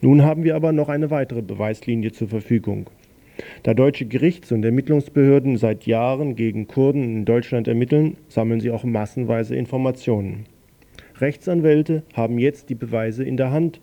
Nun 0.02 0.24
haben 0.24 0.44
wir 0.44 0.56
aber 0.56 0.72
noch 0.72 0.90
eine 0.90 1.10
weitere 1.10 1.42
Beweislinie 1.42 2.12
zur 2.12 2.28
Verfügung. 2.28 2.90
Da 3.64 3.74
deutsche 3.74 4.06
Gerichts- 4.06 4.52
und 4.52 4.64
Ermittlungsbehörden 4.64 5.58
seit 5.58 5.86
Jahren 5.86 6.36
gegen 6.36 6.68
Kurden 6.68 7.04
in 7.04 7.26
Deutschland 7.26 7.68
ermitteln, 7.68 8.18
sammeln 8.28 8.60
sie 8.60 8.72
auch 8.72 8.84
massenweise 8.84 9.56
Informationen. 9.56 10.46
Rechtsanwälte 11.20 12.04
haben 12.14 12.40
jetzt 12.40 12.70
die 12.70 12.76
Beweise 12.76 13.24
in 13.24 13.38
der 13.38 13.52
Hand, 13.52 13.80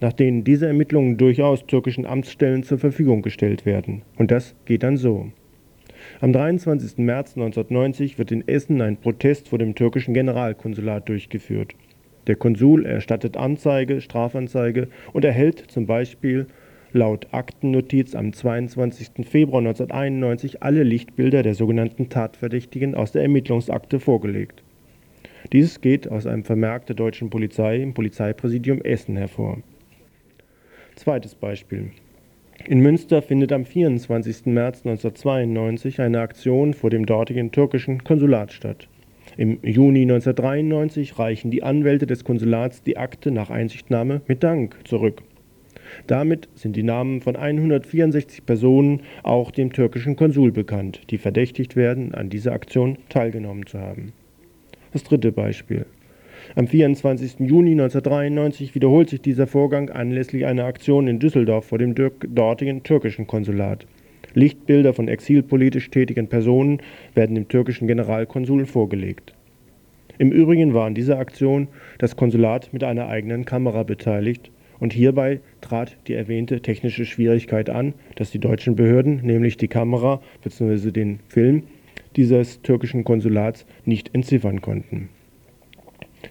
nach 0.00 0.12
denen 0.12 0.44
diese 0.44 0.66
Ermittlungen 0.66 1.16
durchaus 1.16 1.66
türkischen 1.66 2.04
Amtsstellen 2.06 2.62
zur 2.62 2.78
Verfügung 2.78 3.22
gestellt 3.22 3.64
werden. 3.64 4.02
Und 4.16 4.30
das 4.30 4.54
geht 4.64 4.82
dann 4.82 4.96
so. 4.96 5.30
Am 6.20 6.32
23. 6.32 6.98
März 6.98 7.36
1990 7.36 8.18
wird 8.18 8.30
in 8.30 8.46
Essen 8.46 8.80
ein 8.82 8.98
Protest 8.98 9.48
vor 9.48 9.58
dem 9.58 9.74
türkischen 9.74 10.12
Generalkonsulat 10.12 11.08
durchgeführt. 11.08 11.74
Der 12.26 12.36
Konsul 12.36 12.86
erstattet 12.86 13.36
Anzeige, 13.36 14.00
Strafanzeige 14.00 14.88
und 15.12 15.24
erhält 15.24 15.64
zum 15.68 15.86
Beispiel 15.86 16.46
laut 16.94 17.26
Aktennotiz 17.32 18.14
am 18.14 18.32
22. 18.32 19.26
Februar 19.28 19.58
1991 19.58 20.62
alle 20.62 20.84
Lichtbilder 20.84 21.42
der 21.42 21.54
sogenannten 21.54 22.08
Tatverdächtigen 22.08 22.94
aus 22.94 23.12
der 23.12 23.22
Ermittlungsakte 23.22 23.98
vorgelegt. 23.98 24.62
Dieses 25.52 25.80
geht 25.80 26.08
aus 26.08 26.26
einem 26.26 26.44
Vermerk 26.44 26.86
der 26.86 26.96
deutschen 26.96 27.30
Polizei 27.30 27.82
im 27.82 27.94
Polizeipräsidium 27.94 28.80
Essen 28.80 29.16
hervor. 29.16 29.58
Zweites 30.94 31.34
Beispiel. 31.34 31.90
In 32.66 32.78
Münster 32.78 33.20
findet 33.20 33.52
am 33.52 33.64
24. 33.64 34.46
März 34.46 34.86
1992 34.86 36.00
eine 36.00 36.20
Aktion 36.20 36.72
vor 36.72 36.90
dem 36.90 37.04
dortigen 37.04 37.50
türkischen 37.50 38.04
Konsulat 38.04 38.52
statt. 38.52 38.88
Im 39.36 39.58
Juni 39.62 40.02
1993 40.02 41.18
reichen 41.18 41.50
die 41.50 41.64
Anwälte 41.64 42.06
des 42.06 42.22
Konsulats 42.22 42.84
die 42.84 42.96
Akte 42.96 43.32
nach 43.32 43.50
Einsichtnahme 43.50 44.20
mit 44.28 44.44
Dank 44.44 44.76
zurück. 44.86 45.22
Damit 46.06 46.48
sind 46.54 46.76
die 46.76 46.82
Namen 46.82 47.22
von 47.22 47.34
164 47.34 48.44
Personen 48.44 49.00
auch 49.22 49.50
dem 49.50 49.72
türkischen 49.72 50.16
Konsul 50.16 50.52
bekannt, 50.52 51.00
die 51.08 51.16
verdächtigt 51.16 51.76
werden, 51.76 52.14
an 52.14 52.28
dieser 52.28 52.52
Aktion 52.52 52.98
teilgenommen 53.08 53.66
zu 53.66 53.78
haben. 53.80 54.12
Das 54.92 55.02
dritte 55.02 55.32
Beispiel. 55.32 55.86
Am 56.56 56.68
24. 56.68 57.40
Juni 57.40 57.72
1993 57.72 58.74
wiederholt 58.74 59.08
sich 59.08 59.22
dieser 59.22 59.46
Vorgang 59.46 59.88
anlässlich 59.88 60.44
einer 60.44 60.66
Aktion 60.66 61.08
in 61.08 61.18
Düsseldorf 61.18 61.64
vor 61.64 61.78
dem 61.78 61.94
dortigen 61.94 62.82
türkischen 62.82 63.26
Konsulat. 63.26 63.86
Lichtbilder 64.34 64.92
von 64.92 65.08
exilpolitisch 65.08 65.90
tätigen 65.90 66.28
Personen 66.28 66.80
werden 67.14 67.34
dem 67.34 67.48
türkischen 67.48 67.88
Generalkonsul 67.88 68.66
vorgelegt. 68.66 69.32
Im 70.18 70.32
Übrigen 70.32 70.74
war 70.74 70.86
an 70.86 70.94
dieser 70.94 71.18
Aktion 71.18 71.68
das 71.98 72.14
Konsulat 72.14 72.72
mit 72.72 72.84
einer 72.84 73.08
eigenen 73.08 73.46
Kamera 73.46 73.84
beteiligt 73.84 74.50
und 74.84 74.92
hierbei 74.92 75.40
trat 75.62 75.96
die 76.08 76.12
erwähnte 76.12 76.60
technische 76.60 77.06
Schwierigkeit 77.06 77.70
an, 77.70 77.94
dass 78.16 78.30
die 78.30 78.38
deutschen 78.38 78.76
Behörden 78.76 79.22
nämlich 79.22 79.56
die 79.56 79.66
Kamera 79.66 80.20
bzw. 80.42 80.90
den 80.90 81.20
Film 81.26 81.62
dieses 82.16 82.60
türkischen 82.60 83.02
Konsulats 83.02 83.64
nicht 83.86 84.14
entziffern 84.14 84.60
konnten. 84.60 85.08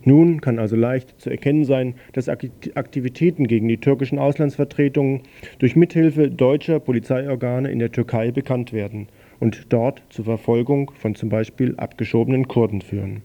Nun 0.03 0.39
kann 0.39 0.59
also 0.59 0.75
leicht 0.75 1.19
zu 1.19 1.31
erkennen 1.31 1.65
sein, 1.65 1.95
dass 2.11 2.29
Aktivitäten 2.29 3.47
gegen 3.47 3.67
die 3.67 3.79
türkischen 3.79 4.19
Auslandsvertretungen 4.19 5.21
durch 5.57 5.75
Mithilfe 5.75 6.29
deutscher 6.29 6.79
Polizeiorgane 6.79 7.71
in 7.71 7.79
der 7.79 7.91
Türkei 7.91 8.29
bekannt 8.29 8.71
werden 8.71 9.07
und 9.39 9.73
dort 9.73 10.03
zur 10.09 10.25
Verfolgung 10.25 10.91
von 10.99 11.15
zum 11.15 11.29
Beispiel 11.29 11.73
abgeschobenen 11.77 12.47
Kurden 12.47 12.81
führen. 12.81 13.23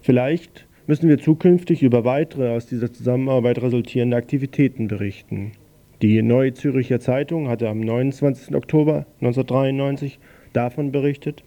Vielleicht 0.00 0.66
müssen 0.86 1.08
wir 1.08 1.18
zukünftig 1.18 1.82
über 1.82 2.04
weitere 2.04 2.48
aus 2.48 2.66
dieser 2.66 2.92
Zusammenarbeit 2.92 3.62
resultierende 3.62 4.16
Aktivitäten 4.16 4.88
berichten. 4.88 5.52
Die 6.02 6.20
Neue 6.22 6.52
Züricher 6.52 6.98
Zeitung 6.98 7.48
hatte 7.48 7.68
am 7.68 7.80
29. 7.80 8.54
Oktober 8.54 9.06
1993 9.20 10.18
davon 10.52 10.90
berichtet, 10.90 11.44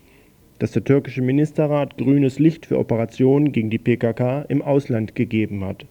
dass 0.60 0.72
der 0.72 0.86
türkische 0.86 1.22
Ministerrat 1.22 1.98
grünes 1.98 2.40
Licht 2.40 2.66
für 2.66 2.80
Operationen 2.80 3.52
gegen 3.52 3.70
die 3.70 3.78
PKK 3.78 4.44
im 4.48 4.62
Ausland 4.62 5.16
gegeben 5.16 5.66
hat. 5.66 5.86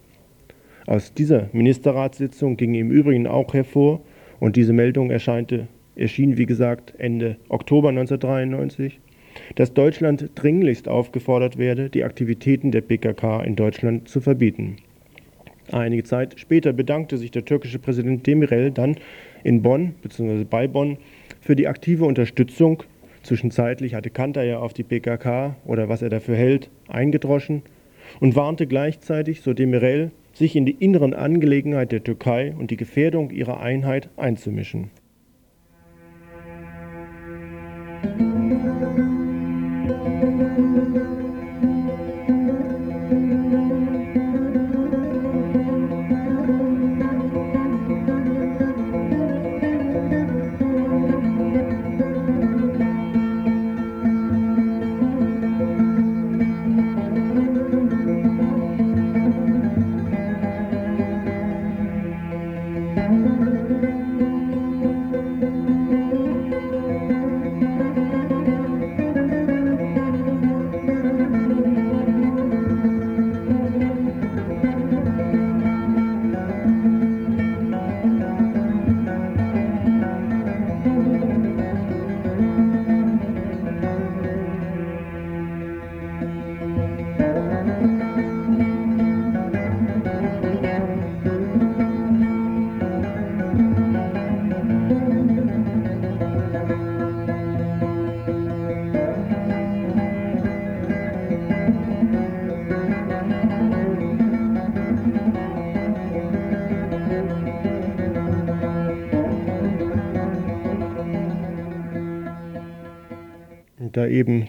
Aus 0.87 1.13
dieser 1.13 1.49
Ministerratssitzung 1.53 2.57
ging 2.57 2.75
im 2.75 2.91
Übrigen 2.91 3.27
auch 3.27 3.53
hervor, 3.53 4.01
und 4.41 4.57
diese 4.57 4.73
Meldung 4.73 5.11
erscheinte, 5.11 5.69
erschien 5.97 6.37
wie 6.37 6.47
gesagt 6.47 6.95
Ende 6.99 7.37
Oktober 7.49 7.91
1993, 7.91 9.01
dass 9.55 9.75
Deutschland 9.75 10.31
dringlichst 10.35 10.89
aufgefordert 10.89 11.59
werde, 11.59 11.91
die 11.91 12.05
Aktivitäten 12.05 12.71
der 12.71 12.81
PKK 12.81 13.43
in 13.43 13.57
Deutschland 13.57 14.09
zu 14.09 14.21
verbieten. 14.21 14.77
Einige 15.73 16.05
Zeit 16.05 16.39
später 16.39 16.73
bedankte 16.73 17.17
sich 17.17 17.31
der 17.31 17.45
türkische 17.45 17.79
Präsident 17.79 18.27
Demirel 18.27 18.71
dann 18.71 18.97
in 19.43 19.63
Bonn 19.63 19.95
bzw. 20.03 20.45
bei 20.45 20.69
Bonn 20.69 20.99
für 21.41 21.57
die 21.57 21.69
aktive 21.69 22.05
Unterstützung 22.05 22.83
Zwischenzeitlich 23.25 23.95
hatte 23.95 24.11
Kanter 24.11 24.43
ja 24.43 24.59
auf 24.59 24.75
die 24.75 24.83
PKK 24.83 25.57
oder 25.65 25.89
was 25.89 26.03
er 26.03 26.11
dafür 26.11 26.37
hält 26.37 26.69
eingedroschen 26.89 27.63
und 28.21 28.37
warnte 28.37 28.67
gleichzeitig, 28.67 29.41
so 29.41 29.55
Demirel, 29.55 30.11
sich 30.35 30.57
in 30.57 30.67
die 30.67 30.73
inneren 30.73 31.15
Angelegenheiten 31.15 31.89
der 31.89 32.05
Türkei 32.05 32.55
und 32.59 32.71
die 32.71 32.77
Gefährdung 32.77 33.31
ihrer 33.31 33.61
Einheit 33.61 34.11
einzumischen. 34.17 34.91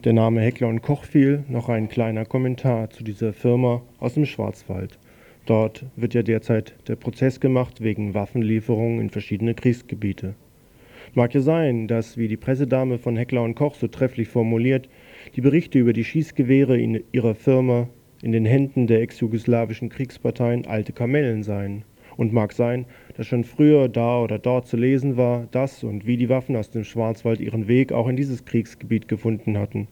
Der 0.05 0.13
Name 0.13 0.41
Heckler 0.41 0.67
und 0.67 0.83
Koch 0.83 1.03
fiel, 1.03 1.43
noch 1.49 1.67
ein 1.67 1.89
kleiner 1.89 2.25
Kommentar 2.25 2.91
zu 2.91 3.03
dieser 3.03 3.33
Firma 3.33 3.81
aus 3.99 4.13
dem 4.13 4.27
Schwarzwald. 4.27 4.99
Dort 5.47 5.83
wird 5.95 6.13
ja 6.13 6.21
derzeit 6.21 6.75
der 6.87 6.95
Prozess 6.95 7.39
gemacht 7.39 7.81
wegen 7.81 8.13
Waffenlieferungen 8.13 8.99
in 8.99 9.09
verschiedene 9.09 9.55
Kriegsgebiete. 9.55 10.35
Mag 11.15 11.33
ja 11.33 11.41
sein, 11.41 11.87
dass, 11.87 12.17
wie 12.17 12.27
die 12.27 12.37
Pressedame 12.37 12.99
von 12.99 13.17
Heckler 13.17 13.41
und 13.41 13.55
Koch 13.55 13.73
so 13.73 13.87
trefflich 13.87 14.27
formuliert, 14.27 14.87
die 15.35 15.41
Berichte 15.41 15.79
über 15.79 15.91
die 15.91 16.03
Schießgewehre 16.03 16.77
in 16.77 17.03
ihrer 17.11 17.33
Firma 17.33 17.89
in 18.21 18.31
den 18.31 18.45
Händen 18.45 18.85
der 18.85 19.01
ex-jugoslawischen 19.01 19.89
Kriegsparteien 19.89 20.67
alte 20.67 20.93
Kamellen 20.93 21.41
seien. 21.41 21.83
Und 22.15 22.31
mag 22.31 22.53
sein, 22.53 22.85
dass 23.17 23.27
schon 23.27 23.43
früher 23.43 23.89
da 23.89 24.21
oder 24.21 24.39
dort 24.39 24.67
zu 24.67 24.77
lesen 24.77 25.17
war, 25.17 25.47
dass 25.51 25.83
und 25.83 26.05
wie 26.05 26.15
die 26.15 26.29
Waffen 26.29 26.55
aus 26.55 26.69
dem 26.69 26.85
Schwarzwald 26.85 27.41
ihren 27.41 27.67
Weg 27.67 27.91
auch 27.91 28.07
in 28.07 28.15
dieses 28.15 28.45
Kriegsgebiet 28.45 29.07
gefunden 29.07 29.57
hatten. 29.57 29.89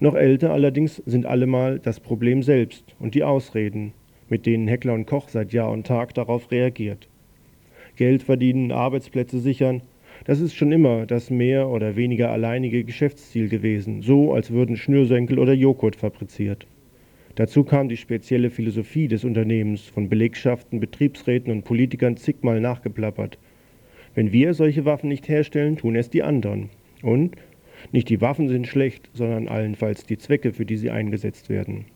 Noch 0.00 0.14
älter 0.14 0.52
allerdings 0.52 1.02
sind 1.06 1.26
allemal 1.26 1.80
das 1.80 1.98
Problem 1.98 2.42
selbst 2.42 2.94
und 3.00 3.14
die 3.14 3.24
Ausreden, 3.24 3.92
mit 4.28 4.46
denen 4.46 4.68
Heckler 4.68 4.94
und 4.94 5.06
Koch 5.06 5.28
seit 5.28 5.52
Jahr 5.52 5.72
und 5.72 5.86
Tag 5.86 6.14
darauf 6.14 6.50
reagiert. 6.52 7.08
Geld 7.96 8.22
verdienen, 8.22 8.70
Arbeitsplätze 8.70 9.40
sichern, 9.40 9.82
das 10.24 10.40
ist 10.40 10.54
schon 10.54 10.72
immer 10.72 11.06
das 11.06 11.30
mehr 11.30 11.68
oder 11.68 11.96
weniger 11.96 12.30
alleinige 12.30 12.84
Geschäftsziel 12.84 13.48
gewesen, 13.48 14.02
so 14.02 14.32
als 14.32 14.52
würden 14.52 14.76
Schnürsenkel 14.76 15.38
oder 15.38 15.52
Joghurt 15.52 15.96
fabriziert. 15.96 16.66
Dazu 17.34 17.64
kam 17.64 17.88
die 17.88 17.96
spezielle 17.96 18.50
Philosophie 18.50 19.08
des 19.08 19.24
Unternehmens, 19.24 19.82
von 19.82 20.08
Belegschaften, 20.08 20.80
Betriebsräten 20.80 21.52
und 21.52 21.64
Politikern 21.64 22.16
zigmal 22.16 22.60
nachgeplappert. 22.60 23.38
Wenn 24.14 24.32
wir 24.32 24.54
solche 24.54 24.84
Waffen 24.84 25.08
nicht 25.08 25.28
herstellen, 25.28 25.76
tun 25.76 25.94
es 25.94 26.10
die 26.10 26.24
anderen. 26.24 26.70
Und 27.02 27.36
nicht 27.92 28.08
die 28.08 28.20
Waffen 28.20 28.48
sind 28.48 28.66
schlecht, 28.66 29.10
sondern 29.12 29.48
allenfalls 29.48 30.04
die 30.04 30.18
Zwecke, 30.18 30.52
für 30.52 30.66
die 30.66 30.76
sie 30.76 30.90
eingesetzt 30.90 31.48
werden. 31.48 31.86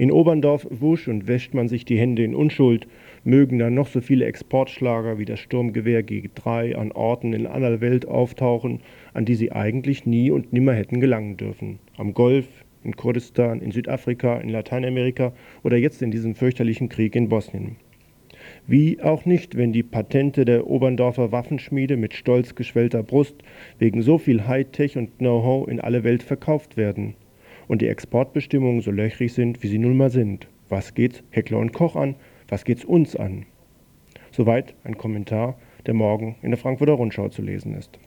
In 0.00 0.10
Oberndorf 0.10 0.66
wusch 0.70 1.08
und 1.08 1.28
wäscht 1.28 1.52
man 1.52 1.68
sich 1.68 1.84
die 1.84 1.98
Hände 1.98 2.24
in 2.24 2.34
Unschuld, 2.34 2.86
mögen 3.22 3.58
dann 3.58 3.74
noch 3.74 3.86
so 3.86 4.00
viele 4.00 4.24
Exportschlager 4.24 5.18
wie 5.18 5.26
das 5.26 5.40
Sturmgewehr 5.40 6.02
G3 6.02 6.74
an 6.74 6.90
Orten 6.92 7.34
in 7.34 7.46
aller 7.46 7.82
Welt 7.82 8.08
auftauchen, 8.08 8.80
an 9.12 9.26
die 9.26 9.34
sie 9.34 9.52
eigentlich 9.52 10.06
nie 10.06 10.30
und 10.30 10.54
nimmer 10.54 10.72
hätten 10.72 11.00
gelangen 11.00 11.36
dürfen. 11.36 11.80
Am 11.98 12.14
Golf, 12.14 12.46
in 12.82 12.96
Kurdistan, 12.96 13.60
in 13.60 13.72
Südafrika, 13.72 14.38
in 14.38 14.48
Lateinamerika 14.48 15.34
oder 15.62 15.76
jetzt 15.76 16.00
in 16.00 16.10
diesem 16.10 16.34
fürchterlichen 16.34 16.88
Krieg 16.88 17.14
in 17.14 17.28
Bosnien. 17.28 17.76
Wie 18.70 19.02
auch 19.02 19.24
nicht, 19.24 19.56
wenn 19.56 19.72
die 19.72 19.82
Patente 19.82 20.44
der 20.44 20.68
Oberndorfer 20.68 21.32
Waffenschmiede 21.32 21.96
mit 21.96 22.14
stolz 22.14 22.54
geschwellter 22.54 23.02
Brust 23.02 23.34
wegen 23.80 24.00
so 24.00 24.16
viel 24.16 24.46
Hightech 24.46 24.96
und 24.96 25.18
Know-how 25.18 25.66
in 25.66 25.80
alle 25.80 26.04
Welt 26.04 26.22
verkauft 26.22 26.76
werden 26.76 27.16
und 27.66 27.82
die 27.82 27.88
Exportbestimmungen 27.88 28.80
so 28.80 28.92
löchrig 28.92 29.32
sind, 29.32 29.64
wie 29.64 29.66
sie 29.66 29.78
nun 29.78 29.96
mal 29.96 30.10
sind. 30.10 30.46
Was 30.68 30.94
geht's 30.94 31.24
Heckler 31.30 31.58
und 31.58 31.72
Koch 31.72 31.96
an? 31.96 32.14
Was 32.46 32.64
geht's 32.64 32.84
uns 32.84 33.16
an? 33.16 33.44
Soweit 34.30 34.76
ein 34.84 34.96
Kommentar, 34.96 35.58
der 35.86 35.94
morgen 35.94 36.36
in 36.40 36.52
der 36.52 36.58
Frankfurter 36.58 36.92
Rundschau 36.92 37.28
zu 37.28 37.42
lesen 37.42 37.74
ist. 37.74 37.98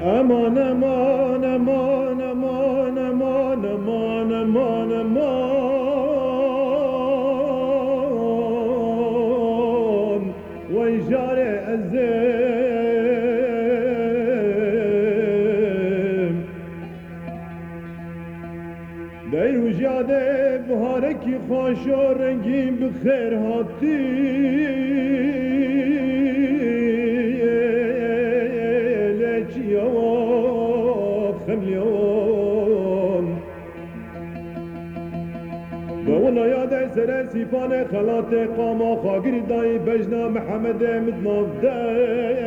Aman, 0.00 0.58
aman, 0.58 1.44
aman, 1.44 2.20
aman, 2.20 2.98
aman, 2.98 3.64
aman, 3.64 4.32
aman, 4.32 4.92
aman. 4.92 5.71
کی 21.24 21.34
خوش 21.48 21.86
و 21.86 22.14
رنگیم 22.14 22.76
به 22.76 22.90
خیر 23.02 23.34
هاتی. 23.34 24.32
سیفان 37.32 37.84
خلات 37.84 38.34
قام 38.56 38.96
خاگیر 38.96 39.42
دای 39.42 39.78
بجنا 39.78 40.28
محمد 40.28 40.84
مد 40.84 41.26
مزدای 41.26 42.40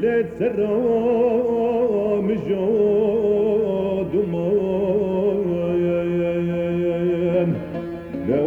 لیت 0.00 0.26
سر 0.38 0.60
و 0.60 2.22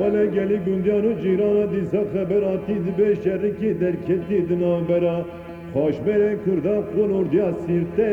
evvele 0.08 0.26
geli 0.26 0.60
gündyanı 0.66 1.22
cirana 1.22 1.72
dizak 1.72 2.16
haber 2.16 2.42
atid 2.42 2.98
beşeri 3.00 3.60
ki 3.60 3.80
derk 3.82 4.10
etti 4.10 4.62
navbera 4.62 5.26
Haşmere 5.74 6.38
kurda 6.46 6.84
konur 6.96 7.32
diya 7.32 7.54
sirte 7.54 8.10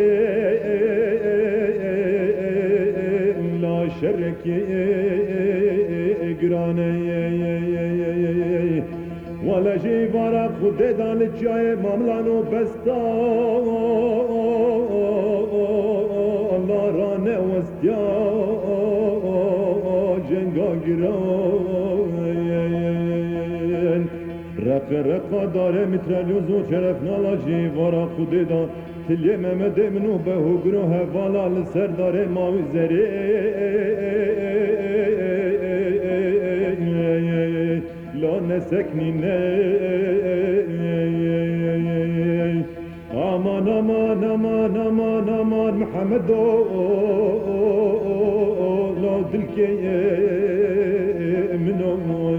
La 3.62 3.90
şerreki 4.00 4.64
girane 6.40 6.90
Valla 9.46 9.78
jivara 9.78 10.50
kude 10.60 10.98
dalı 10.98 11.28
çaye 11.42 11.74
mamlano 11.74 12.52
besta 12.52 12.94
Allah 16.54 16.86
rane 16.98 17.36
vestya 17.48 17.98
cenga 20.28 20.74
girane 20.86 21.63
فرق 24.90 25.52
داره 25.52 25.86
مترلوز 25.86 26.50
و 26.50 26.70
چرف 26.70 27.02
نالاجی 27.02 27.66
وارا 27.76 28.06
خودی 28.06 28.44
دا 28.44 28.68
تلیه 29.08 29.36
ممد 29.36 29.80
منو 29.80 30.18
به 30.18 30.34
گروه 30.64 31.02
والا 31.14 31.48
لسر 31.48 31.86
داره 31.86 32.26
ماوی 32.26 32.62
زری 32.72 33.04
لا 38.20 38.40
نسکنی 38.40 39.12
نه 39.12 39.64
aman 43.14 43.68
aman 43.78 44.22
aman 44.32 44.76
aman 44.86 45.28
aman 45.38 45.74
Muhammed 45.82 46.30
o 46.30 46.42
lo 49.02 49.14
dilke 49.30 49.68
min 51.64 51.80
o 51.90 51.92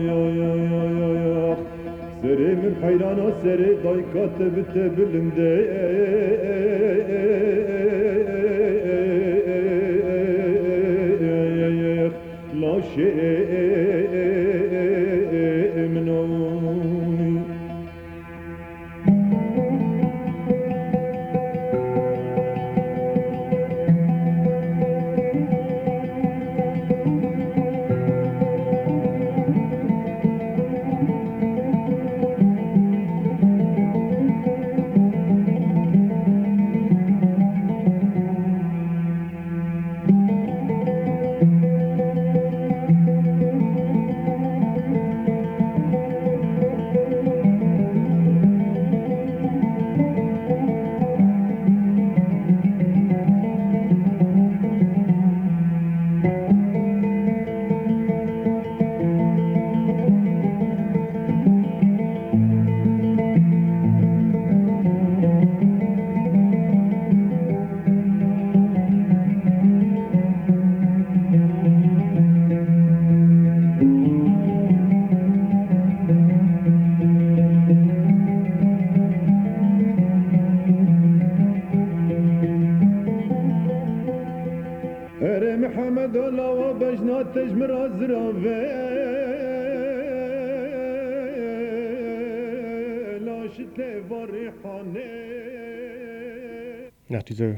yo 0.08 0.20
yo 0.40 0.52
yo 0.70 0.75
Serimin 2.26 2.76
hayrana 2.82 3.32
seri 3.44 3.84
dayka 3.84 4.24
tebi 4.38 4.64
tebilimde 4.74 5.52
La 12.62 12.82
şey 12.96 13.35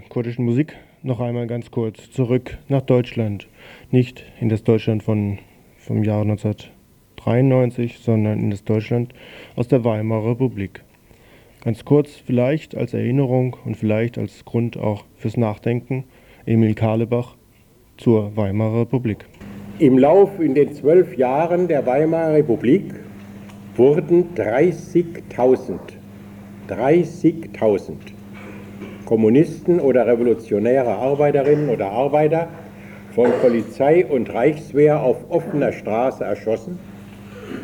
kurdischen 0.09 0.45
Musik 0.45 0.75
noch 1.03 1.19
einmal 1.19 1.47
ganz 1.47 1.71
kurz 1.71 2.11
zurück 2.11 2.57
nach 2.67 2.81
Deutschland. 2.81 3.47
Nicht 3.91 4.23
in 4.39 4.49
das 4.49 4.63
Deutschland 4.63 5.03
von, 5.03 5.39
vom 5.77 6.03
Jahr 6.03 6.21
1993, 6.21 7.99
sondern 7.99 8.39
in 8.39 8.51
das 8.51 8.63
Deutschland 8.63 9.13
aus 9.55 9.67
der 9.67 9.83
Weimarer 9.83 10.31
Republik. 10.31 10.83
Ganz 11.63 11.85
kurz 11.85 12.15
vielleicht 12.15 12.75
als 12.75 12.93
Erinnerung 12.93 13.57
und 13.65 13.75
vielleicht 13.75 14.17
als 14.17 14.45
Grund 14.45 14.77
auch 14.77 15.05
fürs 15.15 15.37
Nachdenken 15.37 16.05
Emil 16.45 16.75
Karlebach 16.75 17.35
zur 17.97 18.35
Weimarer 18.35 18.81
Republik. 18.81 19.25
Im 19.79 19.97
Lauf 19.97 20.39
in 20.39 20.55
den 20.55 20.73
zwölf 20.73 21.17
Jahren 21.17 21.67
der 21.67 21.85
Weimarer 21.85 22.33
Republik 22.33 22.93
wurden 23.75 24.33
30.000 24.35 25.77
30.000 26.67 28.16
Kommunisten 29.07 29.79
oder 29.79 30.05
revolutionäre 30.05 30.89
Arbeiterinnen 30.89 31.69
oder 31.69 31.89
Arbeiter 31.89 32.49
von 33.15 33.31
Polizei 33.41 34.05
und 34.05 34.31
Reichswehr 34.33 35.01
auf 35.01 35.15
offener 35.29 35.71
Straße 35.71 36.25
erschossen. 36.25 36.77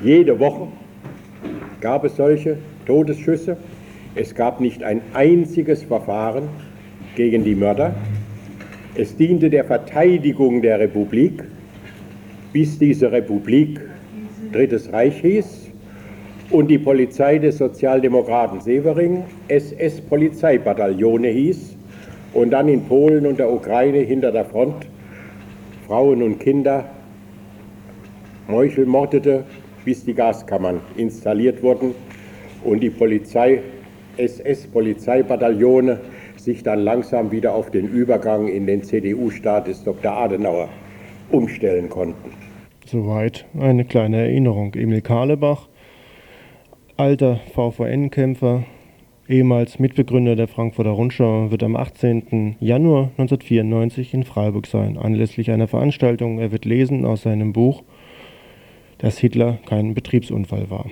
Jede 0.02 0.40
Woche 0.40 0.70
gab 1.82 2.06
es 2.06 2.16
solche 2.16 2.58
Todesschüsse. 2.86 3.58
Es 4.16 4.34
gab 4.34 4.62
nicht 4.62 4.84
ein 4.84 5.02
einziges 5.14 5.84
Verfahren 5.84 6.48
gegen 7.16 7.44
die 7.44 7.56
Mörder. 7.56 7.94
Es 8.96 9.18
diente 9.18 9.50
der 9.50 9.66
Verteidigung 9.66 10.62
der 10.62 10.80
Republik, 10.80 11.44
bis 12.54 12.80
diese 12.80 13.12
Republik 13.12 13.82
Drittes 14.54 14.94
Reich 14.94 15.20
hieß 15.20 15.63
und 16.54 16.68
die 16.68 16.78
Polizei 16.78 17.40
des 17.40 17.58
Sozialdemokraten 17.58 18.62
Severing 18.62 19.24
SS-Polizeibataillone 19.48 21.30
hieß 21.30 21.76
und 22.36 22.52
dann 22.52 22.68
in 22.70 22.84
Polen 22.84 23.26
und 23.26 23.40
der 23.40 23.52
Ukraine 23.52 23.98
hinter 23.98 24.32
der 24.32 24.46
Front 24.46 24.86
Frauen 25.88 26.22
und 26.22 26.40
Kinder 26.40 26.86
meuchelmordete, 28.48 29.44
bis 29.84 30.06
die 30.06 30.14
Gaskammern 30.14 30.80
installiert 30.96 31.64
wurden 31.64 31.96
und 32.64 32.82
die 32.82 32.92
Polizei 32.92 33.64
SS-Polizeibataillone 34.18 36.00
sich 36.38 36.62
dann 36.62 36.82
langsam 36.82 37.32
wieder 37.32 37.56
auf 37.56 37.72
den 37.72 37.88
Übergang 37.88 38.48
in 38.48 38.68
den 38.68 38.84
CDU-Staat 38.84 39.68
des 39.68 39.84
Dr. 39.84 40.12
Adenauer 40.12 40.70
umstellen 41.32 41.90
konnten. 41.90 42.32
Soweit 42.86 43.46
eine 43.60 43.86
kleine 43.86 44.18
Erinnerung. 44.18 44.76
Emil 44.76 45.02
Karlebach 45.02 45.68
alter 46.98 47.40
VVN-Kämpfer, 47.54 48.64
ehemals 49.28 49.80
Mitbegründer 49.80 50.36
der 50.36 50.48
Frankfurter 50.48 50.92
Rundschau, 50.92 51.52
wird 51.52 51.64
am 51.64 51.76
18. 51.76 52.58
Januar 52.60 53.12
1994 53.18 54.14
in 54.14 54.24
Freiburg 54.24 54.68
sein, 54.68 54.98
anlässlich 54.98 55.52
einer 55.52 55.68
Veranstaltung. 55.68 56.40
Er 56.40 56.52
wird 56.52 56.66
lesen 56.66 57.06
aus 57.06 57.24
seinem 57.24 57.54
Buch, 57.54 57.84
dass 59.00 59.18
Hitler 59.18 59.60
kein 59.66 59.94
Betriebsunfall 59.94 60.70
war. 60.70 60.86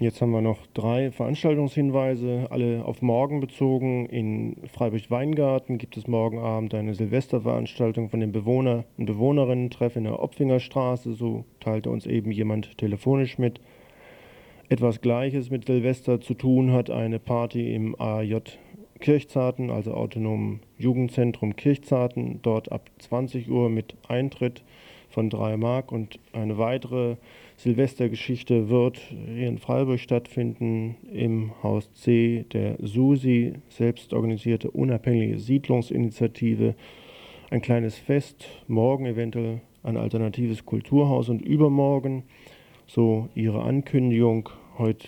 Jetzt 0.00 0.22
haben 0.22 0.30
wir 0.30 0.40
noch 0.40 0.66
drei 0.72 1.10
Veranstaltungshinweise, 1.10 2.46
alle 2.48 2.86
auf 2.86 3.02
morgen 3.02 3.40
bezogen. 3.40 4.06
In 4.06 4.56
Freiburg-Weingarten 4.72 5.76
gibt 5.76 5.98
es 5.98 6.06
morgen 6.06 6.38
Abend 6.38 6.72
eine 6.72 6.94
Silvesterveranstaltung 6.94 8.08
von 8.08 8.20
den 8.20 8.32
Bewohner 8.32 8.84
und 8.96 9.04
Bewohnerinnen-Treff 9.04 9.96
in 9.96 10.04
der 10.04 10.22
Opfingerstraße. 10.22 11.12
So 11.12 11.44
teilte 11.60 11.90
uns 11.90 12.06
eben 12.06 12.32
jemand 12.32 12.78
telefonisch 12.78 13.36
mit. 13.36 13.60
Etwas 14.70 15.02
Gleiches 15.02 15.50
mit 15.50 15.66
Silvester 15.66 16.18
zu 16.18 16.32
tun 16.32 16.72
hat 16.72 16.88
eine 16.88 17.18
Party 17.18 17.74
im 17.74 17.94
AJ 18.00 18.56
Kirchzarten, 19.00 19.68
also 19.68 19.92
autonomen 19.92 20.60
Jugendzentrum 20.78 21.56
Kirchzarten, 21.56 22.40
dort 22.40 22.72
ab 22.72 22.88
20 23.00 23.50
Uhr 23.50 23.68
mit 23.68 23.96
Eintritt 24.08 24.62
von 25.10 25.28
3 25.28 25.58
Mark 25.58 25.92
und 25.92 26.18
eine 26.32 26.56
weitere 26.56 27.16
Silvestergeschichte 27.62 28.70
wird 28.70 28.96
hier 28.96 29.46
in 29.46 29.58
Freiburg 29.58 30.00
stattfinden 30.00 30.96
im 31.12 31.52
Haus 31.62 31.92
C 31.92 32.46
der 32.54 32.78
SUSI, 32.80 33.52
selbstorganisierte 33.68 34.70
unabhängige 34.70 35.38
Siedlungsinitiative. 35.38 36.74
Ein 37.50 37.60
kleines 37.60 37.98
Fest, 37.98 38.48
morgen 38.66 39.04
eventuell 39.04 39.60
ein 39.82 39.98
alternatives 39.98 40.64
Kulturhaus 40.64 41.28
und 41.28 41.42
übermorgen, 41.42 42.22
so 42.86 43.28
ihre 43.34 43.62
Ankündigung, 43.62 44.48
heute, 44.78 45.06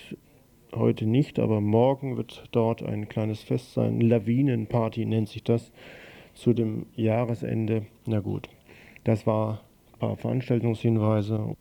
heute 0.75 1.07
nicht, 1.07 1.39
aber 1.39 1.59
morgen 1.59 2.17
wird 2.17 2.43
dort 2.51 2.83
ein 2.83 3.09
kleines 3.09 3.41
Fest 3.41 3.73
sein. 3.73 3.99
Lawinenparty 3.99 5.07
nennt 5.07 5.29
sich 5.29 5.43
das 5.43 5.71
zu 6.35 6.53
dem 6.53 6.85
Jahresende. 6.95 7.87
Na 8.05 8.19
gut, 8.19 8.47
das 9.05 9.25
war 9.25 9.61
ein 9.93 9.99
paar 9.99 10.17
Veranstaltungshinweise. 10.17 11.55